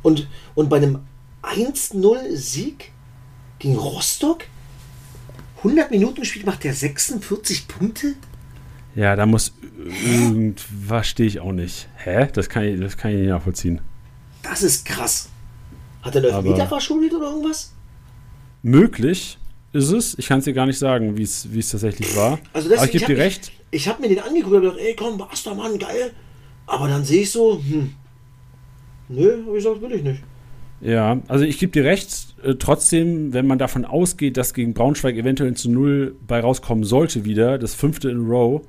[0.03, 0.99] Und, und bei einem
[1.43, 2.93] 1-0-Sieg
[3.59, 4.45] gegen Rostock,
[5.57, 8.13] 100 Minuten gespielt, macht der 46 Punkte?
[8.95, 9.51] Ja, da muss
[10.05, 11.89] irgendwas stehe ich auch nicht.
[11.97, 12.29] Hä?
[12.31, 13.81] Das kann ich, das kann ich nicht nachvollziehen.
[14.43, 15.27] Das ist krass.
[16.03, 17.73] Hat er einen Elfmeter verschuldet oder irgendwas?
[18.67, 19.37] Möglich
[19.71, 20.17] ist es.
[20.19, 22.37] Ich kann es dir gar nicht sagen, wie es tatsächlich war.
[22.51, 23.51] Also Aber ich gebe dir recht.
[23.71, 26.11] Ich habe mir den angeguckt und gedacht, ey komm, Basta, Mann, geil.
[26.65, 27.93] Aber dann sehe ich so, hm.
[29.09, 30.21] Nö, hab ich gesagt, will ich nicht.
[30.81, 32.35] Ja, also ich gebe dir recht.
[32.43, 37.23] Äh, trotzdem, wenn man davon ausgeht, dass gegen Braunschweig eventuell zu Null bei rauskommen sollte
[37.23, 38.61] wieder, das fünfte in Row,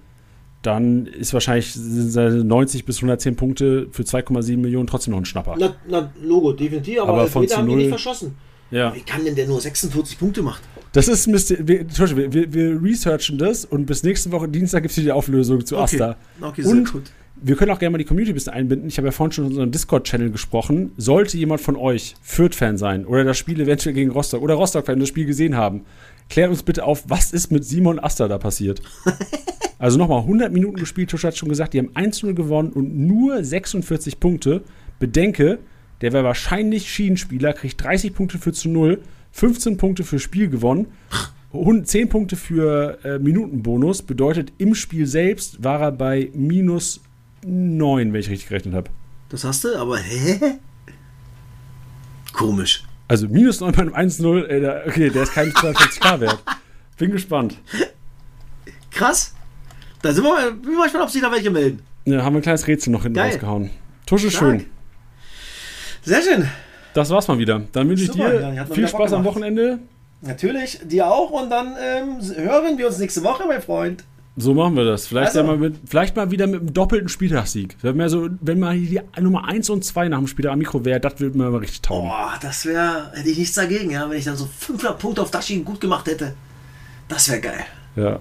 [0.62, 5.24] dann ist wahrscheinlich sind seine 90 bis 110 Punkte für 2,7 Millionen trotzdem noch ein
[5.24, 5.56] Schnapper.
[5.58, 8.36] Na, na Logo, definitiv, aber, Aber von Elfmeter zu haben die nicht verschossen.
[8.70, 10.62] Ja, Wie kann denn der nur 46 Punkte macht?
[10.92, 11.54] das ist Mist.
[11.66, 15.64] Wir, Entschuldigung, wir, wir researchen das und bis nächste Woche Dienstag gibt es die Auflösung
[15.64, 16.16] zu Asta.
[16.40, 16.92] okay Und
[17.40, 18.88] wir können auch gerne mal die Community ein bisschen einbinden.
[18.88, 20.92] Ich habe ja vorhin schon in unserem Discord-Channel gesprochen.
[20.96, 25.08] Sollte jemand von euch Fürth-Fan sein oder das Spiel eventuell gegen Rostock oder Rostock-Fan das
[25.08, 25.82] Spiel gesehen haben,
[26.28, 28.82] klärt uns bitte auf, was ist mit Simon Asta da passiert.
[29.78, 33.42] also nochmal, 100 Minuten gespielt, Tusch hat schon gesagt, die haben 1-0 gewonnen und nur
[33.44, 34.62] 46 Punkte.
[34.98, 35.58] Bedenke,
[36.00, 40.88] der wäre wahrscheinlich Schienenspieler, kriegt 30 Punkte für zu 0, 15 Punkte für Spiel gewonnen.
[41.52, 47.00] 10 Punkte für äh, Minutenbonus bedeutet, im Spiel selbst war er bei minus
[47.44, 48.90] 9, wenn ich richtig gerechnet habe.
[49.30, 50.58] Das hast du, aber hä?
[52.32, 52.84] Komisch.
[53.08, 56.42] Also minus 9 bei einem 1-0, ey, der, okay, der ist kein 42k wert.
[56.98, 57.58] Bin gespannt.
[58.90, 59.34] Krass.
[60.02, 61.80] Da sind wir mal, bin mal gespannt, ob sich da welche melden.
[62.04, 63.30] Ja, haben wir ein kleines Rätsel noch hinten Geil.
[63.32, 63.70] rausgehauen.
[64.06, 64.60] Tusche Stark.
[64.60, 64.66] schön.
[66.08, 66.48] Sehr schön.
[66.94, 67.60] Das war's mal wieder.
[67.72, 69.24] Dann wünsche ich Super, dir viel Spaß am.
[69.24, 69.78] Wochenende.
[70.22, 74.04] Natürlich, dir auch und dann ähm, hören wir uns nächste Woche, mein Freund.
[74.36, 75.06] So machen wir das.
[75.06, 75.44] Vielleicht, Also.
[75.44, 77.76] mal mit, vielleicht mal wieder mit einem doppelten Spieltagssieg.
[77.82, 80.82] Wenn, so, wenn mal hier die Nummer 1 und 2 nach dem Spiel am Mikro
[80.86, 82.08] wäre, das würde mir aber richtig taugen.
[82.08, 85.30] Boah, das wäre, hätte ich nichts dagegen, ja, wenn ich dann so 500 Punkte auf
[85.30, 86.32] Dashi gut gemacht hätte.
[87.08, 87.64] Das wäre geil.
[87.96, 88.18] Ja.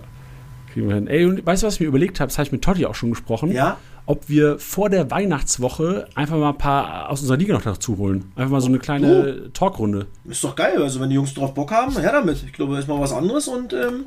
[0.73, 1.07] Kriegen wir hin.
[1.07, 2.27] Ey, und weißt du, was ich mir überlegt habe?
[2.27, 3.53] Das habe ich mit Totti auch schon gesprochen.
[3.53, 3.77] Ja?
[4.07, 8.31] Ob wir vor der Weihnachtswoche einfach mal ein paar aus unserer Liga noch dazu holen.
[8.35, 10.07] Einfach mal so eine kleine Talkrunde.
[10.23, 10.81] Ist doch geil.
[10.81, 12.41] Also, wenn die Jungs drauf Bock haben, her damit.
[12.43, 14.05] Ich glaube, das ist mal was anderes und ähm,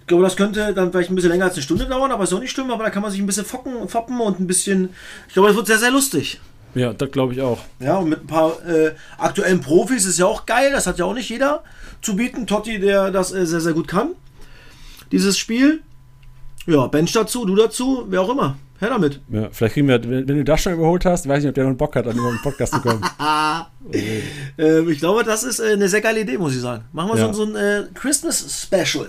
[0.00, 2.32] ich glaube, das könnte dann vielleicht ein bisschen länger als eine Stunde dauern, aber ist
[2.32, 2.70] auch nicht schlimm.
[2.70, 4.88] Aber da kann man sich ein bisschen focken, foppen und ein bisschen.
[5.28, 6.40] Ich glaube, das wird sehr, sehr lustig.
[6.74, 7.58] Ja, das glaube ich auch.
[7.80, 10.70] Ja, und mit ein paar äh, aktuellen Profis ist ja auch geil.
[10.72, 11.62] Das hat ja auch nicht jeder
[12.00, 12.46] zu bieten.
[12.46, 14.12] Totti, der das äh, sehr, sehr gut kann.
[15.12, 15.82] Dieses Spiel.
[16.66, 18.56] Ja, Bench dazu, du dazu, wer auch immer.
[18.80, 19.20] Her damit.
[19.28, 21.54] Ja, vielleicht kriegen wir, wenn, wenn du das schon überholt hast, weiß ich nicht, ob
[21.56, 23.02] der noch Bock hat, an den Podcast zu kommen.
[24.58, 26.84] Ähm, ich glaube, das ist äh, eine sehr geile Idee, muss ich sagen.
[26.92, 27.32] Machen wir Ja.
[27.32, 29.06] so, so ein äh, Christmas-Special.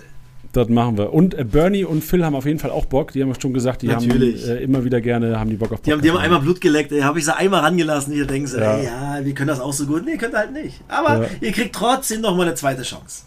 [0.53, 1.11] das machen wir.
[1.11, 3.11] Und äh, Bernie und Phil haben auf jeden Fall auch Bock.
[3.11, 4.43] Die haben schon gesagt, die Natürlich.
[4.47, 6.25] haben äh, immer wieder gerne, haben die Bock auf Die haben, die haben Podcast.
[6.25, 6.91] einmal Blut geleckt.
[7.03, 8.13] Habe ich sie einmal rangelassen.
[8.13, 8.77] Ihr denkt so, Ja.
[8.77, 10.05] ey, ja, wir können das auch so gut.
[10.05, 10.79] Nee, könnt ihr halt nicht.
[10.87, 11.29] Aber Ja.
[11.41, 13.23] ihr kriegt trotzdem noch mal eine zweite Chance.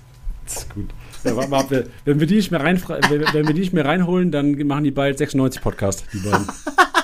[0.46, 0.88] Das ist gut.
[1.24, 1.66] Ja, warte mal ab,
[2.04, 4.90] wenn, wir die nicht mehr rein, wenn, wir- die nicht mehr reinholen, dann machen die
[4.90, 6.46] bald 96 Podcast, die beiden.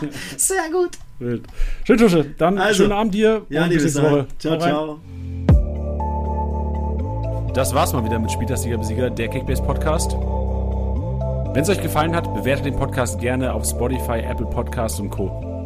[0.36, 0.90] Sehr gut.
[1.18, 1.42] Wild.
[1.84, 2.24] Schön, Tusche.
[2.38, 2.82] Dann Also.
[2.82, 4.26] schönen Abend dir Ja, und bis liebe nächste Woche.
[4.38, 4.98] Ciao, ciao.
[7.54, 10.12] Das war's mal wieder mit Spieltastiger Besieger, der Kickbase Podcast.
[11.54, 15.57] Wenn es euch gefallen hat, bewertet den Podcast gerne auf Spotify, Apple Podcasts und Co.